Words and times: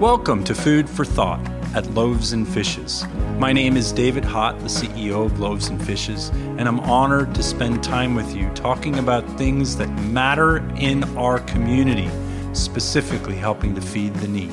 Welcome 0.00 0.44
to 0.44 0.54
Food 0.54 0.88
for 0.88 1.04
Thought 1.04 1.44
at 1.74 1.84
Loaves 1.90 2.32
and 2.32 2.46
Fishes. 2.46 3.04
My 3.36 3.52
name 3.52 3.76
is 3.76 3.90
David 3.90 4.22
Hott, 4.22 4.56
the 4.60 4.66
CEO 4.66 5.26
of 5.26 5.40
Loaves 5.40 5.70
and 5.70 5.84
Fishes, 5.84 6.28
and 6.28 6.68
I'm 6.68 6.78
honored 6.78 7.34
to 7.34 7.42
spend 7.42 7.82
time 7.82 8.14
with 8.14 8.32
you 8.32 8.48
talking 8.50 9.00
about 9.00 9.28
things 9.36 9.76
that 9.76 9.88
matter 10.04 10.58
in 10.76 11.02
our 11.18 11.40
community, 11.40 12.08
specifically 12.52 13.34
helping 13.34 13.74
to 13.74 13.80
feed 13.80 14.14
the 14.14 14.28
need. 14.28 14.52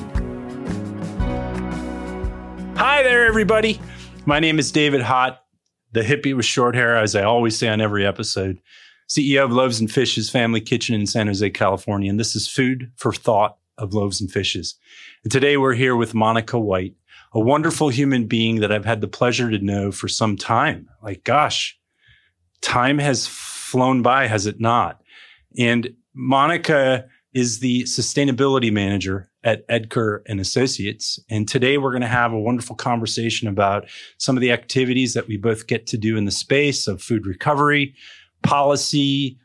Hi 2.76 3.04
there, 3.04 3.24
everybody. 3.26 3.80
My 4.24 4.40
name 4.40 4.58
is 4.58 4.72
David 4.72 5.02
Hott, 5.02 5.38
the 5.92 6.00
hippie 6.00 6.34
with 6.34 6.44
short 6.44 6.74
hair, 6.74 6.96
as 6.96 7.14
I 7.14 7.22
always 7.22 7.56
say 7.56 7.68
on 7.68 7.80
every 7.80 8.04
episode. 8.04 8.60
CEO 9.08 9.44
of 9.44 9.52
Loaves 9.52 9.78
and 9.78 9.88
Fishes 9.88 10.28
Family 10.28 10.60
Kitchen 10.60 10.96
in 10.96 11.06
San 11.06 11.28
Jose, 11.28 11.48
California. 11.50 12.10
And 12.10 12.18
this 12.18 12.34
is 12.34 12.48
Food 12.48 12.90
for 12.96 13.12
Thought 13.12 13.58
of 13.78 13.94
Loaves 13.94 14.20
and 14.20 14.30
Fishes. 14.30 14.74
And 15.22 15.32
today 15.32 15.56
we're 15.56 15.74
here 15.74 15.96
with 15.96 16.14
Monica 16.14 16.58
White, 16.58 16.94
a 17.32 17.40
wonderful 17.40 17.88
human 17.88 18.26
being 18.26 18.60
that 18.60 18.72
I've 18.72 18.84
had 18.84 19.00
the 19.00 19.08
pleasure 19.08 19.50
to 19.50 19.58
know 19.58 19.92
for 19.92 20.08
some 20.08 20.36
time. 20.36 20.88
Like, 21.02 21.24
gosh, 21.24 21.78
time 22.60 22.98
has 22.98 23.26
flown 23.26 24.02
by, 24.02 24.26
has 24.26 24.46
it 24.46 24.60
not? 24.60 25.02
And 25.58 25.94
Monica 26.14 27.06
is 27.34 27.60
the 27.60 27.82
sustainability 27.82 28.72
manager 28.72 29.30
at 29.44 29.64
Edgar 29.68 30.22
and 30.26 30.40
Associates. 30.40 31.20
And 31.28 31.46
today 31.46 31.76
we're 31.76 31.90
going 31.90 32.00
to 32.00 32.08
have 32.08 32.32
a 32.32 32.40
wonderful 32.40 32.74
conversation 32.74 33.46
about 33.46 33.86
some 34.16 34.36
of 34.36 34.40
the 34.40 34.52
activities 34.52 35.12
that 35.14 35.28
we 35.28 35.36
both 35.36 35.66
get 35.66 35.86
to 35.88 35.98
do 35.98 36.16
in 36.16 36.24
the 36.24 36.30
space 36.30 36.88
of 36.88 37.02
food 37.02 37.26
recovery, 37.26 37.94
policy, 38.42 39.38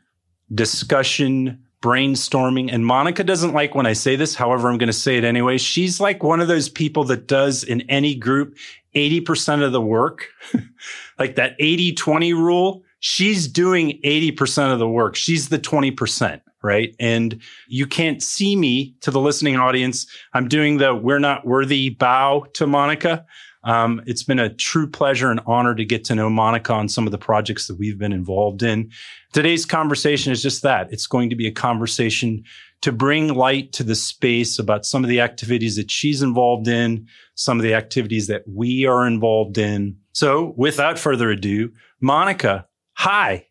discussion, 0.54 1.62
brainstorming. 1.82 2.72
And 2.72 2.86
Monica 2.86 3.22
doesn't 3.22 3.52
like 3.52 3.74
when 3.74 3.86
I 3.86 3.92
say 3.92 4.16
this. 4.16 4.34
However, 4.34 4.68
I'm 4.70 4.78
going 4.78 4.86
to 4.86 4.92
say 4.94 5.18
it 5.18 5.24
anyway. 5.24 5.58
She's 5.58 6.00
like 6.00 6.22
one 6.22 6.40
of 6.40 6.48
those 6.48 6.68
people 6.68 7.04
that 7.04 7.26
does 7.26 7.64
in 7.64 7.82
any 7.82 8.14
group 8.14 8.56
80% 8.94 9.62
of 9.62 9.72
the 9.72 9.80
work, 9.80 10.28
like 11.18 11.34
that 11.36 11.56
80 11.58 11.92
20 11.94 12.32
rule. 12.32 12.82
She's 13.00 13.48
doing 13.48 14.00
80% 14.04 14.72
of 14.72 14.78
the 14.78 14.88
work. 14.88 15.16
She's 15.16 15.48
the 15.48 15.58
20%, 15.58 16.40
right? 16.62 16.94
And 17.00 17.40
you 17.66 17.86
can't 17.86 18.22
see 18.22 18.54
me 18.54 18.94
to 19.00 19.10
the 19.10 19.20
listening 19.20 19.56
audience. 19.56 20.06
I'm 20.34 20.46
doing 20.46 20.78
the 20.78 20.94
we're 20.94 21.18
not 21.18 21.44
worthy 21.44 21.90
bow 21.90 22.46
to 22.54 22.66
Monica. 22.66 23.26
Um, 23.64 24.02
it's 24.06 24.22
been 24.22 24.38
a 24.38 24.52
true 24.52 24.88
pleasure 24.88 25.30
and 25.30 25.40
honor 25.46 25.74
to 25.74 25.84
get 25.84 26.04
to 26.06 26.14
know 26.14 26.28
Monica 26.28 26.72
on 26.72 26.88
some 26.88 27.06
of 27.06 27.12
the 27.12 27.18
projects 27.18 27.66
that 27.68 27.78
we've 27.78 27.98
been 27.98 28.12
involved 28.12 28.62
in. 28.62 28.90
Today's 29.32 29.64
conversation 29.64 30.32
is 30.32 30.42
just 30.42 30.62
that. 30.62 30.92
It's 30.92 31.06
going 31.06 31.30
to 31.30 31.36
be 31.36 31.46
a 31.46 31.52
conversation 31.52 32.44
to 32.82 32.90
bring 32.90 33.34
light 33.34 33.72
to 33.72 33.84
the 33.84 33.94
space 33.94 34.58
about 34.58 34.84
some 34.84 35.04
of 35.04 35.08
the 35.08 35.20
activities 35.20 35.76
that 35.76 35.90
she's 35.90 36.20
involved 36.20 36.66
in, 36.66 37.06
some 37.36 37.58
of 37.58 37.62
the 37.62 37.74
activities 37.74 38.26
that 38.26 38.42
we 38.46 38.84
are 38.84 39.06
involved 39.06 39.56
in. 39.56 39.96
So 40.12 40.52
without 40.56 40.98
further 40.98 41.30
ado, 41.30 41.72
Monica, 42.00 42.66
hi. 42.94 43.46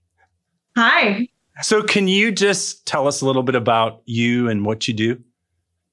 Hi. 0.75 1.27
So 1.61 1.81
can 1.81 2.07
you 2.07 2.31
just 2.31 2.85
tell 2.85 3.07
us 3.07 3.21
a 3.21 3.25
little 3.25 3.43
bit 3.43 3.55
about 3.55 4.01
you 4.05 4.49
and 4.49 4.65
what 4.65 4.87
you 4.87 4.93
do? 4.93 5.23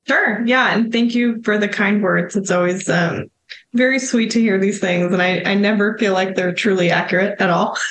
Sure. 0.06 0.44
Yeah. 0.44 0.74
And 0.74 0.92
thank 0.92 1.14
you 1.14 1.40
for 1.42 1.58
the 1.58 1.68
kind 1.68 2.02
words. 2.02 2.34
It's 2.34 2.50
always 2.50 2.88
um, 2.88 3.30
very 3.74 3.98
sweet 3.98 4.30
to 4.32 4.40
hear 4.40 4.58
these 4.58 4.80
things. 4.80 5.12
And 5.12 5.22
I, 5.22 5.42
I 5.44 5.54
never 5.54 5.96
feel 5.98 6.12
like 6.12 6.34
they're 6.34 6.54
truly 6.54 6.90
accurate 6.90 7.40
at 7.40 7.50
all. 7.50 7.76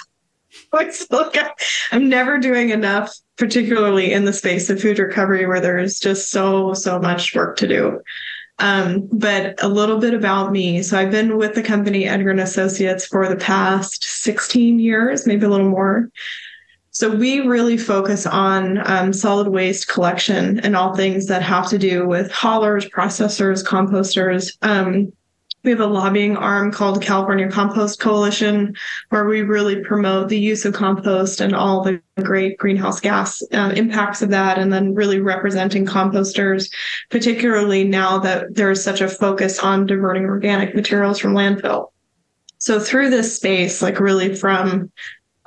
I'm 1.92 2.10
never 2.10 2.38
doing 2.38 2.70
enough, 2.70 3.14
particularly 3.38 4.12
in 4.12 4.26
the 4.26 4.34
space 4.34 4.70
of 4.70 4.82
food 4.82 5.00
recovery 5.00 5.46
where 5.46 5.62
there's 5.62 6.00
just 6.00 6.32
so, 6.32 6.74
so 6.74 7.00
much 7.00 7.36
work 7.36 7.58
to 7.58 7.68
do. 7.68 8.02
Um, 8.60 9.08
but 9.12 9.62
a 9.64 9.68
little 9.68 10.00
bit 10.00 10.14
about 10.14 10.52
me. 10.52 10.82
So 10.82 10.98
I've 10.98 11.12
been 11.12 11.38
with 11.38 11.54
the 11.54 11.62
company 11.62 12.06
Edgar 12.06 12.32
and 12.32 12.40
Associates 12.40 13.06
for 13.06 13.28
the 13.28 13.36
past 13.36 14.04
16 14.04 14.80
years, 14.80 15.28
maybe 15.28 15.46
a 15.46 15.50
little 15.50 15.70
more. 15.70 16.10
So 16.90 17.16
we 17.16 17.42
really 17.42 17.78
focus 17.78 18.26
on 18.26 18.80
um, 18.90 19.14
solid 19.14 19.50
waste 19.50 19.88
collection 19.88 20.60
and 20.62 20.76
all 20.76 20.96
things 20.96 21.28
that 21.28 21.44
have 21.44 21.70
to 21.70 21.78
do 21.78 22.08
with 22.08 22.32
haulers, 22.32 22.86
processors, 22.90 23.64
composters. 23.64 24.58
Um, 24.64 25.14
we 25.68 25.72
have 25.72 25.82
a 25.82 25.86
lobbying 25.86 26.38
arm 26.38 26.72
called 26.72 27.02
California 27.02 27.52
Compost 27.52 28.00
Coalition, 28.00 28.74
where 29.10 29.26
we 29.26 29.42
really 29.42 29.84
promote 29.84 30.30
the 30.30 30.40
use 30.40 30.64
of 30.64 30.74
compost 30.74 31.42
and 31.42 31.54
all 31.54 31.84
the 31.84 32.02
great 32.24 32.58
greenhouse 32.58 33.02
gas 33.02 33.44
uh, 33.52 33.74
impacts 33.76 34.22
of 34.22 34.30
that, 34.30 34.58
and 34.58 34.72
then 34.72 34.94
really 34.94 35.20
representing 35.20 35.86
composters, 35.86 36.72
particularly 37.10 37.84
now 37.84 38.18
that 38.18 38.56
there's 38.56 38.82
such 38.82 39.02
a 39.02 39.10
focus 39.10 39.60
on 39.60 39.86
diverting 39.86 40.24
organic 40.24 40.74
materials 40.74 41.20
from 41.20 41.34
landfill. 41.34 41.92
So 42.60 42.80
through 42.80 43.10
this 43.10 43.36
space, 43.36 43.82
like 43.82 44.00
really 44.00 44.36
from 44.36 44.90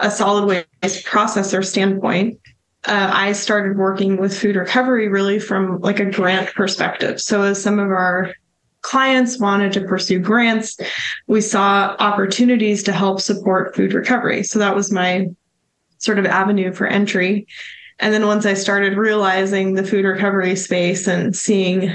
a 0.00 0.10
solid 0.10 0.44
waste 0.44 1.06
processor 1.06 1.64
standpoint, 1.64 2.38
uh, 2.84 3.10
I 3.10 3.32
started 3.32 3.78
working 3.78 4.19
with 4.19 4.38
food 4.38 4.56
recovery 4.56 5.08
really 5.08 5.38
from 5.38 5.81
like 5.81 5.98
a 5.98 6.10
grant 6.10 6.54
perspective. 6.54 7.22
So 7.22 7.41
as 7.41 7.62
some 7.62 7.78
of 7.78 7.88
our 7.88 8.34
clients 8.83 9.39
wanted 9.39 9.73
to 9.75 9.83
pursue 9.83 10.19
grants, 10.19 10.79
we 11.27 11.41
saw 11.41 11.97
opportunities 11.99 12.83
to 12.85 12.93
help 12.93 13.21
support 13.21 13.75
food 13.75 13.93
recovery. 13.93 14.43
So 14.43 14.59
that 14.59 14.75
was 14.75 14.91
my 14.91 15.29
sort 15.99 16.19
of 16.19 16.27
avenue 16.27 16.73
for 16.73 16.87
entry. 16.87 17.47
And 17.99 18.15
then 18.15 18.27
once 18.27 18.47
I 18.47 18.55
started 18.55 18.97
realizing 18.97 19.75
the 19.75 19.85
food 19.85 20.05
recovery 20.05 20.57
space 20.57 21.07
and 21.07 21.37
seeing 21.37 21.95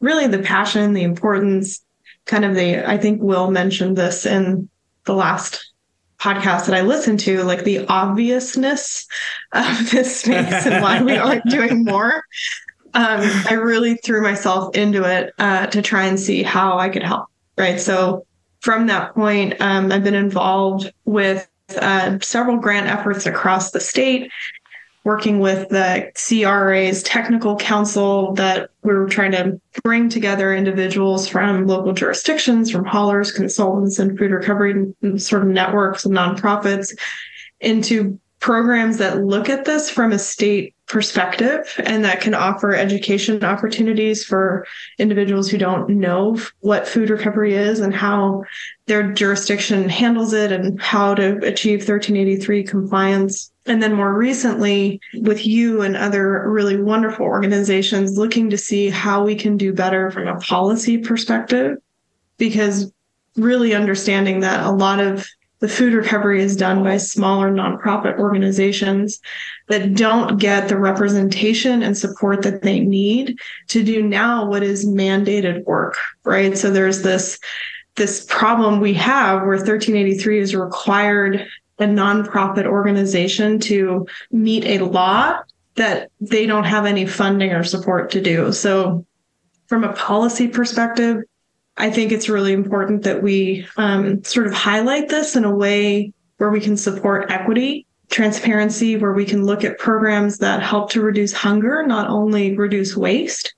really 0.00 0.26
the 0.26 0.40
passion, 0.40 0.92
the 0.92 1.02
importance, 1.02 1.82
kind 2.26 2.44
of 2.44 2.54
the, 2.54 2.88
I 2.88 2.98
think 2.98 3.22
Will 3.22 3.50
mentioned 3.50 3.96
this 3.96 4.26
in 4.26 4.68
the 5.04 5.14
last 5.14 5.72
podcast 6.20 6.66
that 6.66 6.74
I 6.74 6.82
listened 6.82 7.20
to, 7.20 7.42
like 7.42 7.64
the 7.64 7.86
obviousness 7.86 9.06
of 9.52 9.90
this 9.90 10.20
space 10.20 10.66
and 10.66 10.82
why 10.82 11.02
we 11.02 11.16
aren't 11.16 11.44
doing 11.48 11.84
more 11.84 12.22
um, 12.94 13.20
I 13.48 13.54
really 13.54 13.94
threw 13.96 14.22
myself 14.22 14.74
into 14.76 15.04
it 15.04 15.32
uh, 15.38 15.66
to 15.68 15.82
try 15.82 16.04
and 16.04 16.18
see 16.18 16.42
how 16.42 16.78
I 16.78 16.88
could 16.88 17.02
help. 17.02 17.26
Right. 17.56 17.80
So 17.80 18.26
from 18.60 18.86
that 18.86 19.14
point, 19.14 19.60
um, 19.60 19.90
I've 19.92 20.04
been 20.04 20.14
involved 20.14 20.92
with 21.04 21.48
uh, 21.80 22.18
several 22.20 22.58
grant 22.58 22.86
efforts 22.86 23.26
across 23.26 23.70
the 23.70 23.80
state, 23.80 24.30
working 25.04 25.40
with 25.40 25.68
the 25.70 26.10
CRA's 26.14 27.02
technical 27.02 27.56
council 27.56 28.34
that 28.34 28.70
we 28.82 28.94
were 28.94 29.08
trying 29.08 29.32
to 29.32 29.60
bring 29.82 30.08
together 30.08 30.54
individuals 30.54 31.28
from 31.28 31.66
local 31.66 31.92
jurisdictions, 31.92 32.70
from 32.70 32.84
haulers, 32.84 33.32
consultants, 33.32 33.98
and 33.98 34.18
food 34.18 34.30
recovery 34.30 34.94
sort 35.16 35.42
of 35.42 35.48
networks 35.48 36.04
and 36.04 36.14
nonprofits 36.14 36.96
into 37.60 38.18
programs 38.38 38.98
that 38.98 39.24
look 39.24 39.48
at 39.48 39.64
this 39.64 39.88
from 39.88 40.12
a 40.12 40.18
state 40.18 40.74
perspective 40.92 41.80
and 41.86 42.04
that 42.04 42.20
can 42.20 42.34
offer 42.34 42.74
education 42.74 43.42
opportunities 43.42 44.22
for 44.22 44.66
individuals 44.98 45.48
who 45.48 45.56
don't 45.56 45.88
know 45.88 46.38
what 46.60 46.86
food 46.86 47.08
recovery 47.08 47.54
is 47.54 47.80
and 47.80 47.94
how 47.94 48.44
their 48.84 49.10
jurisdiction 49.10 49.88
handles 49.88 50.34
it 50.34 50.52
and 50.52 50.78
how 50.82 51.14
to 51.14 51.38
achieve 51.38 51.78
1383 51.78 52.62
compliance. 52.64 53.50
And 53.64 53.82
then 53.82 53.94
more 53.94 54.12
recently, 54.12 55.00
with 55.14 55.46
you 55.46 55.80
and 55.80 55.96
other 55.96 56.50
really 56.50 56.76
wonderful 56.76 57.24
organizations 57.24 58.18
looking 58.18 58.50
to 58.50 58.58
see 58.58 58.90
how 58.90 59.24
we 59.24 59.34
can 59.34 59.56
do 59.56 59.72
better 59.72 60.10
from 60.10 60.28
a 60.28 60.38
policy 60.40 60.98
perspective, 60.98 61.78
because 62.36 62.92
really 63.36 63.74
understanding 63.74 64.40
that 64.40 64.62
a 64.66 64.72
lot 64.72 65.00
of 65.00 65.26
the 65.62 65.68
food 65.68 65.94
recovery 65.94 66.42
is 66.42 66.56
done 66.56 66.82
by 66.82 66.96
smaller 66.96 67.48
nonprofit 67.48 68.18
organizations 68.18 69.20
that 69.68 69.94
don't 69.94 70.38
get 70.38 70.68
the 70.68 70.76
representation 70.76 71.84
and 71.84 71.96
support 71.96 72.42
that 72.42 72.62
they 72.62 72.80
need 72.80 73.38
to 73.68 73.84
do 73.84 74.02
now 74.02 74.44
what 74.44 74.64
is 74.64 74.84
mandated 74.84 75.62
work, 75.64 75.96
right? 76.24 76.58
So 76.58 76.70
there's 76.70 77.02
this 77.02 77.38
this 77.94 78.24
problem 78.24 78.80
we 78.80 78.94
have 78.94 79.42
where 79.42 79.50
1383 79.50 80.40
is 80.40 80.54
required 80.56 81.46
a 81.78 81.84
nonprofit 81.84 82.66
organization 82.66 83.60
to 83.60 84.04
meet 84.32 84.64
a 84.64 84.84
law 84.84 85.38
that 85.76 86.10
they 86.20 86.44
don't 86.44 86.64
have 86.64 86.86
any 86.86 87.06
funding 87.06 87.52
or 87.52 87.62
support 87.62 88.10
to 88.10 88.20
do. 88.20 88.50
So 88.50 89.06
from 89.68 89.84
a 89.84 89.92
policy 89.92 90.48
perspective, 90.48 91.18
I 91.76 91.90
think 91.90 92.12
it's 92.12 92.28
really 92.28 92.52
important 92.52 93.02
that 93.02 93.22
we 93.22 93.66
um, 93.76 94.22
sort 94.24 94.46
of 94.46 94.52
highlight 94.52 95.08
this 95.08 95.36
in 95.36 95.44
a 95.44 95.54
way 95.54 96.12
where 96.36 96.50
we 96.50 96.60
can 96.60 96.76
support 96.76 97.30
equity, 97.30 97.86
transparency, 98.10 98.96
where 98.96 99.12
we 99.12 99.24
can 99.24 99.44
look 99.44 99.64
at 99.64 99.78
programs 99.78 100.38
that 100.38 100.62
help 100.62 100.90
to 100.90 101.00
reduce 101.00 101.32
hunger, 101.32 101.86
not 101.86 102.08
only 102.08 102.56
reduce 102.56 102.96
waste, 102.96 103.54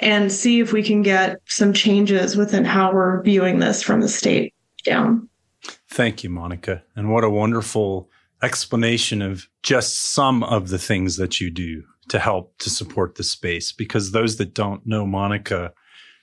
and 0.00 0.30
see 0.30 0.60
if 0.60 0.72
we 0.72 0.82
can 0.82 1.02
get 1.02 1.40
some 1.46 1.72
changes 1.72 2.36
within 2.36 2.64
how 2.64 2.92
we're 2.92 3.22
viewing 3.22 3.58
this 3.58 3.82
from 3.82 4.00
the 4.00 4.08
state 4.08 4.54
down. 4.84 5.28
Thank 5.88 6.22
you, 6.22 6.30
Monica. 6.30 6.82
And 6.94 7.10
what 7.10 7.24
a 7.24 7.30
wonderful 7.30 8.10
explanation 8.42 9.22
of 9.22 9.48
just 9.62 10.12
some 10.12 10.42
of 10.42 10.68
the 10.68 10.78
things 10.78 11.16
that 11.16 11.40
you 11.40 11.50
do 11.50 11.82
to 12.08 12.18
help 12.18 12.56
to 12.58 12.70
support 12.70 13.14
the 13.14 13.24
space. 13.24 13.72
Because 13.72 14.10
those 14.10 14.36
that 14.36 14.52
don't 14.52 14.86
know 14.86 15.06
Monica, 15.06 15.72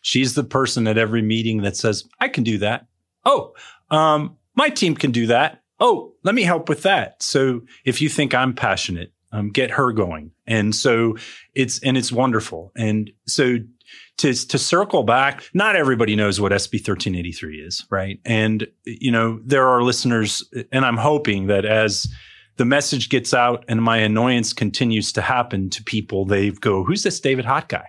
She's 0.03 0.35
the 0.35 0.43
person 0.43 0.85
at 0.85 0.97
every 0.97 1.21
meeting 1.21 1.63
that 1.63 1.77
says, 1.77 2.03
I 2.19 2.27
can 2.27 2.43
do 2.43 2.59
that. 2.59 2.85
Oh, 3.25 3.53
um, 3.89 4.37
my 4.53 4.69
team 4.69 4.95
can 4.95 5.11
do 5.11 5.27
that. 5.27 5.63
Oh, 5.79 6.13
let 6.23 6.35
me 6.35 6.43
help 6.43 6.69
with 6.69 6.83
that. 6.83 7.23
So 7.23 7.61
if 7.85 8.01
you 8.01 8.09
think 8.09 8.35
I'm 8.35 8.53
passionate, 8.53 9.13
um, 9.31 9.49
get 9.49 9.71
her 9.71 9.91
going. 9.91 10.31
And 10.45 10.75
so 10.75 11.15
it's, 11.55 11.81
and 11.83 11.97
it's 11.97 12.11
wonderful. 12.11 12.71
And 12.75 13.11
so 13.27 13.57
to, 14.17 14.33
to 14.33 14.57
circle 14.59 15.03
back, 15.03 15.49
not 15.53 15.75
everybody 15.75 16.15
knows 16.15 16.39
what 16.39 16.51
SB 16.51 16.73
1383 16.85 17.61
is, 17.61 17.85
right? 17.89 18.19
And, 18.25 18.67
you 18.85 19.11
know, 19.11 19.39
there 19.43 19.67
are 19.67 19.81
listeners, 19.81 20.43
and 20.71 20.85
I'm 20.85 20.97
hoping 20.97 21.47
that 21.47 21.65
as 21.65 22.07
the 22.57 22.65
message 22.65 23.09
gets 23.09 23.33
out 23.33 23.65
and 23.67 23.81
my 23.81 23.97
annoyance 23.97 24.53
continues 24.53 25.11
to 25.13 25.21
happen 25.21 25.69
to 25.71 25.83
people, 25.83 26.25
they 26.25 26.51
go, 26.51 26.83
who's 26.83 27.03
this 27.03 27.19
David 27.19 27.45
Hott 27.45 27.67
guy? 27.67 27.87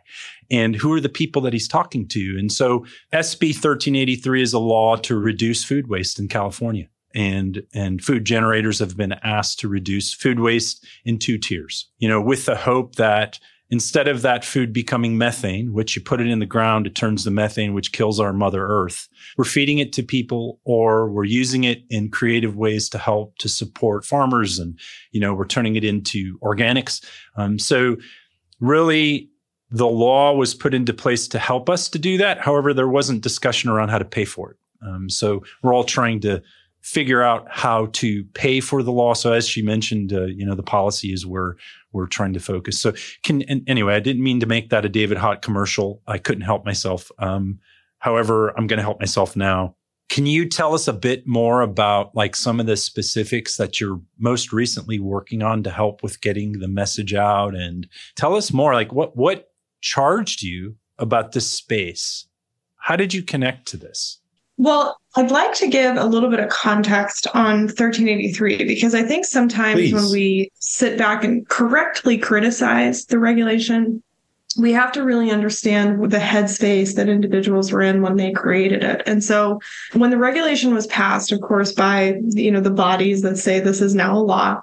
And 0.51 0.77
who 0.77 0.93
are 0.93 1.01
the 1.01 1.09
people 1.09 1.43
that 1.43 1.53
he's 1.53 1.69
talking 1.69 2.07
to? 2.09 2.37
And 2.39 2.53
so 2.53 2.81
SB 3.13 3.55
1383 3.55 4.43
is 4.43 4.53
a 4.53 4.59
law 4.59 4.97
to 4.97 5.17
reduce 5.17 5.65
food 5.65 5.89
waste 5.89 6.19
in 6.19 6.29
California. 6.29 6.89
And, 7.15 7.63
and 7.73 8.03
food 8.03 8.25
generators 8.25 8.81
have 8.81 8.97
been 8.97 9.13
asked 9.23 9.61
to 9.61 9.69
reduce 9.69 10.13
food 10.13 10.41
waste 10.41 10.85
in 11.05 11.19
two 11.19 11.39
tiers, 11.39 11.89
you 11.99 12.09
know, 12.09 12.21
with 12.21 12.45
the 12.45 12.57
hope 12.57 12.97
that 12.97 13.39
instead 13.71 14.09
of 14.09 14.23
that 14.23 14.45
food 14.45 14.73
becoming 14.73 15.17
methane, 15.17 15.73
which 15.73 15.97
you 15.97 16.03
put 16.03 16.21
it 16.21 16.29
in 16.29 16.39
the 16.39 16.47
ground, 16.47 16.87
it 16.87 16.95
turns 16.95 17.25
the 17.25 17.31
methane, 17.31 17.75
which 17.75 17.93
kills 17.93 18.21
our 18.21 18.33
mother 18.33 18.67
earth. 18.67 19.09
We're 19.37 19.45
feeding 19.45 19.79
it 19.79 19.93
to 19.95 20.03
people 20.03 20.61
or 20.65 21.11
we're 21.11 21.25
using 21.25 21.65
it 21.65 21.83
in 21.89 22.11
creative 22.11 22.57
ways 22.57 22.89
to 22.91 22.99
help 22.99 23.37
to 23.39 23.49
support 23.49 24.05
farmers. 24.05 24.59
And, 24.59 24.79
you 25.13 25.21
know, 25.21 25.35
we're 25.35 25.47
turning 25.47 25.77
it 25.77 25.85
into 25.85 26.39
organics. 26.41 27.05
Um, 27.37 27.59
so 27.59 27.97
really 28.61 29.31
the 29.71 29.87
law 29.87 30.33
was 30.33 30.55
put 30.55 30.75
into 30.75 30.93
place 30.93 31.27
to 31.29 31.39
help 31.39 31.69
us 31.69 31.89
to 31.91 31.99
do 31.99 32.19
that. 32.19 32.41
However, 32.41 32.73
there 32.73 32.89
wasn't 32.89 33.23
discussion 33.23 33.71
around 33.71 33.89
how 33.89 33.99
to 33.99 34.05
pay 34.05 34.25
for 34.25 34.53
it. 34.53 34.57
Um, 34.87 35.09
so 35.09 35.43
we're 35.63 35.75
all 35.75 35.85
trying 35.85 36.21
to 36.21 36.43
figure 36.85 37.23
out 37.23 37.47
how 37.51 37.87
to 37.87 38.25
pay 38.35 38.61
for 38.61 38.83
the 38.83 38.93
law. 38.93 39.15
So 39.15 39.33
as 39.33 39.49
she 39.49 39.63
mentioned, 39.63 40.13
uh, 40.13 40.27
you 40.27 40.45
know, 40.45 40.55
the 40.55 40.63
policy 40.63 41.15
is 41.15 41.25
where 41.25 41.57
we're 41.93 42.07
trying 42.07 42.35
to 42.35 42.41
focus. 42.41 42.79
So 42.79 42.93
can, 43.23 43.43
anyway, 43.67 43.95
I 43.95 44.01
didn't 44.01 44.23
mean 44.23 44.41
to 44.41 44.47
make 44.47 44.69
that 44.69 44.85
a 44.85 44.91
David 44.91 45.17
Hott 45.17 45.41
commercial. 45.41 46.03
I 46.07 46.19
couldn't 46.19 46.43
help 46.43 46.67
myself. 46.67 47.11
Um, 47.19 47.59
however, 48.01 48.51
I'm 48.59 48.67
going 48.67 48.77
to 48.77 48.83
help 48.83 49.01
myself 49.01 49.35
now. 49.35 49.77
Can 50.11 50.27
you 50.27 50.47
tell 50.47 50.75
us 50.75 50.87
a 50.87 50.93
bit 50.93 51.27
more 51.27 51.63
about 51.63 52.15
like 52.15 52.37
some 52.37 52.61
of 52.61 52.67
the 52.67 52.77
specifics 52.77 53.57
that 53.57 53.81
you're 53.81 54.03
most 54.19 54.53
recently 54.53 55.01
working 55.01 55.43
on 55.43 55.63
to 55.63 55.71
help 55.71 56.03
with 56.03 56.21
getting 56.21 56.59
the 56.59 56.69
message 56.69 57.15
out 57.15 57.55
and 57.55 57.89
tell 58.15 58.37
us 58.37 58.53
more 58.53 58.75
like 58.75 58.93
what, 58.93 59.17
what 59.17 59.54
charged 59.85 60.43
you 60.43 60.77
about 60.99 61.33
this 61.33 61.51
space? 61.51 62.27
How 62.77 62.97
did 62.97 63.13
you 63.15 63.23
connect 63.23 63.69
to 63.69 63.77
this? 63.77 64.19
Well, 64.57 64.99
I'd 65.17 65.31
like 65.31 65.53
to 65.55 65.69
give 65.69 65.97
a 65.97 66.07
little 66.07 66.31
bit 66.31 66.41
of 66.41 66.49
context 66.49 67.27
on 67.35 67.67
1383 67.67 68.65
because 68.65 68.95
I 68.95 69.03
think 69.03 69.27
sometimes 69.27 69.75
Please. 69.75 69.95
when 69.95 70.11
we 70.11 70.51
sit 70.55 70.97
back 70.97 71.23
and 71.23 71.47
correctly 71.49 72.17
criticize 72.17 73.05
the 73.07 73.19
regulation, 73.19 74.03
we 74.59 74.73
have 74.73 74.93
to 74.93 75.03
really 75.03 75.31
understand 75.31 76.11
the 76.11 76.19
headspace 76.19 76.95
that 76.95 77.09
individuals 77.09 77.73
were 77.73 77.83
in 77.83 78.01
when 78.01 78.17
they 78.17 78.33
created 78.33 78.85
it. 78.85 79.03
And 79.07 79.23
so 79.23 79.61
when 79.93 80.11
the 80.11 80.19
regulation 80.19 80.73
was 80.73 80.87
passed, 80.87 81.33
of 81.33 81.41
course, 81.41 81.73
by 81.73 82.21
you 82.31 82.51
know 82.51 82.61
the 82.61 82.71
bodies 82.71 83.23
that 83.23 83.37
say 83.37 83.59
this 83.59 83.81
is 83.81 83.95
now 83.95 84.17
a 84.17 84.23
law, 84.23 84.61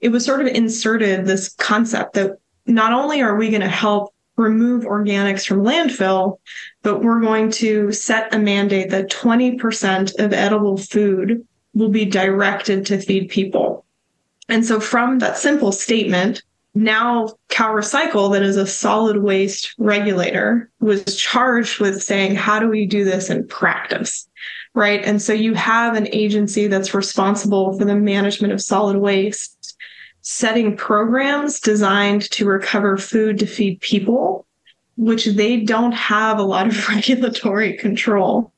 it 0.00 0.10
was 0.10 0.24
sort 0.24 0.42
of 0.42 0.46
inserted 0.48 1.24
this 1.24 1.54
concept 1.54 2.12
that 2.14 2.32
not 2.66 2.92
only 2.92 3.22
are 3.22 3.36
we 3.36 3.48
going 3.48 3.62
to 3.62 3.68
help 3.68 4.12
remove 4.40 4.84
organics 4.84 5.46
from 5.46 5.62
landfill, 5.62 6.38
but 6.82 7.02
we're 7.02 7.20
going 7.20 7.50
to 7.50 7.92
set 7.92 8.34
a 8.34 8.38
mandate 8.38 8.90
that 8.90 9.10
20% 9.10 10.18
of 10.18 10.32
edible 10.32 10.76
food 10.76 11.46
will 11.74 11.90
be 11.90 12.04
directed 12.04 12.86
to 12.86 12.98
feed 12.98 13.28
people. 13.28 13.84
And 14.48 14.64
so 14.64 14.80
from 14.80 15.20
that 15.20 15.38
simple 15.38 15.70
statement, 15.70 16.42
now 16.74 17.28
CalRecycle, 17.48 18.32
that 18.32 18.42
is 18.42 18.56
a 18.56 18.66
solid 18.66 19.22
waste 19.22 19.74
regulator, 19.78 20.70
was 20.80 21.16
charged 21.16 21.80
with 21.80 22.02
saying, 22.02 22.34
how 22.34 22.58
do 22.58 22.68
we 22.68 22.86
do 22.86 23.04
this 23.04 23.30
in 23.30 23.46
practice? 23.46 24.28
Right. 24.72 25.04
And 25.04 25.20
so 25.20 25.32
you 25.32 25.54
have 25.54 25.96
an 25.96 26.08
agency 26.12 26.68
that's 26.68 26.94
responsible 26.94 27.76
for 27.76 27.84
the 27.84 27.96
management 27.96 28.52
of 28.52 28.60
solid 28.60 28.98
waste 28.98 29.56
setting 30.22 30.76
programs 30.76 31.60
designed 31.60 32.22
to 32.30 32.46
recover 32.46 32.96
food 32.96 33.38
to 33.38 33.46
feed 33.46 33.80
people, 33.80 34.46
which 34.96 35.26
they 35.26 35.58
don't 35.58 35.92
have 35.92 36.38
a 36.38 36.42
lot 36.42 36.66
of 36.66 36.88
regulatory 36.88 37.76
control. 37.76 38.52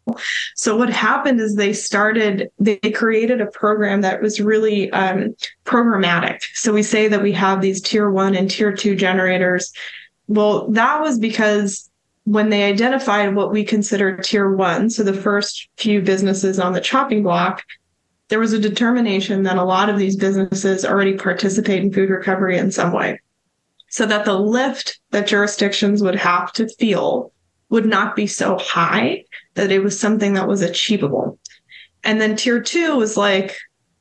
So 0.56 0.76
what 0.76 0.90
happened 0.90 1.40
is 1.40 1.54
they 1.54 1.72
started, 1.72 2.50
they 2.58 2.76
created 2.76 3.40
a 3.40 3.46
program 3.46 4.00
that 4.00 4.20
was 4.20 4.40
really 4.40 4.90
um, 4.90 5.34
programmatic. 5.64 6.42
So 6.54 6.72
we 6.72 6.82
say 6.82 7.08
that 7.08 7.22
we 7.22 7.32
have 7.32 7.60
these 7.60 7.80
tier 7.80 8.10
one 8.10 8.34
and 8.34 8.50
tier 8.50 8.74
two 8.74 8.96
generators. 8.96 9.72
Well, 10.26 10.68
that 10.72 11.00
was 11.00 11.18
because 11.18 11.88
when 12.24 12.50
they 12.50 12.64
identified 12.64 13.34
what 13.34 13.50
we 13.50 13.64
consider 13.64 14.16
tier 14.16 14.50
one, 14.54 14.90
so 14.90 15.02
the 15.02 15.12
first 15.12 15.68
few 15.76 16.00
businesses 16.00 16.58
on 16.58 16.72
the 16.72 16.80
chopping 16.80 17.22
block, 17.22 17.64
there 18.32 18.40
was 18.40 18.54
a 18.54 18.58
determination 18.58 19.42
that 19.42 19.58
a 19.58 19.62
lot 19.62 19.90
of 19.90 19.98
these 19.98 20.16
businesses 20.16 20.86
already 20.86 21.18
participate 21.18 21.82
in 21.82 21.92
food 21.92 22.08
recovery 22.08 22.56
in 22.56 22.70
some 22.70 22.90
way. 22.90 23.20
So 23.90 24.06
that 24.06 24.24
the 24.24 24.32
lift 24.32 24.98
that 25.10 25.26
jurisdictions 25.26 26.02
would 26.02 26.14
have 26.14 26.50
to 26.54 26.66
feel 26.66 27.30
would 27.68 27.84
not 27.84 28.16
be 28.16 28.26
so 28.26 28.56
high 28.56 29.24
that 29.52 29.70
it 29.70 29.80
was 29.80 30.00
something 30.00 30.32
that 30.32 30.48
was 30.48 30.62
achievable. 30.62 31.38
And 32.04 32.22
then 32.22 32.34
tier 32.34 32.62
two 32.62 32.96
was 32.96 33.18
like, 33.18 33.54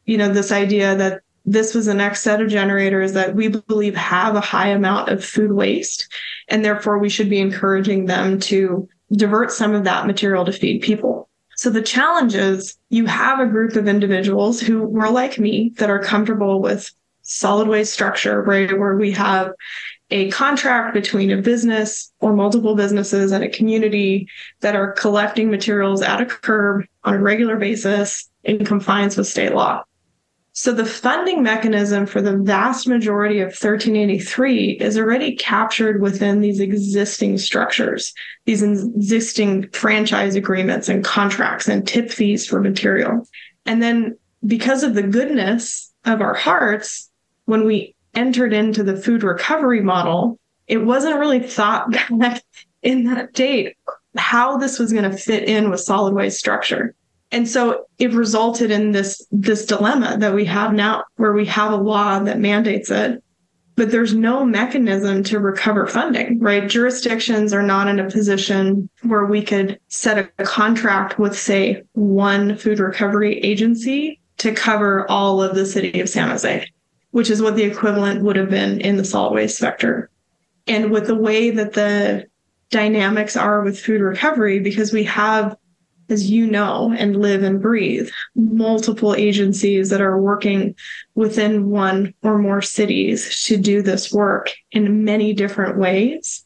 you 0.06 0.18
know, 0.18 0.32
this 0.32 0.54
idea 0.54 0.96
that 0.96 1.24
this 1.44 1.76
was 1.76 1.88
the 1.88 1.94
next 1.94 2.22
set 2.22 2.40
of 2.40 2.48
generators 2.48 3.12
that 3.12 3.36
we 3.36 3.50
believe 3.50 3.98
have 3.98 4.38
a 4.38 4.40
high 4.40 4.70
amount 4.70 5.10
of 5.10 5.26
food 5.26 5.52
waste. 5.52 6.08
And 6.48 6.64
therefore, 6.64 7.00
we 7.00 7.10
should 7.10 7.30
be 7.30 7.42
encouraging 7.42 8.06
them 8.06 8.40
to 8.40 8.88
divert 9.12 9.52
some 9.52 9.76
of 9.76 9.84
that 9.84 10.08
material 10.08 10.46
to 10.46 10.54
feed 10.54 10.84
people. 10.84 11.28
So 11.62 11.70
the 11.70 11.84
challenge 11.84 12.34
is 12.34 12.76
you 12.90 13.06
have 13.06 13.40
a 13.40 13.46
group 13.46 13.76
of 13.76 13.88
individuals 13.88 14.60
who 14.60 14.82
were 14.82 15.12
like 15.12 15.38
me 15.38 15.72
that 15.76 15.92
are 15.92 16.02
comfortable 16.02 16.60
with 16.60 16.90
solid 17.22 17.68
waste 17.68 17.94
structure, 17.94 18.42
right? 18.42 18.76
Where 18.80 18.96
we 18.96 19.12
have 19.12 19.52
a 20.10 20.32
contract 20.32 20.96
between 20.96 21.30
a 21.30 21.40
business 21.40 22.12
or 22.20 22.34
multiple 22.34 22.76
businesses 22.76 23.32
and 23.32 23.44
a 23.44 23.50
community 23.50 24.28
that 24.62 24.76
are 24.76 24.94
collecting 24.94 25.52
materials 25.52 26.02
at 26.02 26.20
a 26.20 26.26
curb 26.26 26.86
on 27.04 27.14
a 27.14 27.22
regular 27.22 27.58
basis 27.58 28.28
in 28.44 28.66
compliance 28.66 29.16
with 29.16 29.28
state 29.28 29.54
law. 29.54 29.84
So 30.54 30.74
the 30.74 30.86
funding 30.86 31.44
mechanism 31.44 32.06
for 32.06 32.22
the 32.22 32.36
vast 32.36 32.86
majority 32.86 33.40
of 33.40 33.48
1383 33.48 34.72
is 34.82 34.98
already 34.98 35.36
captured 35.36 36.02
within 36.02 36.42
these 36.42 36.60
existing 36.60 37.38
structures, 37.38 38.14
these 38.46 38.62
existing 38.62 39.70
franchise 39.70 40.36
agreements 40.36 40.90
and 40.90 41.06
contracts 41.06 41.70
and 41.70 41.88
tip 41.88 42.12
fees 42.12 42.46
for 42.46 42.60
material. 42.60 43.26
And 43.66 43.82
then 43.82 44.18
because 44.46 44.84
of 44.84 44.94
the 44.94 45.04
goodness 45.04 45.94
of 46.04 46.20
our 46.20 46.34
hearts, 46.34 47.10
when 47.46 47.66
we 47.66 47.96
entered 48.14 48.54
into 48.54 48.84
the 48.84 48.98
food 48.98 49.24
recovery 49.24 49.82
model, 49.82 50.38
it 50.68 50.80
wasn't 50.80 51.20
really 51.20 51.40
thought 51.40 51.92
back 52.12 52.44
in 52.82 53.06
that 53.06 53.34
date 53.34 53.78
how 54.18 54.58
this 54.58 54.78
was 54.78 54.92
going 54.92 55.10
to 55.10 55.18
fit 55.18 55.48
in 55.48 55.70
with 55.70 55.80
solid 55.80 56.14
waste 56.14 56.40
structure. 56.40 56.94
And 57.32 57.48
so 57.48 57.86
it 57.98 58.14
resulted 58.14 58.72
in 58.72 58.92
this 58.92 59.26
this 59.32 59.66
dilemma 59.66 60.18
that 60.20 60.34
we 60.34 60.46
have 60.46 60.74
now 60.74 61.04
where 61.16 61.34
we 61.34 61.46
have 61.46 61.72
a 61.72 61.78
law 61.78 62.20
that 62.20 62.40
mandates 62.40 62.92
it 62.92 63.24
but 63.76 63.90
there's 63.90 64.14
no 64.14 64.46
mechanism 64.46 65.24
to 65.24 65.40
recover 65.40 65.88
funding, 65.88 66.40
right? 66.40 66.70
Jurisdictions 66.70 67.54
are 67.54 67.64
not 67.64 67.88
in 67.88 68.00
a 68.00 68.10
position 68.10 68.90
where 69.02 69.26
we 69.26 69.42
could 69.42 69.80
set 69.88 70.32
a 70.38 70.44
contract 70.44 71.18
with, 71.18 71.38
say, 71.38 71.82
one 71.94 72.58
food 72.58 72.80
recovery 72.80 73.40
agency 73.40 74.20
to 74.38 74.54
cover 74.54 75.10
all 75.10 75.42
of 75.42 75.56
the 75.56 75.66
city 75.66 76.00
of 76.00 76.10
San 76.10 76.30
Jose, 76.30 76.68
which 77.12 77.30
is 77.30 77.42
what 77.42 77.56
the 77.56 77.64
equivalent 77.64 78.24
would 78.24 78.36
have 78.36 78.50
been 78.50 78.80
in 78.82 78.98
the 78.98 79.06
solid 79.06 79.34
waste 79.34 79.58
sector. 79.58 80.10
And 80.68 80.92
with 80.92 81.08
the 81.08 81.16
way 81.16 81.50
that 81.50 81.74
the 81.74 82.28
dynamics 82.70 83.36
are 83.36 83.62
with 83.64 83.80
food 83.80 84.02
recovery, 84.02 84.60
because 84.60 84.94
we 84.94 85.06
have 85.06 85.56
as 86.12 86.30
you 86.30 86.46
know 86.46 86.94
and 86.98 87.16
live 87.16 87.44
and 87.44 87.62
breathe, 87.62 88.10
multiple 88.36 89.16
agencies 89.16 89.90
that 89.90 90.02
are 90.02 90.20
working 90.20 90.76
within 91.16 91.70
one 91.70 92.14
or 92.22 92.38
more 92.38 92.62
cities 92.62 93.44
to 93.46 93.58
do 93.58 93.82
this 93.82 94.12
work 94.12 94.52
in 94.72 95.04
many 95.04 95.34
different 95.34 95.78
ways. 95.78 96.46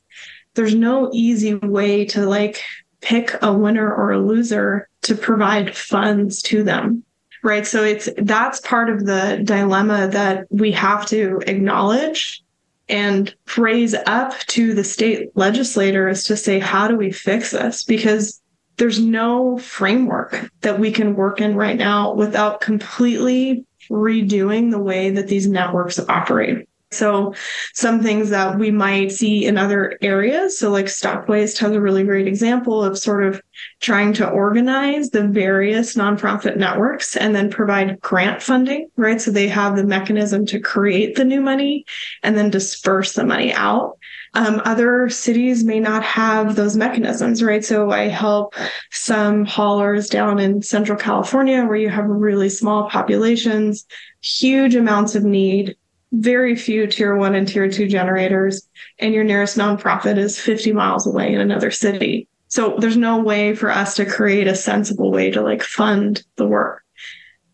There's 0.53 0.75
no 0.75 1.09
easy 1.13 1.55
way 1.55 2.05
to 2.05 2.25
like 2.25 2.61
pick 3.01 3.35
a 3.41 3.53
winner 3.53 3.93
or 3.93 4.11
a 4.11 4.19
loser 4.19 4.87
to 5.03 5.15
provide 5.15 5.75
funds 5.75 6.41
to 6.43 6.63
them. 6.63 7.03
Right. 7.43 7.67
So 7.67 7.83
it's 7.83 8.09
that's 8.17 8.59
part 8.61 8.89
of 8.89 9.05
the 9.05 9.41
dilemma 9.43 10.07
that 10.07 10.47
we 10.49 10.71
have 10.71 11.05
to 11.07 11.41
acknowledge 11.45 12.41
and 12.89 13.33
raise 13.57 13.93
up 13.93 14.37
to 14.47 14.73
the 14.73 14.83
state 14.83 15.29
legislators 15.35 16.23
to 16.23 16.37
say, 16.37 16.59
how 16.59 16.87
do 16.87 16.95
we 16.95 17.11
fix 17.11 17.51
this? 17.51 17.83
Because 17.83 18.41
there's 18.77 18.99
no 18.99 19.57
framework 19.57 20.49
that 20.61 20.79
we 20.79 20.91
can 20.91 21.15
work 21.15 21.41
in 21.41 21.55
right 21.55 21.77
now 21.77 22.13
without 22.13 22.61
completely 22.61 23.65
redoing 23.89 24.71
the 24.71 24.79
way 24.79 25.11
that 25.11 25.27
these 25.27 25.47
networks 25.47 25.99
operate. 26.09 26.67
So, 26.91 27.33
some 27.73 28.01
things 28.01 28.29
that 28.29 28.57
we 28.57 28.71
might 28.71 29.11
see 29.11 29.45
in 29.45 29.57
other 29.57 29.97
areas. 30.01 30.57
So, 30.57 30.71
like 30.71 30.87
Stop 30.87 31.27
Waste 31.27 31.57
has 31.59 31.73
a 31.73 31.81
really 31.81 32.03
great 32.03 32.27
example 32.27 32.83
of 32.83 32.97
sort 32.97 33.23
of 33.25 33.41
trying 33.81 34.13
to 34.13 34.29
organize 34.29 35.09
the 35.09 35.27
various 35.27 35.95
nonprofit 35.95 36.57
networks 36.57 37.17
and 37.17 37.35
then 37.35 37.49
provide 37.49 37.99
grant 38.01 38.41
funding, 38.41 38.87
right? 38.95 39.19
So, 39.19 39.31
they 39.31 39.47
have 39.47 39.75
the 39.75 39.83
mechanism 39.83 40.45
to 40.47 40.59
create 40.59 41.15
the 41.15 41.25
new 41.25 41.41
money 41.41 41.85
and 42.23 42.37
then 42.37 42.49
disperse 42.49 43.13
the 43.13 43.25
money 43.25 43.51
out. 43.51 43.97
Um, 44.35 44.61
other 44.65 45.09
cities 45.09 45.63
may 45.63 45.79
not 45.79 46.03
have 46.03 46.55
those 46.55 46.75
mechanisms, 46.75 47.41
right? 47.41 47.63
So 47.63 47.91
I 47.91 48.09
help 48.09 48.53
some 48.91 49.45
haulers 49.45 50.09
down 50.09 50.39
in 50.39 50.61
Central 50.61 50.97
California 50.97 51.63
where 51.65 51.77
you 51.77 51.89
have 51.89 52.05
really 52.05 52.49
small 52.49 52.89
populations, 52.89 53.85
huge 54.21 54.75
amounts 54.75 55.15
of 55.15 55.23
need, 55.23 55.77
very 56.11 56.55
few 56.55 56.85
tier 56.87 57.15
one 57.15 57.35
and 57.35 57.47
tier 57.47 57.69
two 57.69 57.87
generators, 57.87 58.67
and 58.99 59.13
your 59.13 59.23
nearest 59.23 59.57
nonprofit 59.57 60.17
is 60.17 60.39
50 60.39 60.73
miles 60.73 61.07
away 61.07 61.33
in 61.33 61.41
another 61.41 61.71
city. 61.71 62.27
So 62.47 62.75
there's 62.77 62.97
no 62.97 63.19
way 63.19 63.55
for 63.55 63.69
us 63.69 63.95
to 63.95 64.05
create 64.05 64.47
a 64.47 64.55
sensible 64.55 65.11
way 65.11 65.31
to 65.31 65.41
like 65.41 65.63
fund 65.63 66.23
the 66.35 66.47
work. 66.47 66.84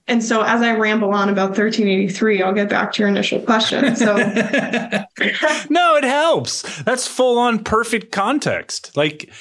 And 0.07 0.23
so 0.23 0.41
as 0.41 0.61
I 0.61 0.75
ramble 0.75 1.13
on 1.13 1.29
about 1.29 1.49
1383, 1.49 2.41
I'll 2.41 2.53
get 2.53 2.69
back 2.69 2.91
to 2.93 3.01
your 3.01 3.09
initial 3.09 3.39
question. 3.39 3.95
So 3.95 4.15
No, 5.69 5.95
it 5.95 6.03
helps. 6.03 6.81
That's 6.83 7.07
full 7.07 7.37
on 7.37 7.63
perfect 7.63 8.11
context. 8.11 8.95
Like 8.97 9.31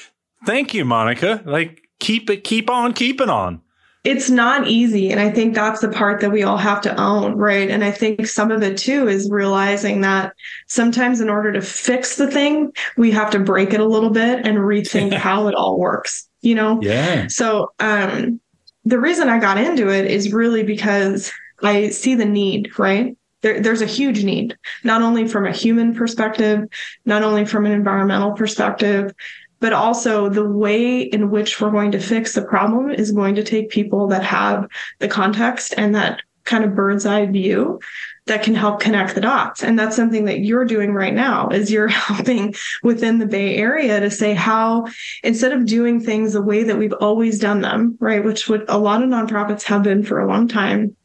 thank 0.46 0.74
you, 0.74 0.84
Monica. 0.84 1.42
Like 1.44 1.88
keep 1.98 2.30
it 2.30 2.44
keep 2.44 2.70
on 2.70 2.92
keeping 2.92 3.28
on 3.28 3.62
it's 4.02 4.30
not 4.30 4.66
easy. 4.66 5.10
And 5.10 5.20
I 5.20 5.30
think 5.30 5.54
that's 5.54 5.80
the 5.80 5.88
part 5.88 6.20
that 6.20 6.30
we 6.32 6.42
all 6.42 6.56
have 6.56 6.80
to 6.82 7.00
own, 7.00 7.34
right? 7.34 7.68
And 7.68 7.84
I 7.84 7.90
think 7.90 8.26
some 8.26 8.50
of 8.50 8.62
it 8.62 8.78
too 8.78 9.08
is 9.08 9.28
realizing 9.30 10.00
that 10.00 10.32
sometimes 10.68 11.20
in 11.20 11.28
order 11.28 11.52
to 11.52 11.60
fix 11.60 12.16
the 12.16 12.30
thing, 12.30 12.72
we 12.96 13.10
have 13.10 13.30
to 13.32 13.38
break 13.38 13.74
it 13.74 13.80
a 13.80 13.84
little 13.84 14.10
bit 14.10 14.46
and 14.46 14.58
rethink 14.58 15.12
how 15.16 15.48
it 15.48 15.54
all 15.54 15.78
works, 15.78 16.26
you 16.40 16.54
know? 16.54 16.80
Yeah. 16.82 17.26
So 17.28 17.72
um 17.78 18.40
the 18.84 18.98
reason 18.98 19.28
I 19.28 19.38
got 19.38 19.58
into 19.58 19.90
it 19.90 20.06
is 20.06 20.32
really 20.32 20.62
because 20.62 21.32
I 21.62 21.90
see 21.90 22.14
the 22.14 22.24
need, 22.24 22.78
right? 22.78 23.16
There, 23.42 23.60
there's 23.60 23.82
a 23.82 23.86
huge 23.86 24.24
need, 24.24 24.56
not 24.84 25.02
only 25.02 25.26
from 25.26 25.46
a 25.46 25.52
human 25.52 25.94
perspective, 25.94 26.68
not 27.04 27.22
only 27.22 27.44
from 27.44 27.66
an 27.66 27.72
environmental 27.72 28.32
perspective, 28.32 29.12
but 29.60 29.72
also 29.72 30.28
the 30.28 30.48
way 30.48 31.00
in 31.00 31.30
which 31.30 31.60
we're 31.60 31.70
going 31.70 31.92
to 31.92 32.00
fix 32.00 32.34
the 32.34 32.42
problem 32.42 32.90
is 32.90 33.12
going 33.12 33.34
to 33.34 33.44
take 33.44 33.70
people 33.70 34.08
that 34.08 34.24
have 34.24 34.66
the 34.98 35.08
context 35.08 35.74
and 35.76 35.94
that 35.94 36.22
kind 36.44 36.64
of 36.64 36.74
bird's 36.74 37.06
eye 37.06 37.26
view 37.26 37.78
that 38.30 38.44
can 38.44 38.54
help 38.54 38.78
connect 38.78 39.16
the 39.16 39.20
dots. 39.20 39.64
And 39.64 39.76
that's 39.76 39.96
something 39.96 40.26
that 40.26 40.38
you're 40.38 40.64
doing 40.64 40.94
right 40.94 41.12
now 41.12 41.48
is 41.48 41.68
you're 41.68 41.88
helping 41.88 42.54
within 42.82 43.18
the 43.18 43.26
bay 43.26 43.56
area 43.56 43.98
to 43.98 44.08
say 44.08 44.34
how 44.34 44.86
instead 45.24 45.52
of 45.52 45.66
doing 45.66 46.00
things 46.00 46.32
the 46.32 46.40
way 46.40 46.62
that 46.62 46.78
we've 46.78 46.94
always 46.94 47.40
done 47.40 47.60
them 47.60 47.96
right 47.98 48.24
which 48.24 48.48
would 48.48 48.64
a 48.68 48.78
lot 48.78 49.02
of 49.02 49.08
nonprofits 49.08 49.64
have 49.64 49.82
been 49.82 50.04
for 50.04 50.20
a 50.20 50.28
long 50.28 50.46
time 50.46 50.96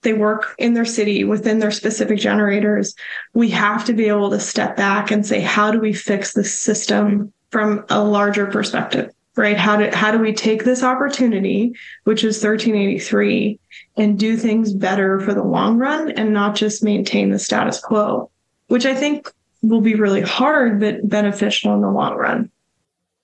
they 0.00 0.14
work 0.14 0.54
in 0.58 0.74
their 0.74 0.84
city 0.84 1.24
within 1.24 1.60
their 1.60 1.70
specific 1.70 2.18
generators. 2.18 2.96
We 3.34 3.50
have 3.50 3.84
to 3.84 3.92
be 3.92 4.08
able 4.08 4.30
to 4.30 4.40
step 4.40 4.76
back 4.76 5.12
and 5.12 5.24
say 5.24 5.40
how 5.40 5.70
do 5.70 5.78
we 5.78 5.92
fix 5.92 6.32
the 6.32 6.42
system 6.42 7.32
from 7.50 7.84
a 7.88 8.02
larger 8.02 8.46
perspective, 8.46 9.12
right? 9.36 9.56
How 9.56 9.76
do 9.76 9.90
how 9.92 10.10
do 10.10 10.18
we 10.18 10.32
take 10.32 10.64
this 10.64 10.82
opportunity, 10.82 11.74
which 12.04 12.24
is 12.24 12.36
1383, 12.36 13.58
and 13.96 14.18
do 14.18 14.36
things 14.36 14.72
better 14.72 15.20
for 15.20 15.34
the 15.34 15.44
long 15.44 15.78
run 15.78 16.10
and 16.12 16.32
not 16.32 16.54
just 16.54 16.82
maintain 16.82 17.30
the 17.30 17.38
status 17.38 17.80
quo, 17.80 18.30
which 18.68 18.86
I 18.86 18.94
think 18.94 19.30
will 19.62 19.80
be 19.80 19.94
really 19.94 20.22
hard 20.22 20.80
but 20.80 21.08
beneficial 21.08 21.74
in 21.74 21.80
the 21.80 21.90
long 21.90 22.14
run. 22.14 22.50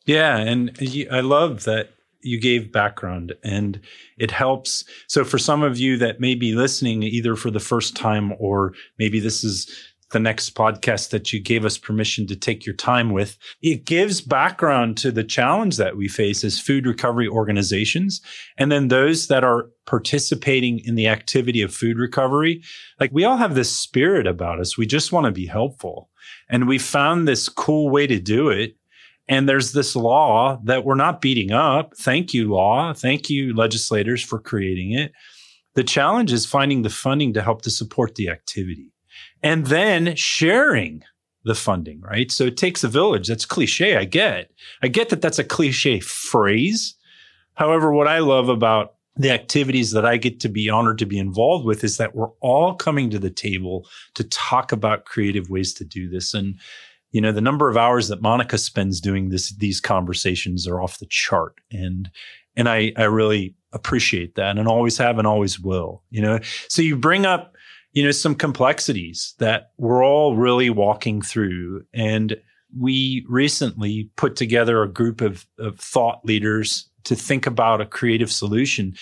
Yeah, 0.07 0.39
and 0.39 0.77
I 1.11 1.21
love 1.21 1.65
that 1.65 1.91
you 2.23 2.41
gave 2.41 2.73
background 2.73 3.35
and 3.45 3.81
it 4.17 4.31
helps. 4.31 4.85
So 5.07 5.25
for 5.25 5.39
some 5.39 5.63
of 5.63 5.79
you 5.79 5.97
that 5.99 6.21
may 6.21 6.35
be 6.35 6.55
listening 6.55 7.03
either 7.03 7.37
for 7.37 7.51
the 7.51 7.61
first 7.61 7.97
time 7.97 8.35
or 8.39 8.73
maybe 8.99 9.21
this 9.21 9.45
is 9.45 9.71
the 10.11 10.21
next 10.21 10.55
podcast 10.55 11.11
that 11.11 11.33
you 11.33 11.41
gave 11.41 11.65
us 11.65 11.77
permission 11.77 12.27
to 12.27 12.37
take 12.37 12.65
your 12.65 12.75
time 12.75 13.11
with. 13.11 13.37
It 13.61 13.85
gives 13.85 14.21
background 14.21 14.97
to 14.99 15.11
the 15.11 15.25
challenge 15.25 15.77
that 15.77 15.97
we 15.97 16.09
face 16.09 16.45
as 16.45 16.61
food 16.61 16.87
recovery 16.87 17.29
organizations. 17.29 18.23
And 18.57 18.73
then 18.73 18.89
those 18.89 19.29
that 19.29 19.45
are 19.45 19.69
participating 19.87 20.81
in 20.81 20.95
the 20.95 21.09
activity 21.09 21.63
of 21.63 21.75
food 21.75 21.99
recovery. 21.99 22.63
Like 23.01 23.11
we 23.13 23.25
all 23.25 23.37
have 23.37 23.55
this 23.55 23.75
spirit 23.75 24.27
about 24.27 24.61
us. 24.61 24.79
We 24.79 24.87
just 24.87 25.13
want 25.13 25.27
to 25.27 25.33
be 25.33 25.47
helpful. 25.47 26.11
And 26.49 26.69
we 26.69 26.79
found 26.79 27.27
this 27.27 27.49
cool 27.49 27.91
way 27.91 28.07
to 28.07 28.19
do 28.19 28.49
it. 28.49 28.77
And 29.29 29.47
there's 29.47 29.73
this 29.73 29.95
law 29.95 30.59
that 30.65 30.85
we're 30.87 30.95
not 30.95 31.21
beating 31.21 31.53
up. 31.53 31.95
Thank 31.99 32.33
you, 32.33 32.51
law. 32.51 32.95
Thank 32.95 33.29
you, 33.29 33.55
legislators, 33.55 34.23
for 34.23 34.39
creating 34.39 34.93
it. 34.93 35.13
The 35.75 35.85
challenge 35.85 36.33
is 36.33 36.47
finding 36.47 36.81
the 36.81 36.91
funding 36.91 37.35
to 37.35 37.43
help 37.43 37.61
to 37.63 37.71
support 37.71 38.15
the 38.15 38.31
activity 38.31 38.91
and 39.43 39.67
then 39.67 40.15
sharing 40.17 41.03
the 41.45 41.55
funding, 41.55 42.01
right? 42.01 42.31
So 42.31 42.45
it 42.45 42.57
takes 42.57 42.85
a 42.85 42.89
village. 42.89 43.29
That's 43.29 43.47
cliche. 43.47 43.97
I 43.97 44.05
get. 44.05 44.51
I 44.83 44.89
get 44.89 45.09
that 45.09 45.23
that's 45.23 45.39
a 45.39 45.45
cliche 45.45 46.01
phrase. 46.01 46.95
However, 47.55 47.93
what 47.93 48.09
I 48.09 48.19
love 48.19 48.49
about 48.49 48.95
the 49.17 49.31
activities 49.31 49.91
that 49.93 50.07
I 50.07 50.17
get 50.17 50.41
to 50.41 50.49
be 50.49 50.71
honored 50.71 50.99
to 50.99 51.07
be 51.07 51.19
involved 51.19 51.65
with 51.65 51.83
is 51.83 51.97
that 51.97 52.15
we're 52.15 52.31
all 52.41 52.75
coming 52.75 53.11
to 53.11 53.19
the 53.19 53.31
table 53.31 53.87
to 54.15 54.25
talk 54.25 54.71
about 54.71 55.07
creative 55.07 55.51
ways 55.51 55.75
to 55.75 55.85
do 55.85 56.09
this. 56.09 56.35
And, 56.35 56.57
you 57.11 57.21
know, 57.21 57.33
the 57.33 57.41
number 57.41 57.69
of 57.69 57.77
hours 57.77 58.09
that 58.09 58.23
Monica 58.23 58.59
spends 58.59 59.01
doing 59.01 59.31
this, 59.31 59.51
these 59.57 59.81
conversations 59.81 60.69
are 60.69 60.81
off 60.81 61.01
the 61.01 61.07
chart. 61.07 61.55
And, 61.73 62.11
and 62.55 62.69
I, 62.69 62.93
I 62.97 63.05
really 63.05 63.57
appreciate 63.73 64.37
that 64.37 64.57
and 64.57 64.69
always 64.69 64.97
have 64.99 65.19
and 65.19 65.27
always 65.27 65.59
will, 65.59 66.05
you 66.11 66.23
know? 66.23 66.39
So 66.69 66.81
you 66.81 66.97
bring 66.97 67.27
up 67.27 67.57
you 67.93 68.05
know, 68.05 68.11
some 68.11 68.35
complexities 68.35 69.35
that 69.39 69.71
we're 69.79 70.05
all 70.05 70.37
really 70.37 70.71
walking 70.71 71.23
through. 71.23 71.85
And 71.95 72.37
we 72.79 73.25
recently 73.29 74.11
put 74.17 74.37
together 74.37 74.83
a 74.83 74.89
group 74.89 75.21
of, 75.21 75.47
of 75.59 75.79
thought 75.79 76.25
leaders 76.25 76.89
to 77.05 77.17
think 77.17 77.47
about 77.47 77.81
a 77.81 77.87
creative 77.87 78.31
solution. 78.31 78.95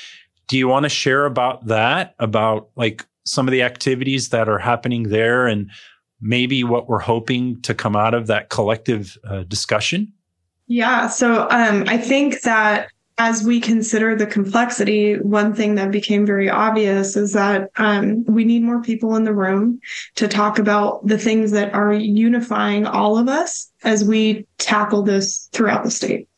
Do 0.46 0.56
you 0.56 0.68
want 0.68 0.84
to 0.84 0.88
share 0.88 1.26
about 1.26 1.66
that, 1.66 2.14
about 2.20 2.68
like 2.76 3.04
some 3.24 3.48
of 3.48 3.52
the 3.52 3.62
activities 3.62 4.28
that 4.28 4.48
are 4.48 4.58
happening 4.58 5.04
there 5.04 5.46
and 5.46 5.70
maybe 6.20 6.62
what 6.62 6.88
we're 6.88 7.00
hoping 7.00 7.60
to 7.62 7.74
come 7.74 7.96
out 7.96 8.14
of 8.14 8.28
that 8.28 8.50
collective 8.50 9.18
uh, 9.28 9.42
discussion? 9.42 10.12
Yeah. 10.68 11.08
So 11.08 11.48
um, 11.50 11.84
I 11.88 11.98
think 11.98 12.42
that 12.42 12.88
as 13.18 13.42
we 13.42 13.60
consider 13.60 14.14
the 14.14 14.26
complexity, 14.26 15.18
one 15.18 15.54
thing 15.54 15.76
that 15.76 15.90
became 15.90 16.26
very 16.26 16.50
obvious 16.50 17.16
is 17.16 17.32
that 17.32 17.70
um, 17.76 18.24
we 18.26 18.44
need 18.44 18.62
more 18.62 18.82
people 18.82 19.16
in 19.16 19.24
the 19.24 19.32
room 19.32 19.80
to 20.16 20.28
talk 20.28 20.58
about 20.58 21.06
the 21.06 21.16
things 21.16 21.50
that 21.52 21.72
are 21.72 21.92
unifying 21.94 22.86
all 22.86 23.16
of 23.16 23.28
us 23.28 23.72
as 23.84 24.04
we 24.04 24.46
tackle 24.58 25.02
this 25.02 25.48
throughout 25.52 25.82
the 25.82 25.90
state. 25.90 26.28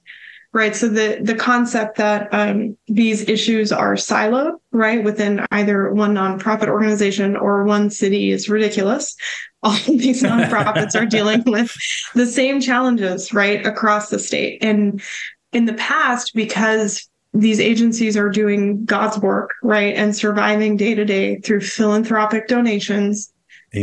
Right. 0.50 0.74
So 0.74 0.88
the 0.88 1.18
the 1.22 1.34
concept 1.34 1.98
that 1.98 2.32
um, 2.32 2.76
these 2.86 3.28
issues 3.28 3.70
are 3.70 3.94
siloed, 3.94 4.52
right, 4.72 5.04
within 5.04 5.44
either 5.50 5.92
one 5.92 6.14
nonprofit 6.14 6.68
organization 6.68 7.36
or 7.36 7.64
one 7.64 7.90
city 7.90 8.30
is 8.30 8.48
ridiculous. 8.48 9.14
All 9.62 9.74
of 9.74 9.84
these 9.86 10.22
nonprofits 10.22 10.98
are 10.98 11.04
dealing 11.04 11.42
with 11.44 11.76
the 12.14 12.26
same 12.26 12.60
challenges, 12.60 13.34
right, 13.34 13.66
across 13.66 14.08
the 14.08 14.18
state. 14.18 14.64
And 14.64 15.02
in 15.52 15.64
the 15.64 15.74
past 15.74 16.34
because 16.34 17.08
these 17.34 17.60
agencies 17.60 18.16
are 18.16 18.28
doing 18.28 18.84
God's 18.84 19.18
work, 19.18 19.54
right, 19.62 19.94
and 19.94 20.16
surviving 20.16 20.76
day 20.76 20.94
to 20.94 21.04
day 21.04 21.38
through 21.38 21.60
philanthropic 21.60 22.48
donations. 22.48 23.32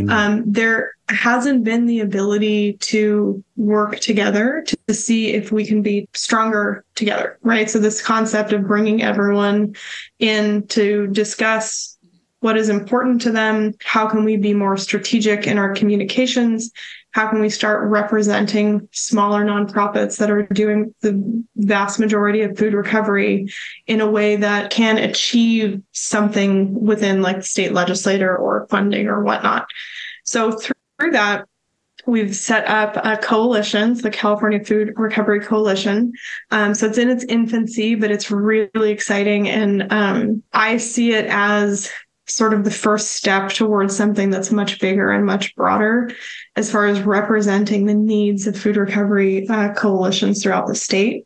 Um, 0.10 0.43
there 0.48 0.93
hasn't 1.10 1.63
been 1.63 1.86
the 1.86 2.00
ability 2.00 2.74
to 2.74 3.43
work 3.55 4.00
together 4.00 4.63
to, 4.65 4.77
to 4.88 4.93
see 4.95 5.34
if 5.34 5.51
we 5.51 5.63
can 5.63 5.84
be 5.84 6.10
stronger 6.13 6.84
together, 6.95 7.38
right? 7.43 7.69
So 7.69 7.77
this 7.77 8.01
concept 8.01 8.51
of 8.51 8.65
bringing 8.65 9.03
everyone 9.03 9.75
in 10.17 10.65
to 10.69 11.05
discuss 11.07 11.95
what 12.39 12.57
is 12.57 12.69
important 12.69 13.22
to 13.22 13.31
them, 13.31 13.74
how 13.84 14.07
can 14.07 14.24
we 14.24 14.38
be 14.38 14.53
more 14.53 14.77
strategic 14.77 15.45
in 15.45 15.57
our 15.60 15.74
communications, 15.74 16.72
how 17.15 17.29
can 17.29 17.39
we 17.39 17.50
start 17.50 17.89
representing 17.89 18.89
smaller 18.91 19.45
nonprofits 19.45 20.17
that 20.17 20.29
are 20.29 20.43
doing 20.48 20.93
the 21.00 21.45
vast 21.55 21.98
majority 21.98 22.41
of 22.41 22.57
food 22.57 22.74
recovery 22.74 23.48
in 23.88 24.01
a 24.01 24.12
way 24.12 24.36
that 24.36 24.69
can 24.69 24.98
achieve 24.98 25.81
something 25.93 26.77
within 26.84 27.22
like 27.22 27.41
state 27.41 27.72
legislature 27.72 28.36
or 28.36 28.67
funding 28.69 29.07
or 29.07 29.24
whatnot. 29.24 29.65
So 30.25 30.51
through 30.51 31.12
that, 31.12 31.48
we've 32.05 32.36
set 32.36 32.67
up 32.67 32.98
a 32.98 33.15
coalition, 33.15 33.93
the 33.93 34.12
California 34.12 34.62
Food 34.62 34.91
Recovery 34.98 35.39
Coalition. 35.39 36.12
Um, 36.51 36.75
so 36.75 36.88
it's 36.88 36.98
in 36.98 37.10
its 37.10 37.24
infancy, 37.24 37.95
but 37.95 38.12
it's 38.12 38.29
really 38.29 38.91
exciting. 38.91 39.48
And 39.48 39.89
um, 39.89 40.43
I 40.51 40.75
see 40.75 41.13
it 41.13 41.27
as 41.27 41.89
sort 42.27 42.53
of 42.53 42.63
the 42.63 42.72
first 42.72 43.12
step 43.12 43.50
towards 43.50 43.96
something 43.96 44.29
that's 44.29 44.51
much 44.51 44.79
bigger 44.79 45.12
and 45.12 45.25
much 45.25 45.55
broader 45.55 46.12
as 46.55 46.72
far 46.72 46.86
as 46.88 47.01
representing 47.01 47.86
the 47.86 47.94
needs 47.94 48.48
of 48.48 48.58
food 48.58 48.77
recovery 48.77 49.48
uh, 49.50 49.74
coalitions 49.74 50.41
throughout 50.41 50.67
the 50.67 50.75
state. 50.75 51.25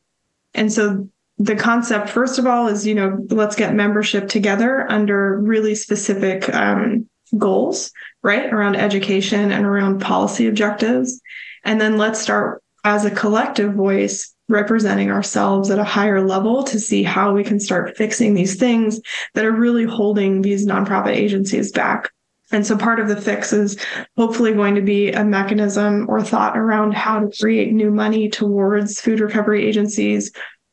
And 0.54 0.72
so 0.72 1.08
the 1.38 1.56
concept, 1.56 2.10
first 2.10 2.38
of 2.38 2.46
all, 2.46 2.68
is, 2.68 2.86
you 2.86 2.96
know, 2.96 3.18
let's 3.30 3.56
get 3.56 3.74
membership 3.74 4.28
together 4.28 4.92
under 4.92 5.40
really 5.40 5.74
specific 5.74 6.54
um, 6.54 7.08
goals, 7.38 7.92
right? 8.22 8.52
Around 8.52 8.76
education 8.76 9.52
and 9.52 9.66
around 9.66 10.02
policy 10.02 10.48
objectives. 10.48 11.22
And 11.64 11.80
then 11.80 11.98
let's 11.98 12.20
start 12.20 12.62
as 12.84 13.06
a 13.06 13.12
collective 13.12 13.74
voice 13.74 14.34
representing 14.50 15.12
ourselves 15.12 15.70
at 15.70 15.80
a 15.80 15.84
higher 15.84 16.26
level 16.26 16.64
to 16.64 16.80
see 16.80 17.04
how 17.04 17.32
we 17.32 17.44
can 17.44 17.60
start 17.60 17.96
fixing 17.96 18.34
these 18.34 18.56
things 18.56 19.00
that 19.36 19.46
are 19.46 19.52
really 19.52 19.86
holding 19.86 20.42
these 20.42 20.68
nonprofit 20.68 21.16
agencies 21.16 21.72
back. 21.72 22.12
And 22.52 22.66
so 22.66 22.76
part 22.76 23.00
of 23.00 23.08
the 23.08 23.22
fix 23.22 23.54
is 23.54 23.80
hopefully 24.18 24.54
going 24.54 24.74
to 24.74 24.82
be 24.82 25.12
a 25.12 25.24
mechanism 25.24 26.08
or 26.10 26.24
thought 26.24 26.58
around 26.58 26.96
how 26.96 27.20
to 27.20 27.32
create 27.40 27.72
new 27.72 27.92
money 27.92 28.28
towards 28.28 29.00
food 29.00 29.20
recovery 29.20 29.68
agencies 29.68 30.32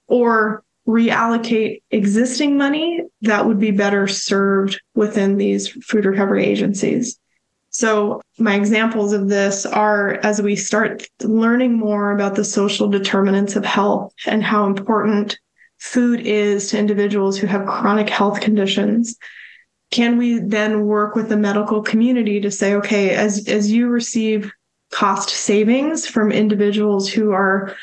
or 0.09 0.65
reallocate 0.89 1.83
existing 1.91 2.57
money 2.57 3.03
that 3.23 3.45
would 3.45 3.59
be 3.59 3.73
better 3.73 4.07
served 4.07 4.81
within 4.95 5.37
these 5.37 5.69
food 5.69 6.07
recovery 6.07 6.47
agencies. 6.47 7.19
So, 7.79 8.23
my 8.39 8.55
examples 8.55 9.13
of 9.13 9.29
this 9.29 9.67
are 9.67 10.15
as 10.23 10.41
we 10.41 10.57
start 10.57 11.07
learning 11.23 11.75
more 11.75 12.11
about 12.11 12.35
the 12.35 12.43
social 12.43 12.89
determinants 12.89 13.55
of 13.55 13.67
health 13.67 14.15
and 14.25 14.43
how 14.43 14.65
important 14.65 15.39
food 15.77 16.21
is 16.21 16.71
to 16.71 16.79
individuals 16.79 17.37
who 17.37 17.47
have 17.47 17.67
chronic 17.67 18.09
health 18.09 18.41
conditions. 18.41 19.19
Can 19.91 20.17
we 20.17 20.39
then 20.39 20.87
work 20.87 21.15
with 21.15 21.29
the 21.29 21.37
medical 21.37 21.83
community 21.83 22.41
to 22.41 22.51
say, 22.51 22.77
okay, 22.77 23.11
as, 23.11 23.47
as 23.47 23.71
you 23.71 23.89
receive 23.89 24.51
cost 24.91 25.29
savings 25.29 26.07
from 26.07 26.33
individuals 26.33 27.11
who 27.11 27.33
are 27.33 27.77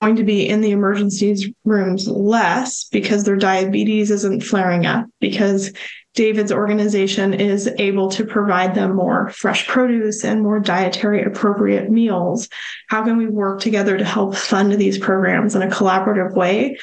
going 0.00 0.16
to 0.16 0.24
be 0.24 0.48
in 0.48 0.60
the 0.60 0.72
emergency 0.72 1.54
rooms 1.64 2.08
less 2.08 2.88
because 2.90 3.22
their 3.22 3.36
diabetes 3.36 4.10
isn't 4.10 4.42
flaring 4.42 4.86
up, 4.86 5.06
because 5.20 5.72
David's 6.16 6.50
organization 6.50 7.34
is 7.34 7.68
able 7.78 8.10
to 8.10 8.24
provide 8.24 8.74
them 8.74 8.96
more 8.96 9.28
fresh 9.28 9.68
produce 9.68 10.24
and 10.24 10.42
more 10.42 10.58
dietary 10.58 11.22
appropriate 11.22 11.90
meals. 11.90 12.48
How 12.88 13.04
can 13.04 13.18
we 13.18 13.26
work 13.26 13.60
together 13.60 13.98
to 13.98 14.04
help 14.04 14.34
fund 14.34 14.72
these 14.72 14.98
programs 14.98 15.54
in 15.54 15.62
a 15.62 15.68
collaborative 15.68 16.34
way? 16.34 16.78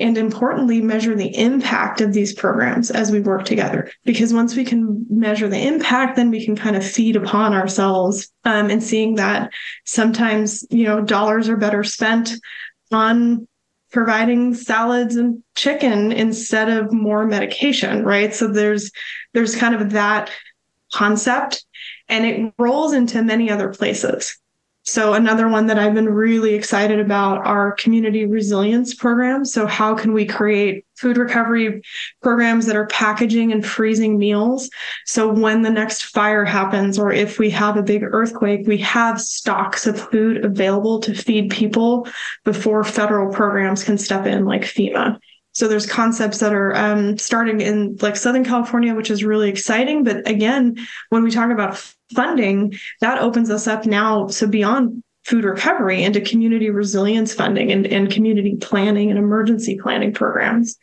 And 0.00 0.18
importantly, 0.18 0.80
measure 0.80 1.14
the 1.14 1.36
impact 1.38 2.00
of 2.00 2.14
these 2.14 2.32
programs 2.32 2.90
as 2.90 3.12
we 3.12 3.20
work 3.20 3.44
together. 3.44 3.92
Because 4.04 4.32
once 4.32 4.56
we 4.56 4.64
can 4.64 5.06
measure 5.08 5.46
the 5.46 5.68
impact, 5.68 6.16
then 6.16 6.30
we 6.30 6.44
can 6.44 6.56
kind 6.56 6.74
of 6.74 6.84
feed 6.84 7.16
upon 7.16 7.52
ourselves 7.52 8.32
um, 8.44 8.70
and 8.70 8.82
seeing 8.82 9.16
that 9.16 9.52
sometimes, 9.84 10.66
you 10.70 10.84
know, 10.84 11.02
dollars 11.02 11.48
are 11.48 11.56
better 11.56 11.84
spent 11.84 12.32
on 12.90 13.46
providing 13.94 14.52
salads 14.54 15.14
and 15.14 15.40
chicken 15.54 16.10
instead 16.10 16.68
of 16.68 16.92
more 16.92 17.24
medication 17.24 18.04
right? 18.04 18.34
So 18.34 18.48
there's 18.48 18.90
there's 19.32 19.56
kind 19.56 19.74
of 19.74 19.90
that 19.90 20.30
concept 20.92 21.64
and 22.08 22.26
it 22.26 22.52
rolls 22.58 22.92
into 22.92 23.22
many 23.22 23.50
other 23.50 23.70
places 23.70 24.36
so 24.86 25.14
another 25.14 25.48
one 25.48 25.66
that 25.68 25.78
I've 25.78 25.94
been 25.94 26.10
really 26.10 26.54
excited 26.54 27.00
about 27.00 27.46
are 27.46 27.72
community 27.72 28.26
resilience 28.26 28.94
programs. 28.94 29.50
So 29.50 29.66
how 29.66 29.94
can 29.94 30.12
we 30.12 30.26
create 30.26 30.84
food 30.94 31.16
recovery 31.16 31.82
programs 32.22 32.66
that 32.66 32.76
are 32.76 32.86
packaging 32.88 33.50
and 33.50 33.64
freezing 33.64 34.18
meals? 34.18 34.68
So 35.06 35.32
when 35.32 35.62
the 35.62 35.70
next 35.70 36.04
fire 36.04 36.44
happens 36.44 36.98
or 36.98 37.10
if 37.10 37.38
we 37.38 37.48
have 37.50 37.78
a 37.78 37.82
big 37.82 38.02
earthquake, 38.02 38.66
we 38.66 38.76
have 38.78 39.22
stocks 39.22 39.86
of 39.86 39.98
food 40.10 40.44
available 40.44 41.00
to 41.00 41.14
feed 41.14 41.50
people 41.50 42.06
before 42.44 42.84
federal 42.84 43.32
programs 43.32 43.84
can 43.84 43.96
step 43.96 44.26
in 44.26 44.44
like 44.44 44.62
FEMA. 44.62 45.18
So 45.54 45.68
there's 45.68 45.86
concepts 45.86 46.40
that 46.40 46.52
are 46.52 46.74
um, 46.76 47.16
starting 47.16 47.60
in 47.60 47.96
like 48.02 48.16
Southern 48.16 48.44
California, 48.44 48.94
which 48.94 49.10
is 49.10 49.24
really 49.24 49.48
exciting. 49.48 50.02
But 50.02 50.28
again, 50.28 50.76
when 51.10 51.22
we 51.22 51.30
talk 51.30 51.50
about 51.50 51.76
funding, 52.14 52.74
that 53.00 53.20
opens 53.20 53.50
us 53.50 53.66
up 53.66 53.86
now. 53.86 54.26
So 54.26 54.46
beyond 54.48 55.02
food 55.24 55.44
recovery 55.44 56.02
into 56.02 56.20
community 56.20 56.70
resilience 56.70 57.32
funding 57.32 57.72
and, 57.72 57.86
and 57.86 58.10
community 58.10 58.56
planning 58.56 59.10
and 59.10 59.18
emergency 59.18 59.78
planning 59.80 60.12
programs. 60.12 60.76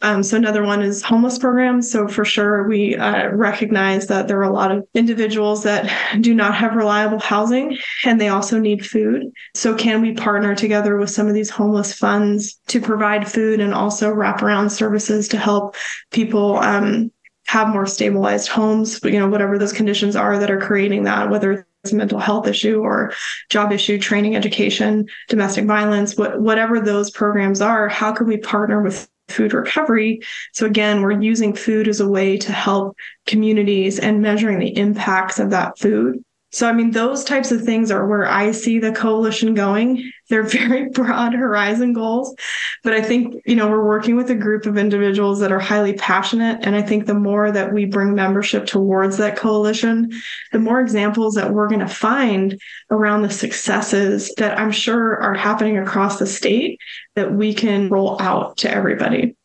Um, 0.00 0.22
so 0.22 0.36
another 0.36 0.64
one 0.64 0.80
is 0.80 1.02
homeless 1.02 1.38
programs. 1.38 1.90
So 1.90 2.06
for 2.06 2.24
sure, 2.24 2.68
we 2.68 2.96
uh, 2.96 3.30
recognize 3.30 4.06
that 4.06 4.28
there 4.28 4.38
are 4.38 4.44
a 4.44 4.52
lot 4.52 4.70
of 4.70 4.86
individuals 4.94 5.64
that 5.64 5.90
do 6.20 6.34
not 6.34 6.54
have 6.54 6.76
reliable 6.76 7.18
housing, 7.18 7.76
and 8.04 8.20
they 8.20 8.28
also 8.28 8.60
need 8.60 8.86
food. 8.86 9.24
So 9.54 9.74
can 9.74 10.00
we 10.00 10.12
partner 10.14 10.54
together 10.54 10.96
with 10.96 11.10
some 11.10 11.26
of 11.26 11.34
these 11.34 11.50
homeless 11.50 11.92
funds 11.92 12.60
to 12.68 12.80
provide 12.80 13.30
food 13.30 13.58
and 13.58 13.74
also 13.74 14.14
wraparound 14.14 14.70
services 14.70 15.26
to 15.28 15.36
help 15.36 15.74
people 16.12 16.58
um, 16.58 17.10
have 17.48 17.68
more 17.68 17.86
stabilized 17.86 18.48
homes? 18.48 19.00
You 19.02 19.18
know, 19.18 19.28
whatever 19.28 19.58
those 19.58 19.72
conditions 19.72 20.14
are 20.14 20.38
that 20.38 20.50
are 20.50 20.60
creating 20.60 21.04
that, 21.04 21.28
whether 21.28 21.66
it's 21.82 21.92
a 21.92 21.96
mental 21.96 22.20
health 22.20 22.46
issue 22.46 22.80
or 22.80 23.12
job 23.50 23.72
issue, 23.72 23.98
training, 23.98 24.36
education, 24.36 25.08
domestic 25.28 25.64
violence, 25.64 26.16
what, 26.16 26.40
whatever 26.40 26.78
those 26.78 27.10
programs 27.10 27.60
are, 27.60 27.88
how 27.88 28.12
can 28.12 28.28
we 28.28 28.36
partner 28.36 28.80
with 28.80 29.08
food 29.28 29.52
recovery. 29.52 30.20
So 30.52 30.66
again, 30.66 31.02
we're 31.02 31.20
using 31.20 31.54
food 31.54 31.88
as 31.88 32.00
a 32.00 32.08
way 32.08 32.36
to 32.38 32.52
help 32.52 32.96
communities 33.26 33.98
and 33.98 34.22
measuring 34.22 34.58
the 34.58 34.76
impacts 34.76 35.38
of 35.38 35.50
that 35.50 35.78
food. 35.78 36.24
So, 36.50 36.66
I 36.66 36.72
mean, 36.72 36.92
those 36.92 37.24
types 37.24 37.52
of 37.52 37.62
things 37.62 37.90
are 37.90 38.06
where 38.06 38.26
I 38.26 38.52
see 38.52 38.78
the 38.78 38.92
coalition 38.92 39.52
going. 39.52 40.10
They're 40.30 40.42
very 40.44 40.88
broad 40.88 41.34
horizon 41.34 41.92
goals, 41.92 42.34
but 42.82 42.94
I 42.94 43.02
think, 43.02 43.34
you 43.44 43.54
know, 43.54 43.68
we're 43.68 43.86
working 43.86 44.16
with 44.16 44.30
a 44.30 44.34
group 44.34 44.64
of 44.64 44.78
individuals 44.78 45.40
that 45.40 45.52
are 45.52 45.58
highly 45.58 45.92
passionate. 45.92 46.60
And 46.62 46.74
I 46.74 46.80
think 46.80 47.04
the 47.04 47.14
more 47.14 47.52
that 47.52 47.72
we 47.72 47.84
bring 47.84 48.14
membership 48.14 48.66
towards 48.66 49.18
that 49.18 49.36
coalition, 49.36 50.10
the 50.52 50.58
more 50.58 50.80
examples 50.80 51.34
that 51.34 51.52
we're 51.52 51.68
going 51.68 51.80
to 51.80 51.88
find 51.88 52.58
around 52.90 53.22
the 53.22 53.30
successes 53.30 54.32
that 54.38 54.58
I'm 54.58 54.72
sure 54.72 55.20
are 55.20 55.34
happening 55.34 55.76
across 55.76 56.18
the 56.18 56.26
state 56.26 56.80
that 57.14 57.34
we 57.34 57.52
can 57.52 57.90
roll 57.90 58.20
out 58.22 58.56
to 58.58 58.70
everybody. 58.70 59.36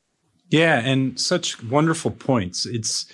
Yeah. 0.50 0.80
And 0.80 1.20
such 1.20 1.62
wonderful 1.64 2.12
points. 2.12 2.66
It's, 2.66 3.08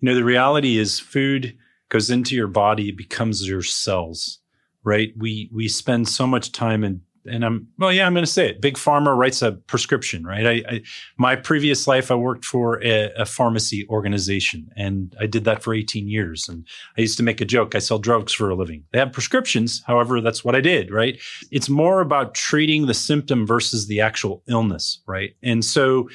you 0.00 0.06
know, 0.06 0.14
the 0.14 0.24
reality 0.24 0.76
is 0.76 0.98
food 0.98 1.56
goes 1.90 2.10
into 2.10 2.34
your 2.34 2.48
body, 2.48 2.88
it 2.88 2.96
becomes 2.96 3.46
your 3.46 3.62
cells, 3.62 4.40
right? 4.82 5.12
We 5.16 5.50
we 5.52 5.68
spend 5.68 6.08
so 6.08 6.26
much 6.26 6.52
time 6.52 6.82
in 6.82 7.02
and 7.26 7.44
I'm 7.44 7.68
well, 7.78 7.92
yeah, 7.92 8.06
I'm 8.06 8.14
going 8.14 8.24
to 8.24 8.30
say 8.30 8.48
it. 8.48 8.60
Big 8.60 8.76
pharma 8.76 9.16
writes 9.16 9.42
a 9.42 9.52
prescription, 9.52 10.24
right? 10.24 10.46
I, 10.46 10.62
I 10.68 10.82
my 11.18 11.36
previous 11.36 11.86
life, 11.86 12.10
I 12.10 12.14
worked 12.14 12.44
for 12.44 12.82
a, 12.82 13.10
a, 13.16 13.26
pharmacy 13.26 13.86
organization, 13.88 14.70
and 14.76 15.14
I 15.20 15.26
did 15.26 15.44
that 15.44 15.62
for 15.62 15.74
18 15.74 16.08
years. 16.08 16.48
And 16.48 16.66
I 16.96 17.02
used 17.02 17.16
to 17.18 17.22
make 17.22 17.40
a 17.40 17.44
joke: 17.44 17.74
I 17.74 17.78
sell 17.78 17.98
drugs 17.98 18.32
for 18.32 18.48
a 18.48 18.54
living. 18.54 18.84
They 18.92 18.98
have 18.98 19.12
prescriptions, 19.12 19.82
however, 19.86 20.20
that's 20.20 20.44
what 20.44 20.54
I 20.54 20.60
did, 20.60 20.90
right? 20.90 21.20
It's 21.50 21.68
more 21.68 22.00
about 22.00 22.34
treating 22.34 22.86
the 22.86 22.94
symptom 22.94 23.46
versus 23.46 23.86
the 23.86 24.00
actual 24.00 24.42
illness, 24.48 25.02
right? 25.06 25.34
And 25.42 25.64
so, 25.64 26.08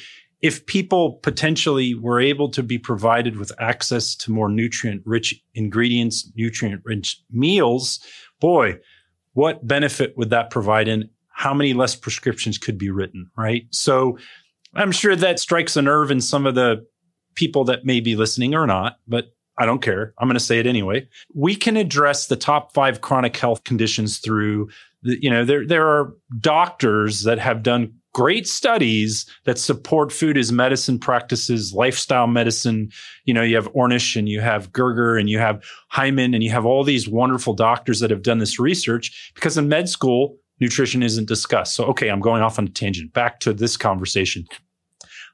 if 0.45 0.63
people 0.67 1.13
potentially 1.23 1.95
were 1.95 2.21
able 2.21 2.49
to 2.49 2.62
be 2.62 2.77
provided 2.77 3.38
with 3.38 3.51
access 3.60 4.13
to 4.13 4.31
more 4.31 4.47
nutrient 4.47 5.01
rich 5.03 5.34
ingredients, 5.55 6.31
nutrient 6.36 6.84
rich 6.86 7.19
meals, 7.31 7.99
boy, 8.39 8.77
what 9.34 9.65
benefit 9.65 10.15
would 10.17 10.29
that 10.29 10.51
provide 10.51 10.88
and 10.88 11.10
how 11.29 11.51
many 11.51 11.73
less 11.73 11.95
prescriptions 11.95 12.60
could 12.60 12.77
be 12.77 12.91
written, 12.91 13.27
right? 13.36 13.65
So 13.71 14.19
I'm 14.75 14.91
sure 14.91 15.15
that 15.15 15.39
strikes 15.39 15.75
a 15.75 15.81
nerve 15.81 16.12
in 16.12 16.21
some 16.21 16.45
of 16.45 16.53
the 16.53 16.86
people 17.34 17.63
that 17.63 17.84
may 17.84 17.99
be 17.99 18.15
listening 18.15 18.53
or 18.53 18.67
not, 18.67 18.99
but 19.08 19.34
I 19.58 19.65
don't 19.65 19.81
care. 19.81 20.13
I'm 20.19 20.27
going 20.27 20.36
to 20.36 20.39
say 20.39 20.60
it 20.60 20.67
anyway. 20.67 21.08
We 21.34 21.55
can 21.55 21.75
address 21.75 22.27
the 22.27 22.36
top 22.36 22.71
five 22.71 23.01
chronic 23.01 23.36
health 23.36 23.63
conditions 23.63 24.19
through, 24.19 24.69
the, 25.01 25.17
you 25.19 25.31
know, 25.31 25.43
there 25.43 25.65
there 25.65 25.88
are 25.88 26.13
doctors 26.39 27.23
that 27.23 27.39
have 27.39 27.63
done 27.63 27.95
great 28.15 28.47
studies 28.47 29.25
that 29.43 29.60
support 29.60 30.10
food 30.10 30.38
as 30.38 30.49
medicine 30.49 30.97
practices, 30.97 31.73
lifestyle 31.73 32.28
medicine. 32.28 32.89
You 33.25 33.34
know, 33.34 33.41
you 33.41 33.58
have 33.58 33.69
Ornish 33.73 34.15
and 34.15 34.30
you 34.30 34.39
have 34.39 34.71
Greger 34.71 35.19
and 35.19 35.30
you 35.30 35.38
have 35.38 35.62
Hyman 35.89 36.34
and 36.34 36.41
you 36.41 36.49
have 36.49 36.65
all 36.65 36.86
these 36.86 37.10
wonderful 37.10 37.54
doctors 37.54 37.99
that 37.99 38.12
have 38.12 38.21
done 38.21 38.38
this 38.38 38.58
research 38.58 39.34
because 39.36 39.58
in 39.58 39.67
med 39.67 39.89
school, 39.89 40.38
nutrition 40.62 41.04
isn't 41.04 41.28
discussed. 41.28 41.75
So, 41.75 41.84
okay, 41.88 42.08
I'm 42.08 42.21
going 42.21 42.41
off 42.41 42.58
on 42.58 42.67
a 42.67 42.69
tangent. 42.69 43.12
Back 43.12 43.41
to 43.41 43.51
this 43.51 43.75
conversation. 43.75 44.45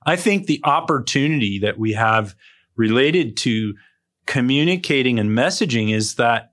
I 0.07 0.15
think 0.15 0.47
the 0.47 0.59
opportunity 0.63 1.59
that 1.59 1.77
we 1.77 1.93
have 1.93 2.33
related 2.77 3.37
to 3.37 3.75
communicating 4.25 5.19
and 5.19 5.29
messaging 5.29 5.93
is 5.93 6.15
that 6.15 6.51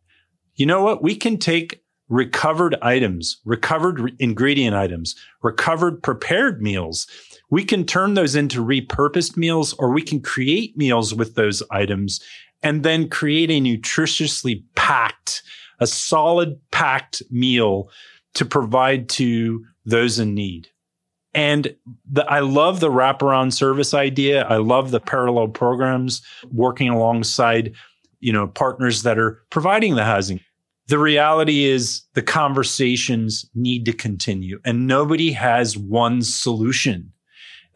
you 0.57 0.67
know 0.67 0.83
what? 0.83 1.03
We 1.03 1.17
can 1.17 1.38
take 1.38 1.81
recovered 2.09 2.77
items, 2.83 3.38
recovered 3.44 4.01
re- 4.01 4.16
ingredient 4.18 4.75
items, 4.75 5.14
recovered 5.42 6.03
prepared 6.03 6.62
meals. 6.62 7.07
We 7.51 7.64
can 7.64 7.85
turn 7.85 8.14
those 8.14 8.35
into 8.35 8.64
repurposed 8.64 9.37
meals 9.37 9.73
or 9.75 9.90
we 9.90 10.03
can 10.03 10.21
create 10.21 10.77
meals 10.77 11.14
with 11.14 11.35
those 11.35 11.62
items 11.71 12.21
and 12.62 12.83
then 12.83 13.09
create 13.09 13.51
a 13.51 13.61
nutritiously 13.61 14.62
packed, 14.75 15.42
a 15.81 15.87
solid 15.87 16.59
packed 16.71 17.23
meal 17.31 17.90
to 18.35 18.44
provide 18.44 19.09
to 19.11 19.64
those 19.85 20.18
in 20.18 20.35
need. 20.35 20.68
And 21.35 21.75
the, 22.11 22.25
I 22.31 22.40
love 22.40 22.81
the 22.81 22.90
wraparound 22.90 23.53
service 23.53 23.94
idea. 23.94 24.44
I 24.44 24.57
love 24.57 24.90
the 24.90 25.01
parallel 25.01 25.49
programs 25.49 26.23
working 26.51 26.88
alongside, 26.88 27.75
you 28.21 28.33
know, 28.33 28.49
partners 28.49 29.03
that 29.03 29.18
are 29.18 29.42
providing 29.51 29.94
the 29.94 30.05
housing. 30.05 30.40
The 30.88 30.98
reality 30.98 31.64
is 31.64 32.03
the 32.14 32.22
conversations 32.22 33.48
need 33.55 33.85
to 33.85 33.92
continue 33.92 34.59
and 34.64 34.87
nobody 34.87 35.33
has 35.33 35.77
one 35.77 36.22
solution. 36.22 37.12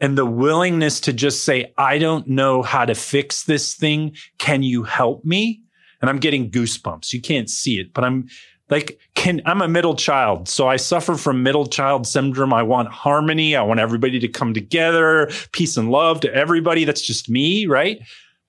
And 0.01 0.17
the 0.17 0.25
willingness 0.25 0.99
to 1.01 1.13
just 1.13 1.45
say, 1.45 1.73
I 1.77 1.97
don't 1.97 2.27
know 2.27 2.61
how 2.61 2.85
to 2.85 2.95
fix 2.95 3.43
this 3.43 3.75
thing. 3.75 4.15
Can 4.39 4.63
you 4.63 4.83
help 4.83 5.23
me? 5.23 5.61
And 6.01 6.09
I'm 6.09 6.19
getting 6.19 6.51
goosebumps. 6.51 7.13
You 7.13 7.21
can't 7.21 7.49
see 7.49 7.79
it, 7.79 7.93
but 7.93 8.03
I'm 8.03 8.27
like 8.69 8.99
can 9.15 9.41
i'm 9.45 9.61
a 9.61 9.67
middle 9.67 9.95
child 9.95 10.47
so 10.47 10.67
i 10.67 10.77
suffer 10.77 11.15
from 11.15 11.43
middle 11.43 11.65
child 11.65 12.07
syndrome 12.07 12.53
i 12.53 12.63
want 12.63 12.87
harmony 12.87 13.55
i 13.55 13.61
want 13.61 13.79
everybody 13.79 14.19
to 14.19 14.27
come 14.27 14.53
together 14.53 15.29
peace 15.51 15.75
and 15.77 15.91
love 15.91 16.21
to 16.21 16.33
everybody 16.33 16.85
that's 16.85 17.01
just 17.01 17.29
me 17.29 17.65
right 17.65 18.01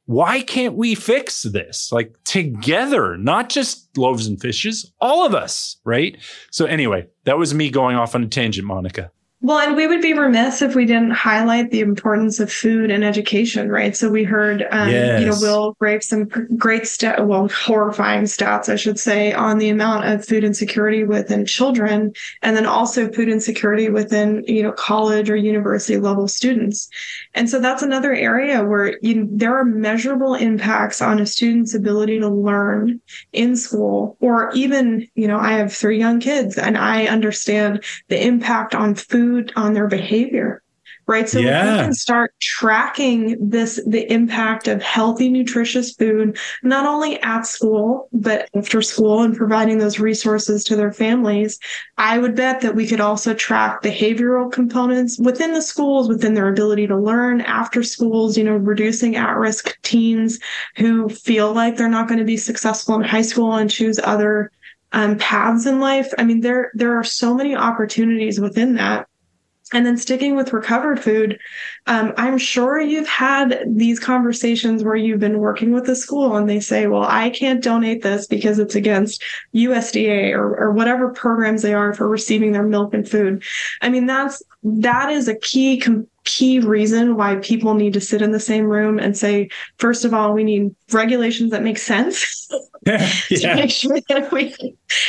why 0.07 0.43
can't 0.43 0.75
we 0.75 0.95
fix 0.95 1.43
this? 1.43 1.91
Like 1.91 2.15
together 2.25 3.17
not 3.17 3.49
just 3.49 3.97
loaves 3.97 4.27
and 4.27 4.41
fishes 4.41 4.93
all 5.01 5.27
of 5.27 5.35
us 5.35 5.77
right? 5.85 6.17
So 6.51 6.67
anyway 6.67 7.07
that 7.25 7.39
was 7.39 7.55
me 7.55 7.71
going 7.71 7.97
off 7.97 8.15
on 8.15 8.25
a 8.25 8.29
tangent 8.29 8.67
monica 8.67 9.11
well, 9.45 9.59
and 9.59 9.77
we 9.77 9.87
would 9.87 10.01
be 10.01 10.15
remiss 10.15 10.63
if 10.63 10.75
we 10.75 10.87
didn't 10.87 11.11
highlight 11.11 11.71
the 11.71 11.81
importance 11.81 12.41
of 12.41 12.51
food 12.51 12.91
and 12.91 13.05
education, 13.05 13.69
right? 13.69 13.95
So 13.95 14.09
we 14.09 14.25
heard, 14.25 14.67
um, 14.71 14.89
yes. 14.89 15.21
you 15.21 15.27
know, 15.27 15.37
Will 15.39 15.77
gave 15.83 16.03
some 16.03 16.25
great, 16.57 16.87
stat, 16.87 17.27
well, 17.27 17.49
horrifying 17.49 18.23
stats, 18.23 18.71
I 18.71 18.77
should 18.77 18.99
say, 18.99 19.35
on 19.35 19.59
the 19.59 19.69
amount 19.69 20.07
of 20.07 20.25
food 20.25 20.45
insecurity 20.45 21.05
within 21.05 21.45
children, 21.45 22.15
and 22.41 22.57
then 22.57 22.65
also 22.65 23.13
food 23.13 23.29
insecurity 23.29 23.91
within, 23.91 24.43
you 24.47 24.63
know, 24.63 24.73
college 24.73 25.29
or 25.29 25.37
university 25.37 25.99
level 25.99 26.27
students. 26.27 26.89
And 27.35 27.51
so 27.51 27.61
that's 27.61 27.83
another 27.83 28.15
area 28.15 28.65
where 28.65 28.99
you, 29.03 29.29
there 29.31 29.59
are 29.59 29.65
measurable 29.67 30.37
impacts 30.37 31.03
on 31.03 31.21
a 31.21 31.27
student's 31.27 31.75
ability 31.75 32.19
to 32.21 32.31
learn 32.31 32.99
in 33.35 33.57
school, 33.57 34.17
or 34.21 34.51
even, 34.55 35.07
you 35.17 35.29
know, 35.29 35.37
I 35.37 35.53
have 35.53 35.71
three 35.71 35.99
young 35.99 36.19
kids, 36.19 36.57
and 36.57 36.79
I 36.79 37.09
understand 37.09 37.85
the 38.09 38.27
impact 38.27 38.75
on 38.75 38.95
food 38.95 39.34
on 39.57 39.73
their 39.73 39.89
behavior 39.89 40.63
right? 41.07 41.29
So 41.29 41.39
yeah. 41.39 41.77
we 41.77 41.83
can 41.83 41.95
start 41.95 42.35
tracking 42.41 43.37
this 43.41 43.81
the 43.87 44.11
impact 44.13 44.69
of 44.69 44.83
healthy 44.83 45.29
nutritious 45.29 45.95
food 45.95 46.39
not 46.63 46.87
only 46.87 47.21
at 47.23 47.47
school 47.47 48.09
but 48.13 48.49
after 48.55 48.81
school 48.81 49.23
and 49.23 49.37
providing 49.37 49.79
those 49.79 49.99
resources 49.99 50.65
to 50.65 50.77
their 50.77 50.93
families 50.93 51.59
i 51.99 52.19
would 52.19 52.35
bet 52.35 52.61
that 52.61 52.75
we 52.75 52.87
could 52.87 53.01
also 53.01 53.35
track 53.35 53.83
behavioral 53.83 54.51
components 54.51 55.19
within 55.19 55.53
the 55.53 55.63
schools 55.63 56.09
within 56.09 56.35
their 56.35 56.49
ability 56.49 56.87
to 56.87 56.97
learn 56.97 57.41
after 57.43 57.83
schools 57.83 58.37
you 58.37 58.45
know 58.45 58.57
reducing 58.57 59.17
at-risk 59.17 59.77
teens 59.83 60.39
who 60.77 61.09
feel 61.09 61.53
like 61.53 61.77
they're 61.77 61.89
not 61.89 62.09
going 62.09 62.19
to 62.19 62.25
be 62.25 62.37
successful 62.37 62.95
in 62.97 63.03
high 63.03 63.23
school 63.23 63.55
and 63.55 63.71
choose 63.71 63.99
other 64.03 64.51
um, 64.93 65.19
paths 65.19 65.67
in 65.67 65.81
life. 65.81 66.13
I 66.19 66.25
mean 66.25 66.41
there 66.41 66.71
there 66.75 66.97
are 66.97 67.03
so 67.03 67.35
many 67.35 67.57
opportunities 67.57 68.39
within 68.39 68.75
that 68.77 69.09
and 69.73 69.87
then 69.87 69.97
sticking 69.97 70.37
with 70.37 70.53
recovered 70.53 71.03
food, 71.03 71.39
um, 71.87 72.13
I'm 72.17 72.37
sure 72.37 72.81
you've 72.81 73.09
had 73.09 73.65
these 73.67 73.99
conversations 73.99 74.85
where 74.85 74.95
you've 74.95 75.21
been 75.21 75.39
working 75.39 75.73
with 75.73 75.89
a 75.89 75.97
school 75.97 76.37
and 76.37 76.49
they 76.49 76.61
say, 76.61 76.87
well, 76.87 77.05
I 77.05 77.31
can't 77.31 77.63
donate 77.63 78.03
this 78.03 78.27
because 78.27 78.59
it's 78.59 78.75
against 78.75 79.23
USDA 79.55 80.33
or, 80.33 80.57
or 80.57 80.73
whatever 80.73 81.11
programs 81.11 81.63
they 81.63 81.73
are 81.73 81.95
for 81.95 82.09
receiving 82.09 82.53
their 82.53 82.63
milk 82.63 82.93
and 82.93 83.09
food. 83.09 83.43
I 83.81 83.89
mean, 83.89 84.07
that's, 84.07 84.43
that 84.63 85.11
is 85.11 85.29
a 85.29 85.39
key 85.39 85.81
com- 85.81 86.07
key 86.25 86.59
reason 86.59 87.17
why 87.17 87.37
people 87.37 87.75
need 87.75 87.93
to 87.93 88.01
sit 88.01 88.23
in 88.23 88.33
the 88.33 88.41
same 88.41 88.65
room 88.65 88.99
and 88.99 89.17
say, 89.17 89.49
first 89.77 90.05
of 90.05 90.15
all, 90.15 90.33
we 90.33 90.43
need 90.43 90.75
regulations 90.91 91.51
that 91.51 91.63
make 91.63 91.79
sense 91.79 92.49
yeah. 92.87 93.09
to 93.31 93.55
make 93.55 93.71
sure 93.71 93.99
that 94.09 94.31
we 94.31 94.55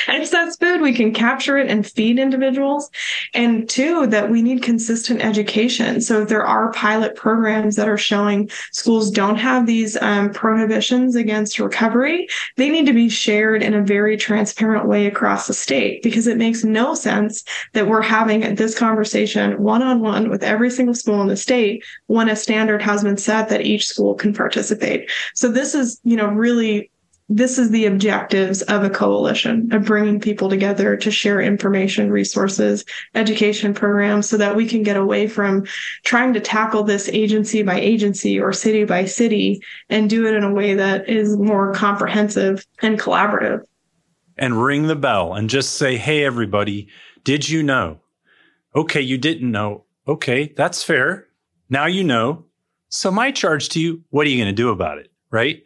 access 0.07 0.55
food, 0.57 0.81
we 0.81 0.93
can 0.93 1.13
capture 1.13 1.57
it 1.57 1.69
and 1.69 1.85
feed 1.85 2.19
individuals. 2.19 2.89
And 3.33 3.67
two, 3.67 4.07
that 4.07 4.29
we 4.29 4.41
need 4.41 4.63
consistent 4.63 5.21
education. 5.21 6.01
So 6.01 6.21
if 6.21 6.29
there 6.29 6.45
are 6.45 6.71
pilot 6.71 7.15
programs 7.15 7.75
that 7.75 7.89
are 7.89 7.97
showing 7.97 8.49
schools 8.71 9.11
don't 9.11 9.35
have 9.35 9.65
these 9.65 9.97
um, 10.01 10.31
prohibitions 10.31 11.15
against 11.15 11.59
recovery, 11.59 12.27
they 12.57 12.69
need 12.69 12.85
to 12.85 12.93
be 12.93 13.09
shared 13.09 13.61
in 13.61 13.73
a 13.73 13.83
very 13.83 14.17
transparent 14.17 14.87
way 14.87 15.05
across 15.05 15.47
the 15.47 15.53
state 15.53 16.01
because 16.01 16.27
it 16.27 16.37
makes 16.37 16.63
no 16.63 16.93
sense 16.93 17.43
that 17.73 17.87
we're 17.87 18.01
having 18.01 18.55
this 18.55 18.77
conversation 18.77 19.61
one 19.61 19.81
on 19.81 19.99
one 19.99 20.29
with 20.29 20.43
every 20.43 20.69
single 20.69 20.95
school 20.95 21.21
in 21.21 21.27
the 21.27 21.37
state 21.37 21.83
when 22.07 22.29
a 22.29 22.35
standard 22.35 22.81
has 22.81 23.03
been 23.03 23.17
set 23.17 23.49
that 23.49 23.65
each 23.65 23.87
school 23.87 24.15
can 24.15 24.33
participate. 24.33 25.09
So 25.33 25.49
this 25.49 25.75
is, 25.75 25.99
you 26.03 26.15
know, 26.15 26.27
really 26.27 26.91
this 27.27 27.57
is 27.57 27.71
the 27.71 27.85
objectives 27.85 28.61
of 28.63 28.83
a 28.83 28.89
coalition 28.89 29.73
of 29.73 29.85
bringing 29.85 30.19
people 30.19 30.47
together 30.47 30.95
to 30.95 31.09
share 31.09 31.41
information, 31.41 32.11
resources, 32.11 32.85
education 33.15 33.73
programs 33.73 34.29
so 34.29 34.37
that 34.37 34.55
we 34.55 34.67
can 34.67 34.83
get 34.83 34.95
away 34.95 35.27
from 35.27 35.65
trying 36.03 36.33
to 36.33 36.39
tackle 36.39 36.83
this 36.83 37.09
agency 37.09 37.63
by 37.63 37.79
agency 37.79 38.39
or 38.39 38.53
city 38.53 38.83
by 38.83 39.05
city 39.05 39.59
and 39.89 40.09
do 40.09 40.27
it 40.27 40.35
in 40.35 40.43
a 40.43 40.53
way 40.53 40.75
that 40.75 41.09
is 41.09 41.35
more 41.37 41.73
comprehensive 41.73 42.63
and 42.83 42.99
collaborative. 42.99 43.61
And 44.37 44.63
ring 44.63 44.85
the 44.85 44.95
bell 44.95 45.33
and 45.33 45.49
just 45.49 45.75
say, 45.75 45.97
Hey, 45.97 46.23
everybody, 46.23 46.89
did 47.23 47.49
you 47.49 47.63
know? 47.63 47.99
Okay, 48.75 49.01
you 49.01 49.17
didn't 49.17 49.49
know. 49.49 49.85
Okay, 50.07 50.53
that's 50.55 50.83
fair. 50.83 51.27
Now 51.69 51.87
you 51.87 52.03
know. 52.03 52.45
So 52.89 53.09
my 53.09 53.31
charge 53.31 53.69
to 53.69 53.79
you, 53.79 54.03
what 54.11 54.27
are 54.27 54.29
you 54.29 54.37
going 54.37 54.53
to 54.53 54.53
do 54.53 54.69
about 54.69 54.99
it? 54.99 55.11
Right? 55.31 55.63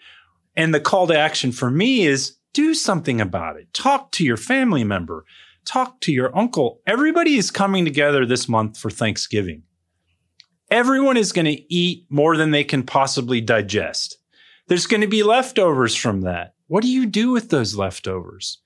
And 0.55 0.73
the 0.73 0.79
call 0.79 1.07
to 1.07 1.17
action 1.17 1.51
for 1.51 1.69
me 1.69 2.05
is 2.05 2.37
do 2.53 2.73
something 2.73 3.21
about 3.21 3.57
it. 3.57 3.73
Talk 3.73 4.11
to 4.13 4.25
your 4.25 4.37
family 4.37 4.83
member, 4.83 5.25
talk 5.65 6.01
to 6.01 6.11
your 6.11 6.35
uncle. 6.37 6.81
Everybody 6.87 7.35
is 7.35 7.51
coming 7.51 7.85
together 7.85 8.25
this 8.25 8.49
month 8.49 8.77
for 8.77 8.89
Thanksgiving. 8.89 9.63
Everyone 10.71 11.17
is 11.17 11.31
going 11.31 11.45
to 11.45 11.73
eat 11.73 12.05
more 12.09 12.37
than 12.37 12.51
they 12.51 12.63
can 12.63 12.83
possibly 12.83 13.41
digest. 13.41 14.17
There's 14.67 14.87
going 14.87 15.01
to 15.01 15.07
be 15.07 15.23
leftovers 15.23 15.95
from 15.95 16.21
that. 16.21 16.53
What 16.67 16.83
do 16.83 16.89
you 16.89 17.07
do 17.07 17.31
with 17.31 17.49
those 17.49 17.75
leftovers? 17.75 18.59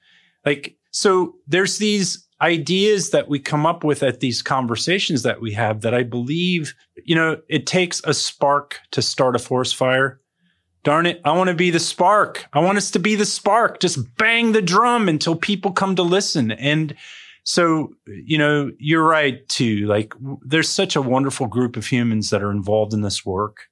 Like, 0.46 0.78
so 0.92 1.36
there's 1.48 1.78
these 1.78 2.28
ideas 2.42 3.12
that 3.12 3.30
we 3.30 3.40
come 3.40 3.66
up 3.66 3.86
with 3.86 4.04
at 4.04 4.20
these 4.20 4.42
conversations 4.42 5.24
that 5.24 5.40
we 5.40 5.54
have 5.54 5.82
that 5.82 5.94
I 5.94 6.04
believe, 6.04 6.76
you 7.06 7.16
know, 7.16 7.38
it 7.48 7.66
takes 7.66 8.02
a 8.04 8.14
spark 8.14 8.80
to 8.92 9.02
start 9.02 9.38
a 9.38 9.40
forest 9.40 9.78
fire 9.78 10.20
darn 10.84 11.06
it, 11.06 11.22
I 11.26 11.32
want 11.32 11.50
to 11.50 11.56
be 11.56 11.72
the 11.72 11.80
spark. 11.80 12.46
I 12.54 12.60
want 12.60 12.78
us 12.78 12.92
to 12.92 13.00
be 13.00 13.16
the 13.16 13.26
spark. 13.26 13.80
Just 13.80 14.16
bang 14.18 14.52
the 14.52 14.62
drum 14.62 15.10
until 15.10 15.36
people 15.36 15.72
come 15.72 15.96
to 15.96 16.04
listen. 16.04 16.52
And 16.52 16.96
so, 17.44 17.94
you 18.06 18.38
know, 18.38 18.72
you're 18.80 19.06
right 19.06 19.48
too. 19.50 19.86
Like 19.88 20.14
there's 20.42 20.70
such 20.70 20.96
a 20.96 21.02
wonderful 21.02 21.48
group 21.48 21.76
of 21.78 21.86
humans 21.86 22.30
that 22.30 22.44
are 22.44 22.52
involved 22.52 22.94
in 22.94 23.02
this 23.02 23.26
work. 23.26 23.70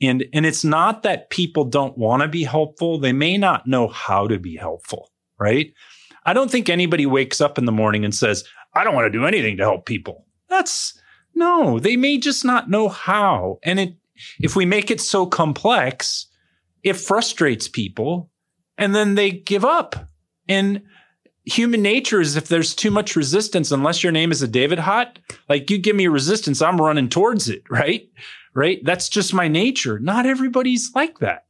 And, 0.00 0.26
and 0.32 0.44
it's 0.44 0.64
not 0.64 1.02
that 1.04 1.30
people 1.30 1.64
don't 1.64 1.96
want 1.96 2.22
to 2.22 2.28
be 2.28 2.44
helpful. 2.44 2.98
They 2.98 3.12
may 3.12 3.38
not 3.38 3.66
know 3.66 3.88
how 3.88 4.26
to 4.28 4.38
be 4.38 4.56
helpful, 4.56 5.10
right? 5.38 5.72
I 6.26 6.34
don't 6.34 6.50
think 6.50 6.68
anybody 6.68 7.06
wakes 7.06 7.40
up 7.40 7.56
in 7.56 7.64
the 7.64 7.72
morning 7.72 8.04
and 8.04 8.14
says, 8.14 8.44
I 8.74 8.84
don't 8.84 8.94
want 8.94 9.06
to 9.06 9.18
do 9.18 9.24
anything 9.24 9.56
to 9.56 9.62
help 9.62 9.86
people. 9.86 10.26
That's 10.48 11.00
no, 11.34 11.78
they 11.78 11.96
may 11.96 12.18
just 12.18 12.44
not 12.44 12.68
know 12.68 12.88
how. 12.88 13.58
And 13.62 13.78
it, 13.78 13.94
if 14.40 14.56
we 14.56 14.66
make 14.66 14.90
it 14.90 15.00
so 15.00 15.26
complex, 15.26 16.26
it 16.82 16.94
frustrates 16.94 17.68
people 17.68 18.30
and 18.78 18.94
then 18.94 19.14
they 19.14 19.30
give 19.30 19.64
up. 19.64 20.08
And 20.48 20.82
human 21.44 21.82
nature 21.82 22.20
is 22.20 22.36
if 22.36 22.48
there's 22.48 22.74
too 22.74 22.90
much 22.90 23.16
resistance, 23.16 23.70
unless 23.70 24.02
your 24.02 24.12
name 24.12 24.32
is 24.32 24.42
a 24.42 24.48
David 24.48 24.78
Hott, 24.78 25.16
like 25.48 25.70
you 25.70 25.78
give 25.78 25.96
me 25.96 26.08
resistance, 26.08 26.60
I'm 26.60 26.80
running 26.80 27.08
towards 27.08 27.48
it, 27.48 27.62
right? 27.70 28.08
Right? 28.54 28.80
That's 28.84 29.08
just 29.08 29.34
my 29.34 29.48
nature. 29.48 29.98
Not 29.98 30.26
everybody's 30.26 30.90
like 30.94 31.18
that. 31.18 31.44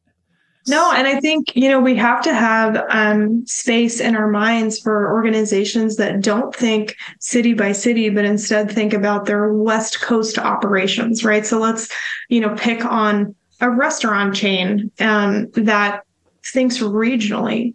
No, 0.69 0.91
and 0.93 1.07
I 1.07 1.21
think, 1.21 1.55
you 1.55 1.69
know, 1.69 1.81
we 1.81 1.95
have 1.95 2.21
to 2.23 2.35
have 2.35 2.85
um, 2.89 3.47
space 3.47 4.01
in 4.01 4.17
our 4.17 4.29
minds 4.29 4.81
for 4.81 5.13
organizations 5.13 5.95
that 5.97 6.21
don't 6.21 6.53
think 6.53 6.97
city 7.21 7.55
by 7.55 7.71
city, 7.71 8.11
but 8.11 8.25
instead 8.25 8.69
think 8.69 8.93
about 8.93 9.27
their 9.27 9.53
West 9.53 10.01
Coast 10.01 10.39
operations, 10.39 11.25
right? 11.25 11.47
So 11.47 11.61
let's, 11.61 11.89
you 12.29 12.41
know, 12.41 12.53
pick 12.57 12.85
on 12.85 13.37
a 13.61 13.71
restaurant 13.71 14.35
chain 14.35 14.91
um, 15.01 15.51
that 15.53 16.05
thinks 16.45 16.79
regionally 16.79 17.75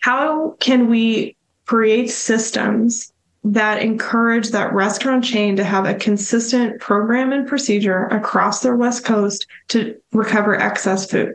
how 0.00 0.56
can 0.60 0.88
we 0.88 1.36
create 1.66 2.10
systems 2.10 3.12
that 3.44 3.82
encourage 3.82 4.48
that 4.48 4.72
restaurant 4.72 5.24
chain 5.24 5.56
to 5.56 5.64
have 5.64 5.86
a 5.86 5.94
consistent 5.94 6.80
program 6.80 7.32
and 7.32 7.46
procedure 7.46 8.06
across 8.06 8.60
their 8.60 8.76
West 8.76 9.04
Coast 9.04 9.46
to 9.68 9.98
recover 10.12 10.54
excess 10.54 11.10
food? 11.10 11.34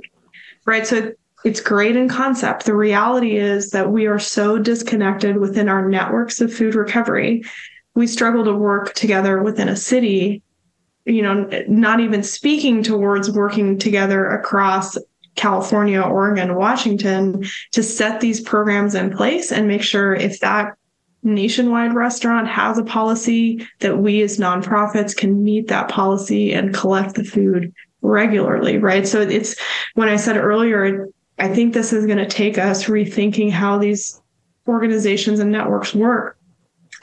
Right. 0.66 0.86
So 0.86 1.14
it's 1.44 1.62
great 1.62 1.96
in 1.96 2.10
concept. 2.10 2.66
The 2.66 2.76
reality 2.76 3.38
is 3.38 3.72
that 3.72 3.92
we 3.92 4.08
are 4.08 4.20
so 4.20 4.58
disconnected 4.58 5.38
within 5.38 5.70
our 5.70 5.88
networks 5.88 6.42
of 6.42 6.54
food 6.54 6.76
recovery. 6.76 7.44
We 7.94 8.08
struggle 8.08 8.44
to 8.46 8.54
work 8.54 8.94
together 8.94 9.42
within 9.42 9.70
a 9.70 9.76
city, 9.76 10.42
you 11.06 11.22
know, 11.22 11.50
not 11.68 12.00
even 12.00 12.24
speaking 12.24 12.84
towards 12.84 13.32
working 13.32 13.78
together 13.78 14.28
across 14.28 14.98
California, 15.36 16.02
Oregon, 16.02 16.56
Washington 16.56 17.46
to 17.72 17.84
set 17.84 18.22
these 18.22 18.42
programs 18.42 18.96
in 18.96 19.16
place 19.16 19.52
and 19.52 19.68
make 19.68 19.84
sure 19.84 20.14
if 20.14 20.40
that 20.40 20.74
nationwide 21.24 21.94
restaurant 21.94 22.48
has 22.48 22.78
a 22.78 22.84
policy 22.84 23.68
that 23.80 23.98
we 23.98 24.22
as 24.22 24.38
nonprofits 24.38 25.16
can 25.16 25.44
meet 25.44 25.68
that 25.68 25.90
policy 25.90 26.54
and 26.54 26.74
collect 26.74 27.16
the 27.16 27.24
food 27.24 27.74
regularly, 28.02 28.78
right? 28.78 29.08
So 29.08 29.22
it's 29.22 29.56
when 29.96 30.08
I 30.08 30.16
said 30.16 30.38
earlier, 30.38 31.08
I 31.40 31.54
think 31.54 31.74
this 31.74 31.92
is 31.92 32.06
going 32.06 32.20
to 32.20 32.28
take 32.28 32.58
us 32.58 32.86
rethinking 32.86 33.52
how 33.52 33.78
these 33.78 34.22
organizations 34.68 35.40
and 35.40 35.52
networks 35.52 35.94
work. 35.94 36.35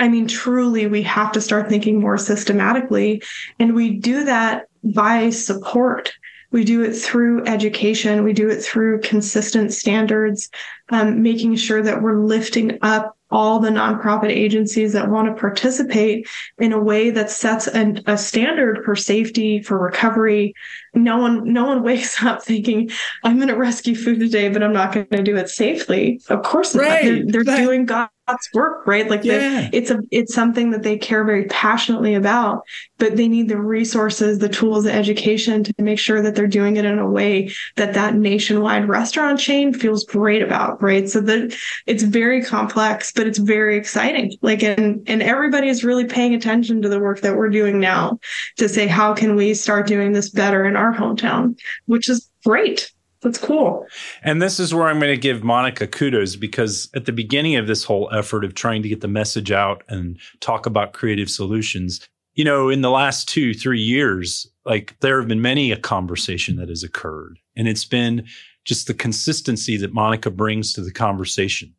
I 0.03 0.09
mean, 0.09 0.27
truly, 0.27 0.89
we 0.89 1.03
have 1.03 1.31
to 1.31 1.41
start 1.41 1.69
thinking 1.69 2.01
more 2.01 2.19
systematically. 2.19 3.23
And 3.61 3.73
we 3.73 3.91
do 3.91 4.25
that 4.25 4.65
by 4.83 5.31
support. 5.31 6.13
We 6.51 6.65
do 6.65 6.83
it 6.83 6.95
through 6.95 7.47
education. 7.47 8.25
We 8.25 8.33
do 8.33 8.51
it 8.51 8.61
through 8.63 9.03
consistent 9.03 9.73
standards, 9.73 10.51
um, 10.89 11.23
making 11.23 11.55
sure 11.55 11.83
that 11.83 12.03
we're 12.03 12.19
lifting 12.19 12.79
up 12.83 13.17
all 13.31 13.61
the 13.61 13.71
nonprofit 13.71 14.31
agencies 14.31 14.93
that 14.93 15.09
want 15.09 15.29
to 15.29 15.41
participate 15.41 16.29
in 16.59 16.73
a 16.73 16.83
way 16.83 17.11
that 17.11 17.31
sets 17.31 17.69
an, 17.69 18.03
a 18.09 18.19
standard 18.19 18.85
for 18.85 18.95
safety 18.95 19.63
for 19.63 19.79
recovery 19.79 20.53
no 20.93 21.17
one 21.17 21.51
no 21.51 21.65
one 21.65 21.83
wakes 21.83 22.23
up 22.23 22.43
thinking 22.43 22.91
i'm 23.25 23.37
going 23.37 23.49
to 23.49 23.57
rescue 23.57 23.95
food 23.95 24.21
today 24.21 24.51
but 24.51 24.63
i'm 24.63 24.75
not 24.75 24.93
going 24.93 25.07
to 25.07 25.23
do 25.23 25.35
it 25.35 25.49
safely 25.49 26.21
of 26.29 26.43
course 26.43 26.77
right. 26.77 27.05
not 27.07 27.33
they're, 27.33 27.45
they're 27.45 27.57
doing 27.57 27.87
god 27.87 28.11
God's 28.29 28.49
work, 28.55 28.87
right? 28.87 29.11
Like 29.11 29.25
yeah. 29.25 29.69
it's 29.73 29.91
a 29.91 30.01
it's 30.11 30.33
something 30.33 30.71
that 30.71 30.83
they 30.83 30.97
care 30.97 31.25
very 31.25 31.45
passionately 31.47 32.15
about, 32.15 32.63
but 32.99 33.17
they 33.17 33.27
need 33.27 33.49
the 33.49 33.61
resources, 33.61 34.39
the 34.39 34.49
tools, 34.49 34.85
the 34.85 34.93
education 34.93 35.65
to 35.65 35.75
make 35.79 35.99
sure 35.99 36.23
that 36.23 36.35
they're 36.37 36.47
doing 36.47 36.77
it 36.77 36.85
in 36.85 36.99
a 36.99 37.09
way 37.09 37.51
that 37.77 37.95
that 37.95 38.15
nationwide 38.15 38.89
restaurant 38.89 39.41
chain 39.41 39.75
feels 39.75 40.05
great 40.05 40.41
about, 40.41 40.81
right? 40.81 41.09
So 41.09 41.21
that 41.23 41.57
it's 41.87 42.05
very 42.05 42.43
complex, 42.43 43.13
but 43.13 43.27
it's 43.27 43.39
very 43.39 43.77
exciting. 43.77 44.37
Like 44.41 44.63
and 44.63 45.03
and 45.09 45.23
everybody 45.23 45.69
is 45.69 45.83
really 45.83 46.05
paying 46.05 46.35
attention 46.35 46.81
to 46.83 46.89
the 46.89 47.01
work 47.01 47.23
that 47.23 47.37
we're 47.37 47.51
doing 47.51 47.81
now 47.81 48.21
to 48.59 48.69
say 48.69 48.87
how 48.87 49.15
can 49.15 49.35
we 49.35 49.53
start 49.55 49.89
doing 49.89 50.13
this 50.13 50.31
better 50.31 50.65
in 50.65 50.77
our 50.77 50.95
hometown, 50.95 51.59
which 51.87 52.09
is 52.09 52.31
great. 52.45 52.93
That's 53.23 53.39
cool. 53.39 53.87
And 54.23 54.43
this 54.43 54.59
is 54.59 54.75
where 54.75 54.89
I'm 54.89 54.99
going 54.99 55.15
to 55.15 55.21
give 55.21 55.45
Monica 55.45 55.87
kudos 55.87 56.35
because 56.35 56.91
at 56.95 57.05
the 57.05 57.13
beginning 57.13 57.55
of 57.55 57.69
this 57.69 57.85
whole 57.85 58.11
effort 58.13 58.45
of 58.45 58.55
trying 58.55 58.83
to 58.83 58.89
get 58.89 59.01
the 59.01 59.09
message 59.09 59.53
out 59.53 59.85
and 59.89 60.19
talk 60.41 60.67
about 60.67 60.93
creative 60.93 61.31
solutions, 61.31 62.01
you 62.35 62.45
know, 62.45 62.69
in 62.69 62.81
the 62.81 62.91
last 62.91 63.29
two, 63.29 63.55
three 63.55 63.81
years, 63.81 64.51
like 64.65 64.97
there 65.01 65.21
have 65.21 65.29
been 65.29 65.43
many 65.43 65.71
a 65.71 65.77
conversation 65.77 66.57
that 66.57 66.69
has 66.69 66.83
occurred. 66.83 67.39
And 67.55 67.69
it's 67.69 67.85
been 67.85 68.27
just 68.65 68.89
the 68.89 68.95
consistency 68.95 69.77
that 69.77 69.93
Monica 69.93 70.31
brings 70.31 70.73
to 70.73 70.81
the 70.81 70.93
conversation. 70.93 71.75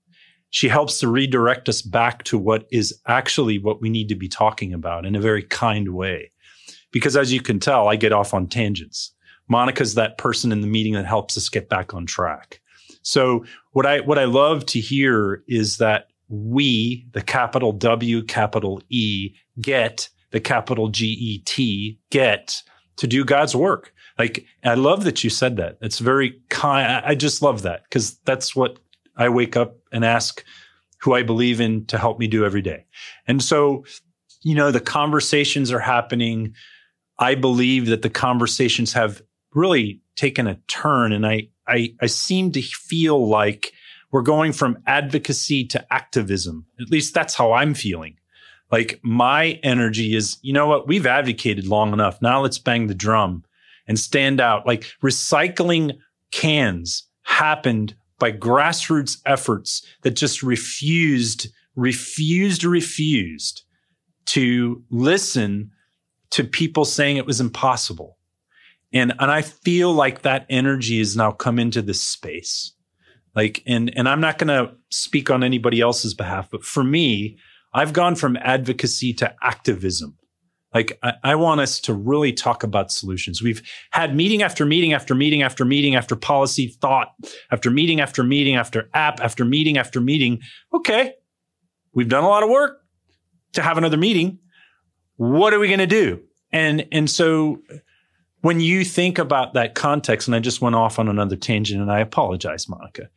She 0.49 0.69
helps 0.69 0.99
to 0.99 1.09
redirect 1.09 1.67
us 1.67 1.81
back 1.81 2.23
to 2.25 2.37
what 2.37 2.67
is 2.71 2.97
actually 3.07 3.57
what 3.57 3.81
we 3.81 3.89
need 3.89 4.07
to 4.09 4.15
be 4.15 4.29
talking 4.29 4.73
about 4.73 5.05
in 5.05 5.15
a 5.15 5.21
very 5.21 5.43
kind 5.43 5.93
way. 5.93 6.31
Because 6.91 7.17
as 7.17 7.33
you 7.33 7.41
can 7.41 7.59
tell, 7.59 7.89
I 7.89 7.95
get 7.95 8.13
off 8.13 8.33
on 8.33 8.47
tangents. 8.47 9.12
Monica's 9.47 9.95
that 9.95 10.17
person 10.17 10.51
in 10.51 10.61
the 10.61 10.67
meeting 10.67 10.93
that 10.93 11.05
helps 11.05 11.37
us 11.37 11.49
get 11.49 11.69
back 11.69 11.93
on 11.93 12.05
track. 12.05 12.61
So 13.01 13.45
what 13.71 13.85
I 13.85 13.99
what 13.99 14.17
I 14.17 14.25
love 14.25 14.65
to 14.67 14.79
hear 14.79 15.43
is 15.47 15.77
that 15.77 16.07
we, 16.29 17.05
the 17.11 17.21
capital 17.21 17.71
W, 17.73 18.23
capital 18.23 18.81
E, 18.89 19.33
get 19.61 20.09
the 20.31 20.39
capital 20.39 20.87
G 20.87 21.07
E 21.07 21.37
T, 21.39 21.99
get 22.09 22.63
to 22.95 23.07
do 23.07 23.25
God's 23.25 23.55
work. 23.55 23.93
Like 24.17 24.45
I 24.63 24.75
love 24.75 25.03
that 25.03 25.23
you 25.23 25.29
said 25.29 25.57
that. 25.57 25.77
It's 25.81 25.99
very 25.99 26.39
kind. 26.49 27.03
I 27.05 27.15
just 27.15 27.41
love 27.41 27.63
that 27.63 27.83
because 27.83 28.17
that's 28.25 28.55
what 28.55 28.79
I 29.17 29.29
wake 29.29 29.57
up 29.57 29.77
and 29.91 30.05
ask 30.05 30.43
who 30.99 31.13
I 31.13 31.23
believe 31.23 31.59
in 31.59 31.85
to 31.87 31.97
help 31.97 32.19
me 32.19 32.27
do 32.27 32.45
every 32.45 32.61
day. 32.61 32.85
And 33.27 33.43
so, 33.43 33.83
you 34.41 34.55
know, 34.55 34.71
the 34.71 34.79
conversations 34.79 35.71
are 35.71 35.79
happening. 35.79 36.55
I 37.19 37.35
believe 37.35 37.87
that 37.87 38.01
the 38.01 38.09
conversations 38.09 38.93
have 38.93 39.21
really 39.55 40.01
taken 40.15 40.47
a 40.47 40.55
turn. 40.67 41.11
And 41.11 41.25
I, 41.25 41.47
I, 41.67 41.93
I 42.01 42.07
seem 42.07 42.51
to 42.53 42.61
feel 42.61 43.27
like 43.27 43.73
we're 44.11 44.21
going 44.21 44.53
from 44.53 44.77
advocacy 44.85 45.65
to 45.65 45.93
activism. 45.93 46.65
At 46.79 46.89
least 46.89 47.13
that's 47.13 47.35
how 47.35 47.53
I'm 47.53 47.73
feeling. 47.73 48.17
Like 48.71 48.99
my 49.03 49.59
energy 49.63 50.15
is, 50.15 50.37
you 50.41 50.53
know 50.53 50.67
what? 50.67 50.87
We've 50.87 51.05
advocated 51.05 51.67
long 51.67 51.93
enough. 51.93 52.21
Now 52.21 52.41
let's 52.41 52.57
bang 52.57 52.87
the 52.87 52.95
drum 52.95 53.43
and 53.87 53.99
stand 53.99 54.39
out. 54.39 54.65
Like 54.65 54.91
recycling 55.03 55.97
cans 56.31 57.03
happened 57.23 57.95
by 58.19 58.31
grassroots 58.31 59.17
efforts 59.25 59.85
that 60.01 60.11
just 60.11 60.43
refused, 60.43 61.47
refused, 61.75 62.63
refused 62.63 63.63
to 64.25 64.83
listen 64.89 65.71
to 66.31 66.43
people 66.43 66.85
saying 66.85 67.17
it 67.17 67.25
was 67.25 67.41
impossible. 67.41 68.12
And, 68.93 69.13
and 69.19 69.31
I 69.31 69.41
feel 69.41 69.91
like 69.91 70.21
that 70.21 70.45
energy 70.49 70.99
has 70.99 71.17
now 71.17 71.31
come 71.31 71.57
into 71.57 71.81
this 71.81 72.01
space. 72.01 72.73
Like, 73.35 73.63
and, 73.65 73.91
and 73.97 74.07
I'm 74.07 74.21
not 74.21 74.37
going 74.37 74.49
to 74.49 74.75
speak 74.91 75.31
on 75.31 75.43
anybody 75.43 75.81
else's 75.81 76.13
behalf, 76.13 76.49
but 76.51 76.63
for 76.63 76.83
me, 76.83 77.37
I've 77.73 77.93
gone 77.93 78.15
from 78.15 78.37
advocacy 78.37 79.13
to 79.15 79.33
activism. 79.41 80.17
Like, 80.73 80.97
I, 81.01 81.13
I, 81.23 81.35
want 81.35 81.61
us 81.61 81.79
to 81.81 81.93
really 81.93 82.33
talk 82.33 82.63
about 82.63 82.91
solutions. 82.91 83.41
We've 83.41 83.61
had 83.91 84.15
meeting 84.15 84.41
after 84.41 84.65
meeting 84.65 84.93
after 84.93 85.13
meeting 85.13 85.43
after 85.43 85.65
meeting 85.65 85.95
after 85.95 86.15
policy 86.15 86.67
thought 86.67 87.09
after 87.51 87.69
meeting 87.69 87.99
after 87.99 88.23
meeting 88.23 88.55
after 88.55 88.89
app 88.93 89.19
after 89.19 89.45
meeting 89.45 89.77
after 89.77 90.01
meeting. 90.01 90.41
Okay. 90.73 91.13
We've 91.93 92.09
done 92.09 92.23
a 92.23 92.27
lot 92.27 92.43
of 92.43 92.49
work 92.49 92.81
to 93.53 93.61
have 93.61 93.77
another 93.77 93.97
meeting. 93.97 94.39
What 95.17 95.53
are 95.53 95.59
we 95.59 95.67
going 95.67 95.79
to 95.79 95.87
do? 95.87 96.21
And, 96.51 96.87
and 96.91 97.09
so 97.09 97.61
when 98.43 98.59
you 98.59 98.83
think 98.83 99.19
about 99.19 99.53
that 99.53 99.73
context, 99.73 100.27
and 100.27 100.35
I 100.35 100.39
just 100.39 100.61
went 100.61 100.75
off 100.75 100.99
on 100.99 101.07
another 101.07 101.37
tangent 101.37 101.81
and 101.81 101.89
I 101.89 102.01
apologize, 102.01 102.67
Monica, 102.67 103.09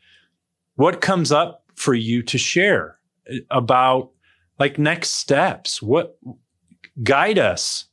what 0.76 1.00
comes 1.00 1.32
up 1.32 1.64
for 1.74 1.94
you 1.94 2.22
to 2.22 2.38
share 2.38 2.96
about 3.50 4.10
like 4.60 4.78
next 4.78 5.10
steps? 5.10 5.82
What 5.82 6.16
guide 7.02 7.40
us? 7.40 7.86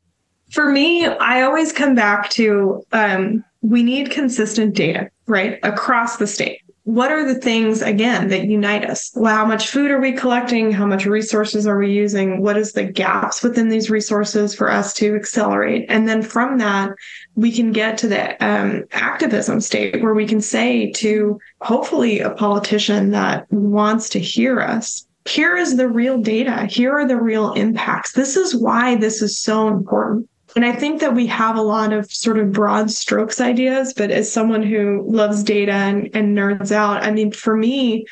For 0.51 0.71
me, 0.71 1.07
I 1.07 1.41
always 1.41 1.73
come 1.73 1.95
back 1.95 2.29
to 2.31 2.83
um, 2.91 3.43
we 3.61 3.81
need 3.81 4.11
consistent 4.11 4.75
data, 4.75 5.09
right, 5.25 5.57
across 5.63 6.17
the 6.17 6.27
state 6.27 6.61
what 6.83 7.11
are 7.11 7.25
the 7.25 7.39
things 7.39 7.81
again 7.81 8.27
that 8.27 8.45
unite 8.45 8.83
us? 8.89 9.11
Well 9.15 9.35
how 9.35 9.45
much 9.45 9.69
food 9.69 9.89
are 9.89 10.01
we 10.01 10.11
collecting? 10.11 10.71
How 10.71 10.85
much 10.85 11.05
resources 11.05 11.65
are 11.65 11.77
we 11.77 11.91
using? 11.91 12.41
What 12.41 12.57
is 12.57 12.73
the 12.73 12.83
gaps 12.83 13.41
within 13.41 13.69
these 13.69 13.89
resources 13.89 14.53
for 14.53 14.69
us 14.69 14.93
to 14.95 15.15
accelerate? 15.15 15.85
And 15.87 16.07
then 16.07 16.21
from 16.21 16.57
that 16.57 16.91
we 17.35 17.51
can 17.51 17.71
get 17.71 17.97
to 17.99 18.07
the 18.07 18.45
um, 18.45 18.83
activism 18.91 19.61
state 19.61 20.01
where 20.01 20.13
we 20.13 20.27
can 20.27 20.41
say 20.41 20.91
to 20.93 21.39
hopefully 21.61 22.19
a 22.19 22.31
politician 22.31 23.11
that 23.11 23.51
wants 23.51 24.09
to 24.09 24.19
hear 24.19 24.59
us 24.59 25.07
here 25.25 25.55
is 25.55 25.77
the 25.77 25.87
real 25.87 26.19
data. 26.19 26.65
Here 26.65 26.91
are 26.91 27.07
the 27.07 27.15
real 27.15 27.53
impacts. 27.53 28.11
This 28.11 28.35
is 28.35 28.53
why 28.53 28.95
this 28.95 29.21
is 29.21 29.39
so 29.39 29.69
important 29.69 30.27
and 30.55 30.65
I 30.65 30.71
think 30.73 31.01
that 31.01 31.15
we 31.15 31.27
have 31.27 31.55
a 31.55 31.61
lot 31.61 31.93
of 31.93 32.11
sort 32.11 32.37
of 32.37 32.51
broad 32.51 32.91
strokes 32.91 33.41
ideas, 33.41 33.93
but 33.93 34.11
as 34.11 34.31
someone 34.31 34.61
who 34.61 35.03
loves 35.07 35.43
data 35.43 35.71
and, 35.71 36.09
and 36.13 36.37
nerds 36.37 36.71
out, 36.71 37.03
I 37.03 37.11
mean, 37.11 37.31
for 37.31 37.55
me, 37.55 38.05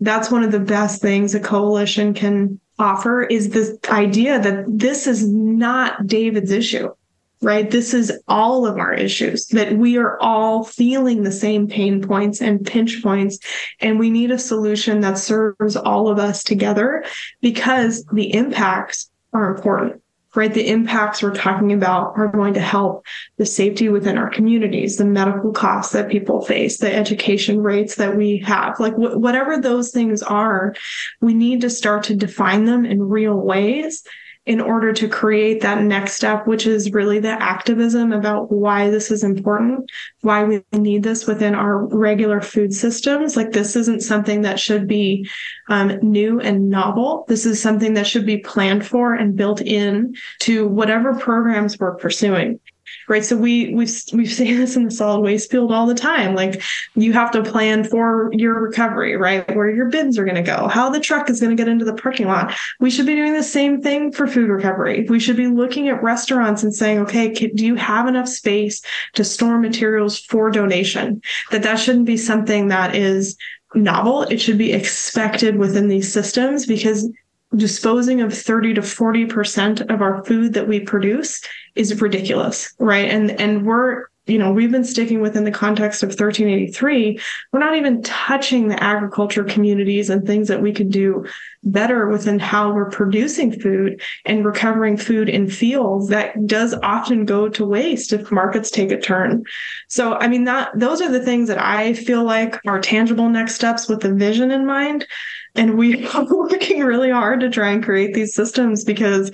that's 0.00 0.30
one 0.30 0.42
of 0.42 0.50
the 0.50 0.60
best 0.60 1.00
things 1.00 1.34
a 1.34 1.40
coalition 1.40 2.12
can 2.12 2.60
offer 2.78 3.22
is 3.22 3.50
this 3.50 3.78
idea 3.88 4.40
that 4.40 4.64
this 4.66 5.06
is 5.06 5.28
not 5.28 6.06
David's 6.08 6.50
issue, 6.50 6.92
right? 7.40 7.70
This 7.70 7.94
is 7.94 8.12
all 8.26 8.66
of 8.66 8.76
our 8.76 8.92
issues, 8.92 9.46
that 9.48 9.74
we 9.74 9.96
are 9.96 10.20
all 10.20 10.64
feeling 10.64 11.22
the 11.22 11.30
same 11.30 11.68
pain 11.68 12.02
points 12.02 12.42
and 12.42 12.66
pinch 12.66 13.04
points. 13.04 13.38
And 13.80 14.00
we 14.00 14.10
need 14.10 14.32
a 14.32 14.38
solution 14.38 15.00
that 15.00 15.18
serves 15.18 15.76
all 15.76 16.08
of 16.08 16.18
us 16.18 16.42
together 16.42 17.04
because 17.40 18.04
the 18.06 18.34
impacts 18.34 19.10
are 19.32 19.54
important 19.54 20.02
right? 20.34 20.52
The 20.52 20.68
impacts 20.68 21.22
we're 21.22 21.34
talking 21.34 21.72
about 21.72 22.14
are 22.16 22.28
going 22.28 22.54
to 22.54 22.60
help 22.60 23.06
the 23.36 23.46
safety 23.46 23.88
within 23.88 24.18
our 24.18 24.30
communities, 24.30 24.96
the 24.96 25.04
medical 25.04 25.52
costs 25.52 25.92
that 25.92 26.10
people 26.10 26.44
face, 26.44 26.78
the 26.78 26.92
education 26.92 27.62
rates 27.62 27.96
that 27.96 28.16
we 28.16 28.38
have, 28.38 28.80
like 28.80 28.94
wh- 28.94 29.18
whatever 29.18 29.58
those 29.58 29.90
things 29.90 30.22
are, 30.22 30.74
we 31.20 31.34
need 31.34 31.60
to 31.60 31.70
start 31.70 32.04
to 32.04 32.16
define 32.16 32.64
them 32.64 32.84
in 32.84 33.02
real 33.02 33.36
ways 33.36 34.02
in 34.46 34.60
order 34.60 34.92
to 34.92 35.08
create 35.08 35.62
that 35.62 35.82
next 35.82 36.12
step, 36.12 36.46
which 36.46 36.66
is 36.66 36.92
really 36.92 37.18
the 37.18 37.30
activism 37.30 38.12
about 38.12 38.52
why 38.52 38.90
this 38.90 39.10
is 39.10 39.24
important, 39.24 39.90
why 40.20 40.44
we 40.44 40.62
need 40.72 41.02
this 41.02 41.26
within 41.26 41.54
our 41.54 41.86
regular 41.86 42.42
food 42.42 42.74
systems. 42.74 43.36
Like 43.36 43.52
this 43.52 43.74
isn't 43.74 44.02
something 44.02 44.42
that 44.42 44.60
should 44.60 44.86
be 44.86 45.28
um, 45.68 45.98
new 46.02 46.40
and 46.40 46.68
novel. 46.68 47.24
This 47.26 47.46
is 47.46 47.60
something 47.60 47.94
that 47.94 48.06
should 48.06 48.26
be 48.26 48.38
planned 48.38 48.86
for 48.86 49.14
and 49.14 49.34
built 49.34 49.62
in 49.62 50.14
to 50.40 50.68
whatever 50.68 51.14
programs 51.14 51.78
we're 51.78 51.96
pursuing 51.96 52.60
right? 53.08 53.24
So 53.24 53.36
we 53.36 53.74
we've 53.74 53.92
we 54.12 54.26
say 54.26 54.52
this 54.54 54.76
in 54.76 54.84
the 54.84 54.90
solid 54.90 55.20
waste 55.20 55.50
field 55.50 55.72
all 55.72 55.86
the 55.86 55.94
time. 55.94 56.34
Like 56.34 56.62
you 56.94 57.12
have 57.12 57.30
to 57.32 57.42
plan 57.42 57.84
for 57.84 58.30
your 58.32 58.60
recovery, 58.60 59.16
right? 59.16 59.54
Where 59.54 59.70
your 59.70 59.88
bins 59.88 60.18
are 60.18 60.24
going 60.24 60.36
to 60.36 60.42
go, 60.42 60.68
how 60.68 60.90
the 60.90 61.00
truck 61.00 61.30
is 61.30 61.40
going 61.40 61.56
to 61.56 61.60
get 61.60 61.70
into 61.70 61.84
the 61.84 61.94
parking 61.94 62.26
lot. 62.26 62.54
We 62.80 62.90
should 62.90 63.06
be 63.06 63.14
doing 63.14 63.32
the 63.32 63.42
same 63.42 63.80
thing 63.80 64.12
for 64.12 64.26
food 64.26 64.48
recovery. 64.48 65.06
We 65.08 65.20
should 65.20 65.36
be 65.36 65.46
looking 65.46 65.88
at 65.88 66.02
restaurants 66.02 66.62
and 66.62 66.74
saying, 66.74 66.98
okay, 67.00 67.30
can, 67.30 67.54
do 67.54 67.66
you 67.66 67.74
have 67.76 68.06
enough 68.06 68.28
space 68.28 68.80
to 69.14 69.24
store 69.24 69.58
materials 69.58 70.18
for 70.18 70.50
donation? 70.50 71.22
That 71.50 71.62
that 71.62 71.78
shouldn't 71.78 72.06
be 72.06 72.16
something 72.16 72.68
that 72.68 72.94
is 72.94 73.36
novel. 73.74 74.22
It 74.22 74.40
should 74.40 74.58
be 74.58 74.72
expected 74.72 75.56
within 75.56 75.88
these 75.88 76.12
systems 76.12 76.66
because 76.66 77.08
disposing 77.56 78.20
of 78.20 78.32
30 78.32 78.74
to 78.74 78.80
40% 78.80 79.92
of 79.92 80.02
our 80.02 80.24
food 80.24 80.54
that 80.54 80.68
we 80.68 80.80
produce 80.80 81.42
is 81.74 82.00
ridiculous, 82.00 82.72
right? 82.78 83.08
And 83.08 83.30
and 83.40 83.66
we're 83.66 84.06
you 84.26 84.38
know, 84.38 84.52
we've 84.52 84.72
been 84.72 84.84
sticking 84.84 85.20
within 85.20 85.44
the 85.44 85.50
context 85.50 86.02
of 86.02 86.08
1383. 86.08 87.20
We're 87.52 87.60
not 87.60 87.76
even 87.76 88.02
touching 88.02 88.68
the 88.68 88.82
agriculture 88.82 89.44
communities 89.44 90.08
and 90.08 90.26
things 90.26 90.48
that 90.48 90.62
we 90.62 90.72
could 90.72 90.90
do 90.90 91.26
better 91.62 92.08
within 92.08 92.38
how 92.38 92.72
we're 92.72 92.88
producing 92.88 93.52
food 93.52 94.00
and 94.24 94.44
recovering 94.44 94.96
food 94.96 95.28
in 95.28 95.50
fields 95.50 96.08
that 96.08 96.46
does 96.46 96.74
often 96.82 97.26
go 97.26 97.50
to 97.50 97.66
waste 97.66 98.14
if 98.14 98.32
markets 98.32 98.70
take 98.70 98.90
a 98.90 99.00
turn. 99.00 99.44
So, 99.88 100.14
I 100.14 100.28
mean, 100.28 100.44
that 100.44 100.70
those 100.74 101.02
are 101.02 101.10
the 101.10 101.24
things 101.24 101.48
that 101.48 101.60
I 101.60 101.92
feel 101.92 102.24
like 102.24 102.58
are 102.66 102.80
tangible 102.80 103.28
next 103.28 103.56
steps 103.56 103.88
with 103.88 104.00
the 104.00 104.14
vision 104.14 104.50
in 104.50 104.64
mind. 104.64 105.06
And 105.54 105.78
we 105.78 106.06
are 106.14 106.24
working 106.24 106.80
really 106.80 107.10
hard 107.10 107.40
to 107.40 107.50
try 107.50 107.70
and 107.70 107.84
create 107.84 108.14
these 108.14 108.34
systems 108.34 108.84
because 108.84 109.30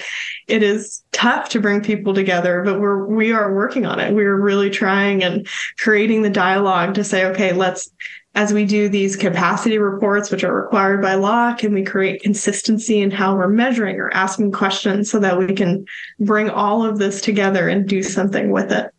it 0.48 0.62
is 0.62 1.02
tough 1.12 1.48
to 1.50 1.60
bring 1.60 1.82
people 1.82 2.14
together, 2.14 2.62
but 2.64 2.80
we're, 2.80 3.06
we 3.06 3.32
are 3.32 3.54
working 3.54 3.86
on 3.86 4.00
it. 4.00 4.14
We're 4.14 4.40
really 4.40 4.70
trying 4.70 5.22
and 5.22 5.46
creating 5.78 6.22
the 6.22 6.30
dialogue 6.30 6.94
to 6.94 7.04
say, 7.04 7.24
okay, 7.26 7.52
let's, 7.52 7.90
as 8.34 8.52
we 8.52 8.64
do 8.64 8.88
these 8.88 9.16
capacity 9.16 9.78
reports, 9.78 10.30
which 10.30 10.44
are 10.44 10.54
required 10.54 11.02
by 11.02 11.14
law, 11.14 11.54
can 11.54 11.74
we 11.74 11.84
create 11.84 12.22
consistency 12.22 13.00
in 13.00 13.10
how 13.10 13.34
we're 13.34 13.48
measuring 13.48 13.96
or 13.96 14.12
asking 14.14 14.52
questions 14.52 15.10
so 15.10 15.18
that 15.18 15.38
we 15.38 15.52
can 15.52 15.84
bring 16.20 16.48
all 16.48 16.84
of 16.84 16.98
this 16.98 17.20
together 17.20 17.68
and 17.68 17.88
do 17.88 18.02
something 18.02 18.50
with 18.50 18.70
it? 18.70 18.90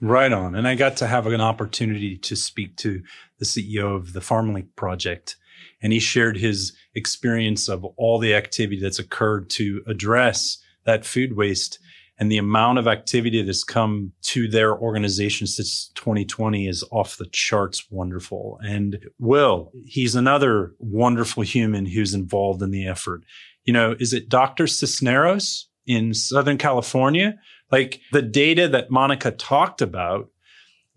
Right 0.00 0.32
on. 0.32 0.54
And 0.54 0.66
I 0.66 0.74
got 0.74 0.96
to 0.98 1.06
have 1.06 1.26
an 1.26 1.40
opportunity 1.40 2.16
to 2.18 2.36
speak 2.36 2.76
to 2.76 3.02
the 3.38 3.44
CEO 3.44 3.96
of 3.96 4.12
the 4.12 4.20
FarmLink 4.20 4.68
project 4.76 5.36
and 5.82 5.92
he 5.92 6.00
shared 6.00 6.36
his 6.36 6.72
experience 6.94 7.68
of 7.68 7.84
all 7.96 8.18
the 8.18 8.34
activity 8.34 8.80
that's 8.80 8.98
occurred 8.98 9.50
to 9.50 9.82
address 9.86 10.58
that 10.84 11.04
food 11.04 11.36
waste 11.36 11.78
and 12.18 12.32
the 12.32 12.38
amount 12.38 12.78
of 12.78 12.88
activity 12.88 13.42
that's 13.42 13.62
come 13.62 14.12
to 14.22 14.48
their 14.48 14.76
organization 14.76 15.46
since 15.46 15.90
2020 15.94 16.66
is 16.66 16.84
off 16.90 17.16
the 17.16 17.26
charts 17.26 17.86
wonderful. 17.90 18.58
And 18.62 18.98
Will, 19.18 19.70
he's 19.86 20.16
another 20.16 20.74
wonderful 20.78 21.44
human 21.44 21.86
who's 21.86 22.14
involved 22.14 22.60
in 22.62 22.72
the 22.72 22.86
effort. 22.88 23.22
You 23.64 23.72
know, 23.72 23.94
is 24.00 24.12
it 24.12 24.28
Dr. 24.28 24.66
Cisneros 24.66 25.68
in 25.86 26.12
Southern 26.12 26.58
California? 26.58 27.38
Like 27.70 28.00
the 28.10 28.22
data 28.22 28.66
that 28.68 28.90
Monica 28.90 29.30
talked 29.30 29.80
about 29.80 30.28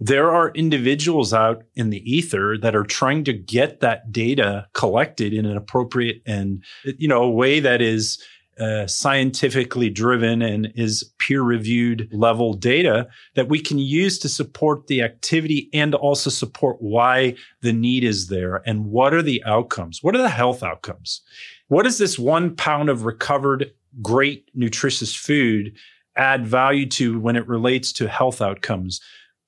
there 0.01 0.31
are 0.31 0.49
individuals 0.51 1.31
out 1.31 1.63
in 1.75 1.91
the 1.91 2.11
ether 2.11 2.57
that 2.57 2.75
are 2.75 2.83
trying 2.83 3.23
to 3.23 3.33
get 3.33 3.81
that 3.81 4.11
data 4.11 4.67
collected 4.73 5.31
in 5.31 5.45
an 5.45 5.55
appropriate 5.55 6.23
and 6.25 6.63
you 6.83 7.07
know 7.07 7.21
a 7.21 7.29
way 7.29 7.59
that 7.59 7.81
is 7.81 8.21
uh, 8.59 8.85
scientifically 8.85 9.89
driven 9.89 10.41
and 10.41 10.71
is 10.75 11.13
peer 11.19 11.41
reviewed 11.41 12.09
level 12.11 12.53
data 12.53 13.07
that 13.35 13.47
we 13.47 13.59
can 13.59 13.79
use 13.79 14.19
to 14.19 14.27
support 14.27 14.87
the 14.87 15.01
activity 15.01 15.69
and 15.71 15.95
also 15.95 16.29
support 16.29 16.77
why 16.79 17.33
the 17.61 17.71
need 17.71 18.03
is 18.03 18.27
there 18.27 18.61
and 18.65 18.85
what 18.87 19.13
are 19.13 19.21
the 19.21 19.43
outcomes? 19.45 20.03
What 20.03 20.15
are 20.15 20.21
the 20.21 20.29
health 20.29 20.63
outcomes? 20.63 21.21
What 21.69 21.83
does 21.83 21.97
this 21.97 22.19
one 22.19 22.55
pound 22.55 22.89
of 22.89 23.05
recovered 23.05 23.71
great 24.01 24.49
nutritious 24.53 25.15
food 25.15 25.73
add 26.17 26.45
value 26.45 26.85
to 26.85 27.19
when 27.19 27.35
it 27.35 27.47
relates 27.47 27.93
to 27.93 28.07
health 28.07 28.41
outcomes 28.41 28.99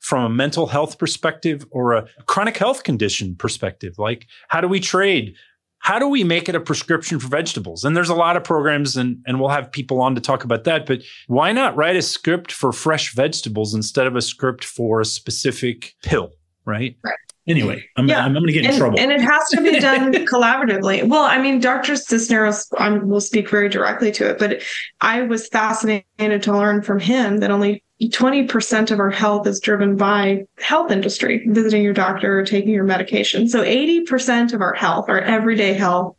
from 0.04 0.26
a 0.26 0.30
mental 0.30 0.68
health 0.68 1.00
perspective 1.00 1.66
or 1.72 1.94
a 1.94 2.08
chronic 2.26 2.58
health 2.58 2.84
condition 2.84 3.36
perspective? 3.36 3.96
Like, 3.98 4.28
how 4.50 4.62
do 4.62 4.68
we 4.68 4.80
trade? 4.80 5.36
How 5.80 5.98
do 5.98 6.08
we 6.08 6.24
make 6.24 6.48
it 6.48 6.56
a 6.56 6.60
prescription 6.60 7.20
for 7.20 7.28
vegetables? 7.28 7.84
And 7.84 7.96
there's 7.96 8.10
a 8.10 8.16
lot 8.16 8.38
of 8.38 8.44
programs, 8.44 8.96
and, 8.96 9.18
and 9.26 9.40
we'll 9.40 9.50
have 9.50 9.72
people 9.72 10.02
on 10.02 10.16
to 10.16 10.22
talk 10.22 10.44
about 10.44 10.66
that. 10.66 10.86
But 10.86 11.04
why 11.28 11.52
not 11.52 11.76
write 11.76 11.96
a 11.96 12.02
script 12.02 12.52
for 12.52 12.72
fresh 12.72 13.14
vegetables 13.14 13.74
instead 13.74 14.08
of 14.08 14.16
a 14.16 14.22
script 14.22 14.64
for 14.64 15.02
a 15.02 15.06
specific 15.06 15.96
pill, 16.04 16.32
right? 16.66 16.96
Right. 17.04 17.16
Anyway, 17.46 17.84
I'm, 17.98 18.08
yeah. 18.08 18.20
I'm, 18.20 18.28
I'm 18.28 18.34
going 18.34 18.48
to 18.48 18.54
get 18.54 18.64
in 18.64 18.72
and, 18.72 18.78
trouble. 18.78 19.00
And 19.00 19.12
it 19.12 19.20
has 19.20 19.50
to 19.50 19.62
be 19.62 19.80
done 19.80 20.14
collaboratively. 20.14 21.08
Well, 21.08 21.24
I 21.24 21.42
mean, 21.42 21.60
Dr. 21.60 21.98
Cisneros, 21.98 22.68
I 22.78 22.90
will 22.90 23.20
speak 23.20 23.50
very 23.50 23.68
directly 23.68 24.12
to 24.14 24.30
it, 24.30 24.40
but 24.40 24.62
I 25.02 25.24
was 25.24 25.50
fascinated 25.50 26.44
to 26.44 26.54
learn 26.54 26.82
from 26.82 27.00
him 27.00 27.38
that 27.38 27.52
only 27.52 27.84
20% 28.10 28.92
of 28.92 29.00
our 29.00 29.10
health 29.10 29.48
is 29.48 29.60
driven 29.60 29.96
by 29.96 30.46
health 30.58 30.92
industry, 30.92 31.46
visiting 31.48 31.84
your 31.84 31.94
doctor 31.94 32.40
or 32.40 32.46
taking 32.46 32.72
your 32.72 32.84
medication. 32.84 33.48
So 33.48 33.64
80% 33.64 34.54
of 34.54 34.62
our 34.62 34.74
health, 34.74 35.10
our 35.10 35.20
everyday 35.20 35.74
health 35.74 36.16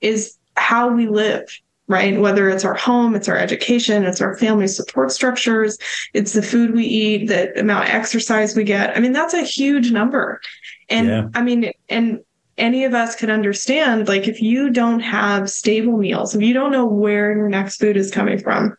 is 0.00 0.36
how 0.56 0.88
we 0.88 1.08
live, 1.08 1.44
right? 1.86 2.18
Whether 2.20 2.48
it's 2.48 2.64
our 2.64 2.74
home, 2.74 3.14
it's 3.14 3.28
our 3.28 3.36
education, 3.36 4.04
it's 4.04 4.20
our 4.20 4.36
family 4.36 4.68
support 4.68 5.12
structures, 5.12 5.78
it's 6.14 6.32
the 6.32 6.42
food 6.42 6.74
we 6.74 6.84
eat, 6.84 7.26
the 7.26 7.58
amount 7.58 7.88
of 7.88 7.94
exercise 7.94 8.56
we 8.56 8.64
get. 8.64 8.96
I 8.96 9.00
mean, 9.00 9.12
that's 9.12 9.34
a 9.34 9.42
huge 9.42 9.90
number. 9.90 10.40
And 10.88 11.08
yeah. 11.08 11.28
I 11.34 11.42
mean, 11.42 11.72
and 11.88 12.20
any 12.58 12.84
of 12.84 12.92
us 12.92 13.14
could 13.14 13.30
understand 13.30 14.08
like 14.08 14.26
if 14.26 14.42
you 14.42 14.68
don't 14.68 14.98
have 14.98 15.48
stable 15.48 15.96
meals 15.96 16.34
if 16.34 16.42
you 16.42 16.52
don't 16.52 16.72
know 16.72 16.84
where 16.84 17.32
your 17.34 17.48
next 17.48 17.76
food 17.76 17.96
is 17.96 18.10
coming 18.10 18.36
from 18.36 18.76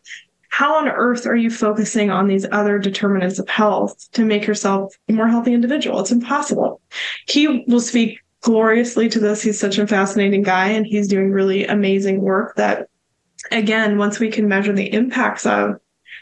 how 0.50 0.74
on 0.74 0.88
earth 0.88 1.26
are 1.26 1.36
you 1.36 1.48
focusing 1.48 2.10
on 2.10 2.26
these 2.26 2.46
other 2.52 2.78
determinants 2.78 3.38
of 3.38 3.48
health 3.48 4.10
to 4.12 4.24
make 4.24 4.46
yourself 4.46 4.94
a 5.08 5.12
more 5.12 5.28
healthy 5.28 5.54
individual? 5.54 6.00
It's 6.00 6.12
impossible. 6.12 6.80
He 7.28 7.64
will 7.66 7.80
speak 7.80 8.18
gloriously 8.42 9.08
to 9.08 9.20
this. 9.20 9.42
He's 9.42 9.60
such 9.60 9.78
a 9.78 9.86
fascinating 9.86 10.42
guy 10.42 10.68
and 10.68 10.84
he's 10.84 11.08
doing 11.08 11.30
really 11.30 11.66
amazing 11.66 12.20
work 12.20 12.56
that, 12.56 12.88
again, 13.52 13.96
once 13.96 14.18
we 14.18 14.28
can 14.28 14.48
measure 14.48 14.72
the 14.72 14.92
impacts 14.92 15.46
of, 15.46 15.76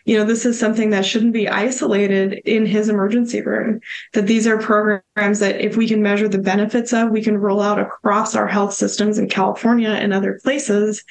you 0.05 0.17
know, 0.17 0.25
this 0.25 0.45
is 0.45 0.59
something 0.59 0.91
that 0.91 1.07
shouldn't 1.07 1.33
be 1.33 1.49
isolated 1.49 2.35
in 2.45 2.67
his 2.67 2.89
emergency 2.89 3.41
room. 3.41 3.81
That 4.13 4.27
these 4.27 4.47
are 4.47 4.59
programs 4.59 5.39
that, 5.39 5.61
if 5.61 5.77
we 5.77 5.89
can 5.89 6.03
measure 6.03 6.29
the 6.29 6.39
benefits 6.39 6.93
of, 6.93 7.11
we 7.11 7.23
can 7.23 7.39
roll 7.39 7.61
out 7.61 7.79
across 7.79 8.35
our 8.35 8.47
health 8.47 8.75
systems 8.75 9.19
in 9.19 9.29
California 9.29 9.91
and 9.91 10.13
other 10.13 10.39
places 10.43 11.03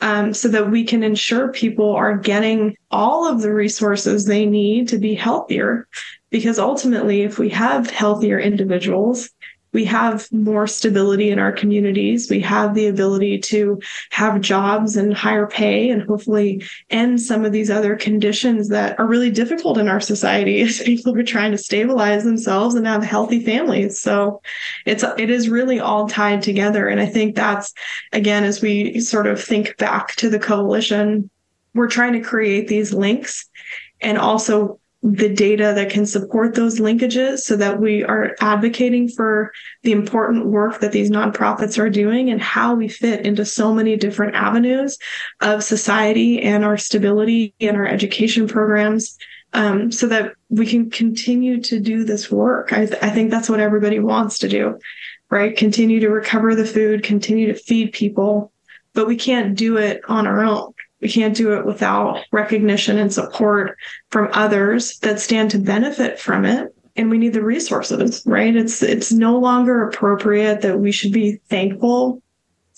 um, 0.00 0.32
so 0.32 0.48
that 0.48 0.70
we 0.70 0.84
can 0.84 1.02
ensure 1.02 1.52
people 1.52 1.94
are 1.94 2.16
getting 2.16 2.76
all 2.90 3.28
of 3.28 3.40
the 3.40 3.52
resources 3.52 4.24
they 4.24 4.46
need 4.46 4.88
to 4.88 4.98
be 4.98 5.14
healthier. 5.14 5.88
Because 6.30 6.58
ultimately, 6.58 7.22
if 7.22 7.38
we 7.38 7.48
have 7.50 7.90
healthier 7.90 8.38
individuals, 8.38 9.30
we 9.78 9.84
have 9.84 10.26
more 10.32 10.66
stability 10.66 11.30
in 11.30 11.38
our 11.38 11.52
communities. 11.52 12.28
We 12.28 12.40
have 12.40 12.74
the 12.74 12.88
ability 12.88 13.38
to 13.52 13.80
have 14.10 14.40
jobs 14.40 14.96
and 14.96 15.14
higher 15.14 15.46
pay 15.46 15.90
and 15.90 16.02
hopefully 16.02 16.64
end 16.90 17.22
some 17.22 17.44
of 17.44 17.52
these 17.52 17.70
other 17.70 17.94
conditions 17.94 18.70
that 18.70 18.98
are 18.98 19.06
really 19.06 19.30
difficult 19.30 19.78
in 19.78 19.86
our 19.86 20.00
society 20.00 20.62
as 20.62 20.82
people 20.84 21.16
are 21.16 21.22
trying 21.22 21.52
to 21.52 21.58
stabilize 21.58 22.24
themselves 22.24 22.74
and 22.74 22.88
have 22.88 23.04
healthy 23.04 23.38
families. 23.38 24.00
So 24.00 24.42
it's, 24.84 25.04
it 25.16 25.30
is 25.30 25.48
really 25.48 25.78
all 25.78 26.08
tied 26.08 26.42
together. 26.42 26.88
And 26.88 27.00
I 27.00 27.06
think 27.06 27.36
that's, 27.36 27.72
again, 28.12 28.42
as 28.42 28.60
we 28.60 28.98
sort 28.98 29.28
of 29.28 29.40
think 29.40 29.76
back 29.76 30.16
to 30.16 30.28
the 30.28 30.40
coalition, 30.40 31.30
we're 31.72 31.86
trying 31.86 32.14
to 32.14 32.20
create 32.20 32.66
these 32.66 32.92
links 32.92 33.48
and 34.00 34.18
also 34.18 34.80
the 35.02 35.32
data 35.32 35.72
that 35.76 35.90
can 35.90 36.04
support 36.04 36.54
those 36.54 36.80
linkages 36.80 37.38
so 37.38 37.54
that 37.56 37.80
we 37.80 38.02
are 38.02 38.34
advocating 38.40 39.08
for 39.08 39.52
the 39.84 39.92
important 39.92 40.46
work 40.46 40.80
that 40.80 40.90
these 40.90 41.10
nonprofits 41.10 41.78
are 41.78 41.88
doing 41.88 42.30
and 42.30 42.42
how 42.42 42.74
we 42.74 42.88
fit 42.88 43.24
into 43.24 43.44
so 43.44 43.72
many 43.72 43.96
different 43.96 44.34
avenues 44.34 44.98
of 45.40 45.62
society 45.62 46.42
and 46.42 46.64
our 46.64 46.76
stability 46.76 47.54
and 47.60 47.76
our 47.76 47.86
education 47.86 48.48
programs 48.48 49.16
um, 49.52 49.92
so 49.92 50.08
that 50.08 50.34
we 50.48 50.66
can 50.66 50.90
continue 50.90 51.60
to 51.62 51.78
do 51.78 52.02
this 52.02 52.30
work. 52.30 52.72
I, 52.72 52.86
th- 52.86 53.02
I 53.02 53.10
think 53.10 53.30
that's 53.30 53.48
what 53.48 53.60
everybody 53.60 54.00
wants 54.00 54.38
to 54.38 54.48
do, 54.48 54.78
right? 55.30 55.56
Continue 55.56 56.00
to 56.00 56.10
recover 56.10 56.56
the 56.56 56.66
food, 56.66 57.04
continue 57.04 57.46
to 57.46 57.58
feed 57.58 57.92
people, 57.92 58.52
but 58.94 59.06
we 59.06 59.16
can't 59.16 59.54
do 59.54 59.76
it 59.76 60.02
on 60.08 60.26
our 60.26 60.42
own 60.42 60.72
we 61.00 61.08
can't 61.08 61.36
do 61.36 61.52
it 61.52 61.64
without 61.64 62.24
recognition 62.32 62.98
and 62.98 63.12
support 63.12 63.76
from 64.10 64.28
others 64.32 64.98
that 64.98 65.20
stand 65.20 65.50
to 65.52 65.58
benefit 65.58 66.18
from 66.18 66.44
it. 66.44 66.74
And 66.96 67.10
we 67.10 67.18
need 67.18 67.34
the 67.34 67.44
resources, 67.44 68.22
right? 68.26 68.54
It's 68.54 68.82
it's 68.82 69.12
no 69.12 69.38
longer 69.38 69.86
appropriate 69.86 70.62
that 70.62 70.80
we 70.80 70.90
should 70.90 71.12
be 71.12 71.40
thankful 71.48 72.22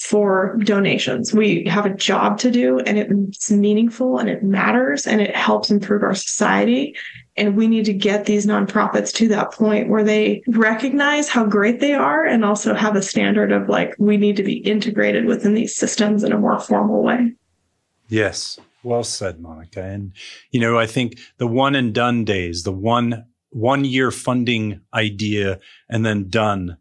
for 0.01 0.57
donations. 0.65 1.35
We 1.35 1.65
have 1.67 1.85
a 1.85 1.95
job 1.95 2.39
to 2.39 2.51
do 2.51 2.81
and 2.81 2.99
it's 2.99 3.51
meaningful 3.51 4.19
and 4.19 4.31
it 4.31 4.43
matters 4.43 5.07
and 5.07 5.21
it 5.21 5.37
helps 5.37 5.71
improve 5.71 6.03
our 6.03 6.15
society. 6.15 6.97
And 7.37 7.55
we 7.55 7.69
need 7.69 7.85
to 7.85 7.93
get 7.93 8.25
these 8.25 8.47
nonprofits 8.47 9.13
to 9.15 9.29
that 9.29 9.53
point 9.53 9.89
where 9.89 10.03
they 10.03 10.43
recognize 10.49 11.29
how 11.29 11.45
great 11.45 11.81
they 11.81 11.93
are 11.93 12.25
and 12.25 12.45
also 12.45 12.75
have 12.75 12.97
a 12.97 13.03
standard 13.03 13.53
of 13.53 13.69
like, 13.69 13.95
we 13.99 14.17
need 14.17 14.37
to 14.37 14.43
be 14.43 14.59
integrated 14.59 15.27
within 15.27 15.55
these 15.55 15.77
systems 15.77 16.25
in 16.25 16.33
a 16.33 16.39
more 16.39 16.59
formal 16.59 17.03
way. 17.03 17.35
Yes. 18.11 18.59
Well 18.83 19.05
said, 19.05 19.41
Monica. 19.41 19.83
And, 19.83 20.13
you 20.51 20.61
know, 20.61 20.79
I 20.79 20.87
think 20.87 21.19
the 21.39 21.47
one 21.47 21.75
and 21.75 21.95
done 21.95 22.25
days, 22.25 22.65
the 22.65 22.73
one, 22.73 23.27
one 23.51 23.85
year 23.85 24.11
funding 24.11 24.81
idea 24.93 25.61
and 25.89 26.05
then 26.05 26.29
done. 26.29 26.77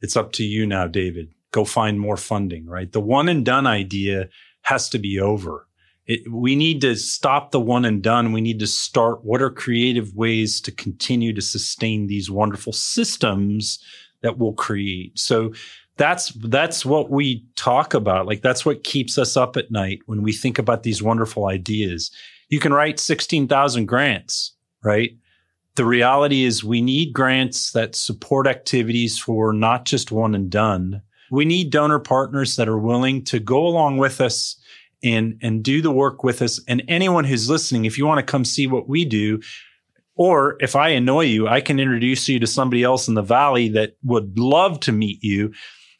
It's 0.00 0.16
up 0.16 0.32
to 0.32 0.44
you 0.44 0.66
now, 0.66 0.86
David. 0.86 1.32
Go 1.52 1.64
find 1.64 1.98
more 1.98 2.16
funding, 2.16 2.66
right? 2.66 2.90
The 2.90 3.00
one 3.00 3.28
and 3.28 3.44
done 3.44 3.66
idea 3.66 4.28
has 4.62 4.88
to 4.90 4.98
be 4.98 5.20
over. 5.20 5.66
It, 6.06 6.30
we 6.30 6.54
need 6.54 6.82
to 6.82 6.96
stop 6.96 7.50
the 7.50 7.60
one 7.60 7.84
and 7.84 8.02
done. 8.02 8.32
We 8.32 8.42
need 8.42 8.58
to 8.58 8.66
start 8.66 9.24
what 9.24 9.40
are 9.40 9.50
creative 9.50 10.14
ways 10.14 10.60
to 10.62 10.72
continue 10.72 11.32
to 11.32 11.40
sustain 11.40 12.06
these 12.06 12.30
wonderful 12.30 12.74
systems 12.74 13.78
that 14.20 14.36
we'll 14.38 14.52
create. 14.52 15.18
So 15.18 15.52
that's 15.96 16.30
that's 16.30 16.84
what 16.84 17.10
we 17.10 17.44
talk 17.56 17.94
about. 17.94 18.26
Like 18.26 18.42
that's 18.42 18.66
what 18.66 18.84
keeps 18.84 19.16
us 19.18 19.36
up 19.36 19.56
at 19.56 19.70
night 19.70 20.00
when 20.06 20.22
we 20.22 20.32
think 20.32 20.58
about 20.58 20.82
these 20.82 21.02
wonderful 21.02 21.46
ideas. 21.46 22.10
You 22.48 22.60
can 22.60 22.72
write 22.72 23.00
16,000 23.00 23.86
grants 23.86 24.54
right? 24.84 25.16
The 25.74 25.84
reality 25.84 26.44
is 26.44 26.62
we 26.62 26.80
need 26.80 27.12
grants 27.12 27.72
that 27.72 27.96
support 27.96 28.46
activities 28.46 29.18
for 29.18 29.52
not 29.52 29.86
just 29.86 30.12
one 30.12 30.34
and 30.34 30.48
done. 30.48 31.02
We 31.32 31.44
need 31.44 31.70
donor 31.70 31.98
partners 31.98 32.54
that 32.56 32.68
are 32.68 32.78
willing 32.78 33.24
to 33.24 33.40
go 33.40 33.66
along 33.66 33.96
with 33.96 34.20
us 34.20 34.56
and 35.02 35.36
and 35.42 35.64
do 35.64 35.82
the 35.82 35.90
work 35.90 36.22
with 36.22 36.40
us. 36.42 36.60
And 36.68 36.84
anyone 36.86 37.24
who's 37.24 37.50
listening 37.50 37.86
if 37.86 37.98
you 37.98 38.06
want 38.06 38.24
to 38.24 38.30
come 38.30 38.44
see 38.44 38.68
what 38.68 38.88
we 38.88 39.04
do 39.04 39.40
or 40.16 40.56
if 40.60 40.76
I 40.76 40.90
annoy 40.90 41.22
you, 41.22 41.48
I 41.48 41.60
can 41.60 41.80
introduce 41.80 42.28
you 42.28 42.38
to 42.38 42.46
somebody 42.46 42.84
else 42.84 43.08
in 43.08 43.14
the 43.14 43.22
valley 43.22 43.68
that 43.70 43.96
would 44.04 44.38
love 44.38 44.78
to 44.80 44.92
meet 44.92 45.24
you 45.24 45.52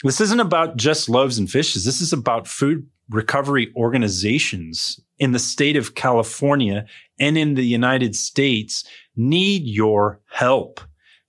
this 0.05 0.21
isn't 0.21 0.41
about 0.41 0.77
just 0.77 1.09
loaves 1.09 1.39
and 1.39 1.51
fishes. 1.51 1.85
This 1.85 2.01
is 2.01 2.13
about 2.13 2.47
food 2.47 2.87
recovery 3.11 3.73
organizations 3.77 5.01
in 5.19 5.33
the 5.33 5.39
state 5.39 5.77
of 5.77 5.95
California 5.95 6.87
and 7.19 7.39
in 7.39 7.55
the 7.55 7.65
United 7.65 8.15
States 8.15 8.85
need 9.17 9.63
your 9.65 10.21
help. 10.31 10.81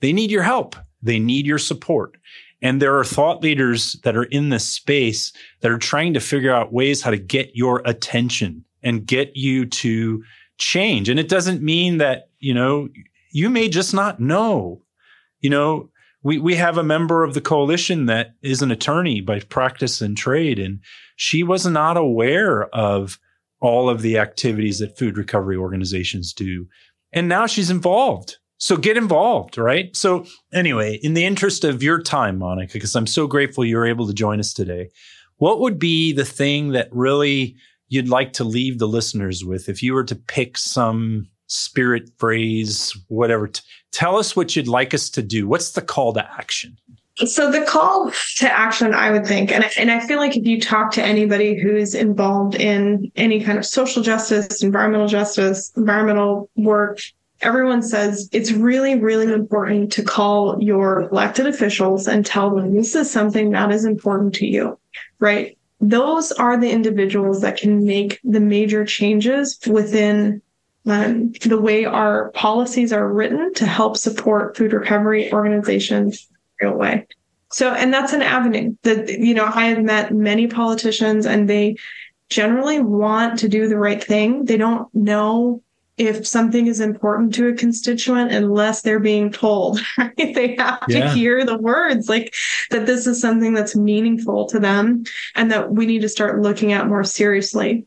They 0.02 0.14
need 0.14 0.32
your 0.32 0.44
help. 0.44 0.76
They 1.02 1.20
need 1.20 1.46
your 1.46 1.58
support. 1.58 2.18
And 2.62 2.82
there 2.82 2.98
are 2.98 3.04
thought 3.04 3.44
leaders 3.44 3.94
that 4.04 4.16
are 4.16 4.24
in 4.24 4.50
this 4.50 4.68
space 4.68 5.32
that 5.62 5.72
are 5.72 5.78
trying 5.78 6.14
to 6.14 6.20
figure 6.20 6.54
out 6.54 6.74
ways 6.74 7.02
how 7.02 7.12
to 7.12 7.18
get 7.18 7.56
your 7.56 7.82
attention 7.86 8.66
and 8.82 9.06
get 9.06 9.36
you 9.36 9.66
to 9.66 10.24
change. 10.58 11.10
And 11.10 11.20
it 11.20 11.30
doesn't 11.30 11.62
mean 11.62 11.98
that, 11.98 12.30
you 12.40 12.54
know, 12.54 12.90
you 13.32 13.50
may 13.50 13.70
just 13.70 13.94
not 13.94 14.20
know. 14.20 14.82
You 15.42 15.50
know, 15.50 15.90
we 16.26 16.40
we 16.40 16.56
have 16.56 16.78
a 16.80 16.84
member 16.84 17.24
of 17.24 17.36
the 17.36 17.40
coalition 17.40 18.08
that 18.08 18.34
is 18.42 18.64
an 18.64 18.72
attorney 18.72 19.22
by 19.22 19.40
practice 19.40 20.02
and 20.02 20.18
trade, 20.18 20.58
and 20.58 20.80
she 21.16 21.44
was 21.44 21.68
not 21.68 21.98
aware 21.98 22.64
of 22.76 23.20
all 23.62 23.90
of 23.90 24.02
the 24.02 24.18
activities 24.18 24.80
that 24.80 24.98
food 24.98 25.18
recovery 25.18 25.56
organizations 25.56 26.34
do, 26.34 26.66
and 27.14 27.30
now 27.30 27.46
she's 27.46 27.70
involved. 27.70 28.38
So 28.58 28.76
get 28.76 28.98
involved, 28.98 29.58
right? 29.58 29.96
So 29.96 30.26
anyway, 30.52 30.96
in 31.04 31.14
the 31.14 31.26
interest 31.26 31.64
of 31.64 31.84
your 31.84 32.02
time, 32.02 32.40
Monica, 32.40 32.74
because 32.74 32.96
I'm 32.96 33.06
so 33.06 33.28
grateful 33.28 33.64
you're 33.64 33.86
able 33.86 34.08
to 34.08 34.14
join 34.14 34.40
us 34.40 34.52
today, 34.52 34.90
what 35.38 35.60
would 35.60 35.78
be 35.78 36.12
the 36.12 36.26
thing 36.26 36.72
that 36.72 36.90
really 36.92 37.56
you'd 37.88 38.10
like 38.10 38.34
to 38.34 38.44
leave 38.44 38.80
the 38.80 38.88
listeners 38.88 39.46
with 39.46 39.70
if 39.70 39.84
you 39.84 39.94
were 39.94 40.06
to 40.06 40.16
pick 40.16 40.58
some 40.58 41.28
spirit 41.48 42.10
phrase, 42.18 42.96
whatever. 43.08 43.50
Tell 43.92 44.18
us 44.18 44.36
what 44.36 44.56
you'd 44.56 44.68
like 44.68 44.94
us 44.94 45.10
to 45.12 45.22
do. 45.22 45.48
What's 45.48 45.72
the 45.72 45.82
call 45.82 46.14
to 46.14 46.32
action? 46.40 46.78
So 47.26 47.50
the 47.50 47.62
call 47.62 48.12
to 48.38 48.52
action, 48.52 48.94
I 48.94 49.10
would 49.12 49.26
think, 49.26 49.50
and 49.50 49.64
I, 49.64 49.72
and 49.78 49.90
I 49.90 50.02
feel 50.02 50.18
like 50.18 50.36
if 50.36 50.46
you 50.46 50.60
talk 50.60 50.92
to 50.94 51.04
anybody 51.04 51.58
who's 51.58 51.96
involved 51.96 52.56
in 52.56 53.10
any 53.16 53.42
kind 53.42 53.58
of 53.58 53.66
social 53.66 54.04
justice, 54.04 54.62
environmental 54.62 55.08
justice, 55.08 55.72
environmental 55.78 56.50
work, 56.58 57.00
everyone 57.42 57.82
says 57.82 58.28
it's 58.34 58.52
really, 58.52 59.00
really 59.00 59.32
important 59.32 59.94
to 59.94 60.04
call 60.04 60.62
your 60.62 61.04
elected 61.04 61.48
officials 61.48 62.06
and 62.06 62.26
tell 62.26 62.54
them 62.54 62.76
this 62.76 62.96
is 62.96 63.10
something 63.10 63.52
that 63.52 63.72
is 63.72 63.86
important 63.86 64.34
to 64.36 64.46
you, 64.46 64.78
right? 65.20 65.58
Those 65.80 66.34
are 66.34 66.58
the 66.58 66.72
individuals 66.72 67.42
that 67.42 67.58
can 67.58 67.86
make 67.86 68.20
the 68.24 68.40
major 68.40 68.84
changes 68.86 69.58
within 69.68 70.42
um, 70.86 71.32
the 71.42 71.60
way 71.60 71.86
our 71.86 72.30
policies 72.32 72.94
are 72.94 73.12
written 73.12 73.54
to 73.56 73.66
help 73.66 73.98
support 73.98 74.56
food 74.56 74.74
recovery 74.74 75.32
organizations 75.34 76.28
real 76.62 76.76
way. 76.76 77.08
So, 77.52 77.72
and 77.72 77.94
that's 77.94 78.14
an 78.14 78.22
avenue 78.22 78.76
that, 78.84 79.10
you 79.10 79.34
know, 79.34 79.46
I 79.46 79.68
have 79.68 79.84
met 79.84 80.14
many 80.14 80.48
politicians 80.48 81.26
and 81.26 81.50
they 81.50 81.78
generally 82.30 82.82
want 82.82 83.40
to 83.40 83.50
do 83.50 83.68
the 83.68 83.78
right 83.78 84.04
thing. 84.04 84.46
They 84.46 84.58
don't 84.58 84.94
know 84.94 85.62
if 85.98 86.28
something 86.28 86.68
is 86.68 86.82
important 86.82 87.34
to 87.36 87.48
a 87.48 87.54
constituent 87.54 88.32
unless 88.32 88.82
they're 88.82 89.00
being 89.00 89.32
told, 89.32 89.80
right? 89.98 90.14
They 90.18 90.56
have 90.60 90.84
yeah. 90.90 91.06
to 91.06 91.10
hear 91.12 91.46
the 91.46 91.58
words 91.58 92.10
like 92.10 92.34
that 92.72 92.86
this 92.86 93.08
is 93.08 93.22
something 93.22 93.54
that's 93.54 93.76
meaningful 93.76 94.48
to 94.48 94.60
them 94.60 95.06
and 95.36 95.52
that 95.52 95.72
we 95.72 95.86
need 95.86 96.02
to 96.02 96.10
start 96.10 96.42
looking 96.42 96.74
at 96.74 96.88
more 96.88 97.04
seriously. 97.04 97.86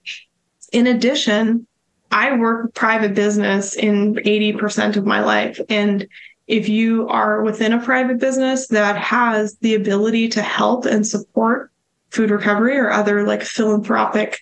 In 0.72 0.86
addition, 0.86 1.66
I 2.10 2.36
work 2.36 2.74
private 2.74 3.14
business 3.14 3.76
in 3.76 4.14
80% 4.14 4.96
of 4.96 5.04
my 5.06 5.20
life. 5.20 5.60
And 5.68 6.06
if 6.46 6.68
you 6.68 7.06
are 7.08 7.42
within 7.42 7.72
a 7.72 7.82
private 7.82 8.18
business 8.18 8.68
that 8.68 8.96
has 8.96 9.56
the 9.58 9.74
ability 9.74 10.28
to 10.30 10.42
help 10.42 10.86
and 10.86 11.06
support 11.06 11.70
food 12.10 12.30
recovery 12.30 12.78
or 12.78 12.90
other 12.90 13.24
like 13.26 13.42
philanthropic 13.42 14.40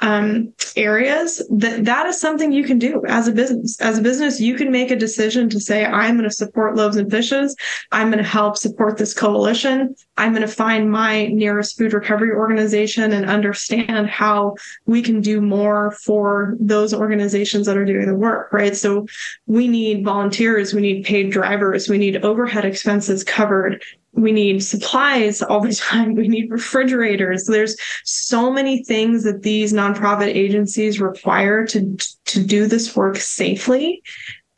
um, 0.00 0.52
areas 0.76 1.42
that 1.50 1.84
that 1.84 2.06
is 2.06 2.20
something 2.20 2.52
you 2.52 2.64
can 2.64 2.78
do 2.78 3.02
as 3.06 3.28
a 3.28 3.32
business. 3.32 3.80
As 3.80 3.98
a 3.98 4.02
business 4.02 4.40
you 4.40 4.54
can 4.54 4.70
make 4.70 4.90
a 4.90 4.96
decision 4.96 5.48
to 5.50 5.60
say 5.60 5.84
i'm 5.84 6.16
going 6.16 6.28
to 6.28 6.34
support 6.34 6.76
loaves 6.76 6.96
and 6.96 7.10
fishes. 7.10 7.54
I'm 7.92 8.08
going 8.08 8.22
to 8.22 8.28
help 8.28 8.56
support 8.56 8.96
this 8.96 9.12
coalition. 9.12 9.94
I'm 10.16 10.32
going 10.32 10.46
to 10.46 10.48
find 10.48 10.90
my 10.90 11.26
nearest 11.26 11.76
food 11.76 11.92
recovery 11.92 12.30
organization 12.32 13.12
and 13.12 13.26
understand 13.26 14.08
how 14.08 14.54
we 14.86 15.02
can 15.02 15.20
do 15.20 15.40
more 15.40 15.92
for 15.92 16.56
those 16.60 16.94
organizations 16.94 17.66
that 17.66 17.76
are 17.76 17.84
doing 17.84 18.06
the 18.06 18.14
work 18.14 18.52
right? 18.52 18.76
So 18.76 19.06
we 19.46 19.68
need 19.68 20.04
volunteers 20.04 20.72
we 20.72 20.80
need 20.80 21.04
paid 21.04 21.30
drivers 21.30 21.88
we 21.88 21.98
need 21.98 22.24
overhead 22.24 22.64
expenses 22.64 23.24
covered 23.24 23.82
we 24.12 24.32
need 24.32 24.62
supplies 24.62 25.42
all 25.42 25.60
the 25.60 25.74
time. 25.74 26.14
We 26.14 26.28
need 26.28 26.50
refrigerators. 26.50 27.44
There's 27.44 27.76
so 28.04 28.52
many 28.52 28.84
things 28.84 29.24
that 29.24 29.42
these 29.42 29.72
nonprofit 29.72 30.28
agencies 30.28 31.00
require 31.00 31.66
to, 31.66 31.96
to 32.26 32.44
do 32.44 32.66
this 32.66 32.94
work 32.96 33.16
safely 33.16 34.02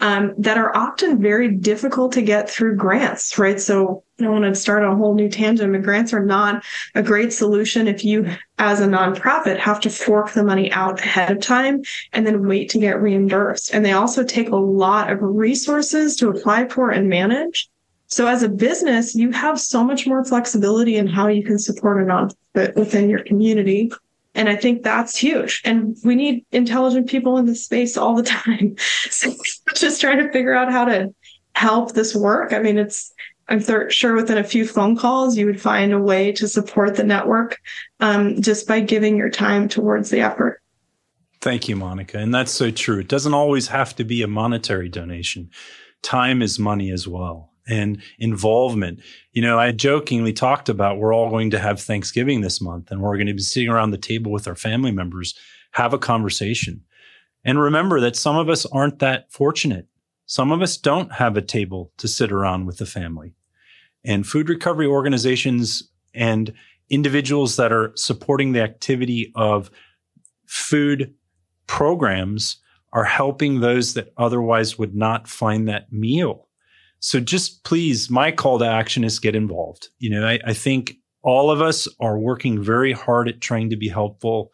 um, 0.03 0.35
that 0.37 0.59
are 0.59 0.77
often 0.77 1.23
very 1.23 1.49
difficult 1.49 2.13
to 2.13 2.23
get 2.23 2.51
through 2.51 2.75
grants, 2.75 3.39
right? 3.39 3.61
So 3.61 4.03
I 4.21 4.29
want 4.29 4.45
to 4.45 4.55
start 4.55 4.83
a 4.83 4.97
whole 4.97 5.15
new 5.15 5.29
tangent, 5.29 5.73
but 5.73 5.83
grants 5.83 6.13
are 6.13 6.25
not 6.25 6.65
a 6.97 7.05
great 7.05 7.33
solution 7.33 7.87
if 7.87 8.05
you, 8.05 8.29
as 8.59 8.81
a 8.81 8.87
nonprofit, 8.89 9.59
have 9.59 9.79
to 9.83 9.91
fork 9.91 10.33
the 10.33 10.43
money 10.43 10.73
out 10.73 10.99
ahead 11.01 11.31
of 11.31 11.41
time 11.41 11.83
and 12.13 12.27
then 12.27 12.49
wait 12.49 12.69
to 12.71 12.81
get 12.81 13.01
reimbursed. 13.01 13.73
And 13.73 13.85
they 13.85 13.93
also 13.93 14.25
take 14.25 14.49
a 14.49 14.57
lot 14.57 15.09
of 15.09 15.19
resources 15.23 16.17
to 16.17 16.31
apply 16.31 16.67
for 16.69 16.91
and 16.91 17.09
manage. 17.09 17.71
So 18.13 18.27
as 18.27 18.43
a 18.43 18.49
business, 18.51 19.15
you 19.15 19.31
have 19.31 19.59
so 19.59 19.83
much 19.83 20.07
more 20.07 20.23
flexibility 20.23 20.97
in 20.97 21.07
how 21.07 21.29
you 21.29 21.43
can 21.43 21.59
support 21.59 22.03
a 22.03 22.05
nonprofit 22.05 22.77
within 22.77 23.09
your 23.09 23.25
community. 23.25 23.91
And 24.35 24.51
I 24.51 24.57
think 24.57 24.83
that's 24.83 25.17
huge. 25.17 25.63
And 25.65 25.97
we 26.05 26.15
need 26.15 26.45
intelligent 26.53 27.09
people 27.09 27.39
in 27.39 27.47
this 27.47 27.65
space 27.65 27.97
all 27.97 28.15
the 28.15 28.23
time. 28.45 28.77
So 29.09 29.33
just 29.75 30.03
trying 30.03 30.19
to 30.19 30.31
figure 30.31 30.53
out 30.53 30.71
how 30.71 30.85
to 30.85 31.15
help 31.55 31.93
this 31.93 32.15
work. 32.15 32.53
I 32.53 32.59
mean, 32.59 32.77
it's, 32.77 33.11
I'm 33.49 33.63
th- 33.63 33.91
sure 33.91 34.15
within 34.15 34.37
a 34.37 34.45
few 34.45 34.69
phone 34.69 34.95
calls, 34.95 35.39
you 35.39 35.47
would 35.47 35.63
find 35.63 35.95
a 35.95 35.99
way 35.99 36.33
to 36.33 36.47
support 36.47 36.97
the 36.97 37.05
network 37.05 37.59
um, 38.01 38.43
just 38.43 38.69
by 38.69 38.81
giving 38.81 39.17
your 39.17 39.31
time 39.31 39.69
towards 39.69 40.11
the 40.11 40.21
effort. 40.21 40.61
Thank 41.41 41.67
you, 41.67 41.77
Monica. 41.77 42.19
And 42.19 42.35
that's 42.35 42.53
so 42.53 42.71
true. 42.71 42.99
It 42.99 43.09
doesn't 43.09 43.33
always 43.33 43.69
have 43.69 43.97
to 43.97 44.05
be 44.05 44.21
a 44.21 44.29
monetary 44.29 44.91
donation. 44.91 45.49
Time 46.03 46.43
is 46.43 46.59
money 46.59 46.91
as 46.91 47.09
well 47.09 47.52
and 47.69 48.03
involvement. 48.19 49.01
You 49.33 49.43
know, 49.43 49.59
I 49.59 49.73
jokingly 49.73 50.33
talked 50.33 50.69
about 50.69 50.99
we're 50.99 51.15
all 51.15 51.31
going 51.31 51.51
to 51.51 51.59
have 51.59 51.81
Thanksgiving 51.81 52.41
this 52.41 52.61
month 52.61 52.91
and 52.91 53.01
we're 53.01 53.17
going 53.17 53.27
to 53.27 53.35
be 53.35 53.43
sitting 53.43 53.69
around 53.69 53.91
the 53.91 53.99
table 53.99 54.33
with 54.33 54.49
our 54.49 54.57
family 54.57 54.91
members, 54.91 55.35
have 55.73 55.93
a 55.93 55.99
conversation. 55.99 56.83
And 57.45 57.61
remember 57.61 58.01
that 58.01 58.17
some 58.17 58.37
of 58.37 58.49
us 58.49 58.67
aren't 58.67 58.99
that 59.01 59.33
fortunate. 59.33 59.87
Some 60.27 60.53
of 60.53 60.63
us 60.63 60.77
don't 60.77 61.13
have 61.13 61.37
a 61.37 61.43
table 61.43 61.93
to 61.99 62.09
sit 62.09 62.33
around 62.33 62.67
with 62.67 62.79
the 62.79 62.87
family. 62.87 63.35
And 64.05 64.27
food 64.27 64.49
recovery 64.49 64.87
organizations 64.87 65.91
and 66.15 66.53
individuals 66.91 67.57
that 67.57 67.73
are 67.73 67.93
supporting 67.97 68.53
the 68.53 68.63
activity 68.63 69.33
of 69.35 69.71
food 70.47 71.15
programs 71.67 72.59
are 72.93 73.05
helping 73.05 73.61
those 73.61 73.95
that 73.95 74.13
otherwise 74.17 74.79
would 74.79 74.95
not 74.95 75.27
find 75.27 75.69
that 75.69 75.93
meal 75.93 76.49
so 77.03 77.19
just 77.19 77.65
please, 77.65 78.09
my 78.09 78.31
call 78.31 78.61
to 78.61 78.65
action 78.65 79.03
is 79.03 79.19
get 79.19 79.35
involved. 79.35 79.89
You 79.99 80.11
know, 80.11 80.25
I, 80.25 80.39
I 80.47 80.53
think 80.53 80.95
all 81.23 81.51
of 81.51 81.61
us 81.61 81.89
are 81.99 82.17
working 82.17 82.63
very 82.63 82.93
hard 82.93 83.29
at 83.29 83.41
trying 83.41 83.71
to 83.71 83.77
be 83.77 83.89
helpful. 83.89 84.53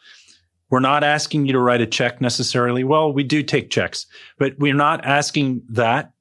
We're 0.70 0.80
not 0.80 1.04
asking 1.04 1.44
you 1.44 1.52
to 1.52 1.60
write 1.60 1.82
a 1.82 1.86
check 1.86 2.22
necessarily. 2.22 2.84
Well, 2.84 3.12
we 3.12 3.22
do 3.22 3.42
take 3.42 3.68
checks, 3.68 4.06
but 4.38 4.58
we're 4.58 4.74
not 4.74 5.04
asking 5.04 5.62
that. 5.68 6.12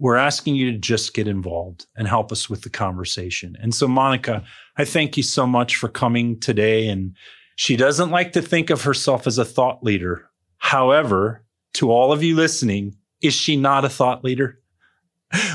We're 0.00 0.16
asking 0.16 0.56
you 0.56 0.72
to 0.72 0.78
just 0.78 1.14
get 1.14 1.28
involved 1.28 1.86
and 1.96 2.08
help 2.08 2.32
us 2.32 2.50
with 2.50 2.62
the 2.62 2.70
conversation. 2.70 3.56
And 3.60 3.72
so, 3.72 3.86
Monica, 3.86 4.42
I 4.76 4.84
thank 4.84 5.16
you 5.16 5.22
so 5.22 5.46
much 5.46 5.76
for 5.76 5.88
coming 5.88 6.40
today. 6.40 6.88
And 6.88 7.14
she 7.54 7.76
doesn't 7.76 8.10
like 8.10 8.32
to 8.32 8.42
think 8.42 8.70
of 8.70 8.82
herself 8.82 9.24
as 9.28 9.38
a 9.38 9.44
thought 9.44 9.84
leader. 9.84 10.30
However, 10.58 11.44
to 11.74 11.92
all 11.92 12.12
of 12.12 12.24
you 12.24 12.34
listening, 12.34 12.96
is 13.22 13.34
she 13.34 13.56
not 13.56 13.84
a 13.84 13.88
thought 13.88 14.24
leader? 14.24 14.59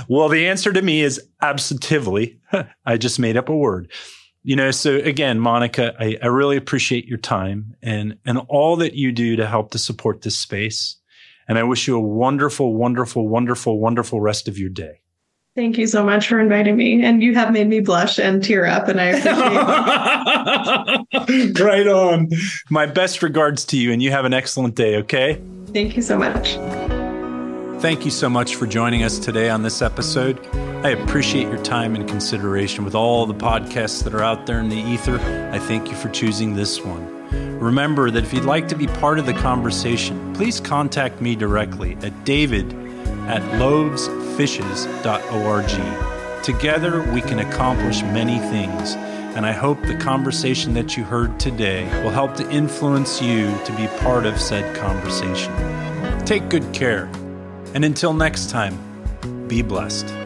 Well, 0.07 0.30
the 0.30 0.47
answer 0.47 0.71
to 0.71 0.82
me 0.82 1.01
is 1.01 1.21
absolutely. 1.41 2.39
I 2.86 2.97
just 2.97 3.19
made 3.19 3.38
up 3.38 3.49
a 3.49 3.55
word. 3.55 3.91
You 4.43 4.55
know, 4.55 4.71
so 4.71 4.97
again, 4.97 5.39
Monica, 5.39 5.95
I, 5.99 6.17
I 6.21 6.28
really 6.28 6.55
appreciate 6.55 7.07
your 7.07 7.17
time 7.17 7.76
and 7.82 8.17
and 8.26 8.38
all 8.47 8.76
that 8.76 8.93
you 8.93 9.11
do 9.11 9.36
to 9.38 9.47
help 9.47 9.71
to 9.71 9.80
support 9.80 10.21
this 10.21 10.38
space. 10.38 10.97
And 11.47 11.57
I 11.57 11.63
wish 11.63 11.88
you 11.88 11.95
a 11.95 12.01
wonderful, 12.01 12.76
wonderful, 12.76 13.28
wonderful, 13.28 13.80
wonderful 13.80 14.21
rest 14.21 14.47
of 14.47 14.57
your 14.57 14.69
day. 14.69 15.01
Thank 15.55 15.78
you 15.78 15.88
so 15.88 16.03
much 16.03 16.28
for 16.28 16.39
inviting 16.39 16.76
me. 16.76 17.03
And 17.03 17.23
you 17.23 17.34
have 17.34 17.53
made 17.53 17.67
me 17.67 17.80
blush 17.80 18.19
and 18.19 18.43
tear 18.43 18.65
up, 18.65 18.89
and 18.89 18.99
I 18.99 19.05
appreciate 19.05 19.36
it. 21.30 21.59
right 21.63 21.88
on. 21.88 22.30
My 22.69 22.86
best 22.86 23.23
regards 23.23 23.63
to 23.65 23.78
you, 23.78 23.93
and 23.93 24.03
you 24.03 24.11
have 24.11 24.26
an 24.26 24.34
excellent 24.34 24.76
day, 24.76 24.97
okay? 24.97 25.41
Thank 25.67 25.95
you 25.95 26.01
so 26.01 26.17
much. 26.17 26.57
Thank 27.80 28.05
you 28.05 28.11
so 28.11 28.30
much 28.30 28.55
for 28.55 28.65
joining 28.65 29.03
us 29.03 29.19
today 29.19 29.49
on 29.49 29.61
this 29.61 29.82
episode. 29.82 30.39
I 30.86 30.91
appreciate 30.91 31.49
your 31.49 31.61
time 31.61 31.93
and 31.93 32.07
consideration 32.07 32.86
with 32.86 32.95
all 32.95 33.26
the 33.26 33.34
podcasts 33.34 34.05
that 34.05 34.15
are 34.15 34.23
out 34.23 34.45
there 34.45 34.59
in 34.59 34.69
the 34.69 34.78
ether. 34.78 35.19
I 35.51 35.59
thank 35.59 35.89
you 35.89 35.95
for 35.95 36.07
choosing 36.09 36.55
this 36.55 36.82
one. 36.82 37.59
Remember 37.59 38.09
that 38.09 38.23
if 38.23 38.32
you'd 38.34 38.45
like 38.45 38.69
to 38.69 38.76
be 38.76 38.88
part 38.88 39.19
of 39.19 39.26
the 39.26 39.34
conversation, 39.34 40.34
please 40.34 40.61
contact 40.61 41.19
me 41.21 41.36
directly 41.36 41.97
at 42.01 42.23
david 42.23 42.73
at 43.28 43.41
loavesfishes.org. 43.59 46.43
Together, 46.43 47.01
we 47.11 47.19
can 47.21 47.39
accomplish 47.39 48.03
many 48.03 48.39
things, 48.51 48.93
and 49.36 49.45
I 49.45 49.51
hope 49.51 49.82
the 49.82 49.97
conversation 49.97 50.73
that 50.76 50.95
you 50.95 51.03
heard 51.03 51.38
today 51.39 51.84
will 52.03 52.11
help 52.11 52.36
to 52.36 52.49
influence 52.49 53.21
you 53.21 53.53
to 53.65 53.76
be 53.76 53.88
part 53.99 54.26
of 54.26 54.39
said 54.39 54.73
conversation. 54.76 55.53
Take 56.26 56.47
good 56.49 56.71
care 56.73 57.09
and 57.76 57.84
until 57.84 58.13
next 58.13 58.49
time, 58.49 58.80
be 59.47 59.61
blessed. 59.61 60.24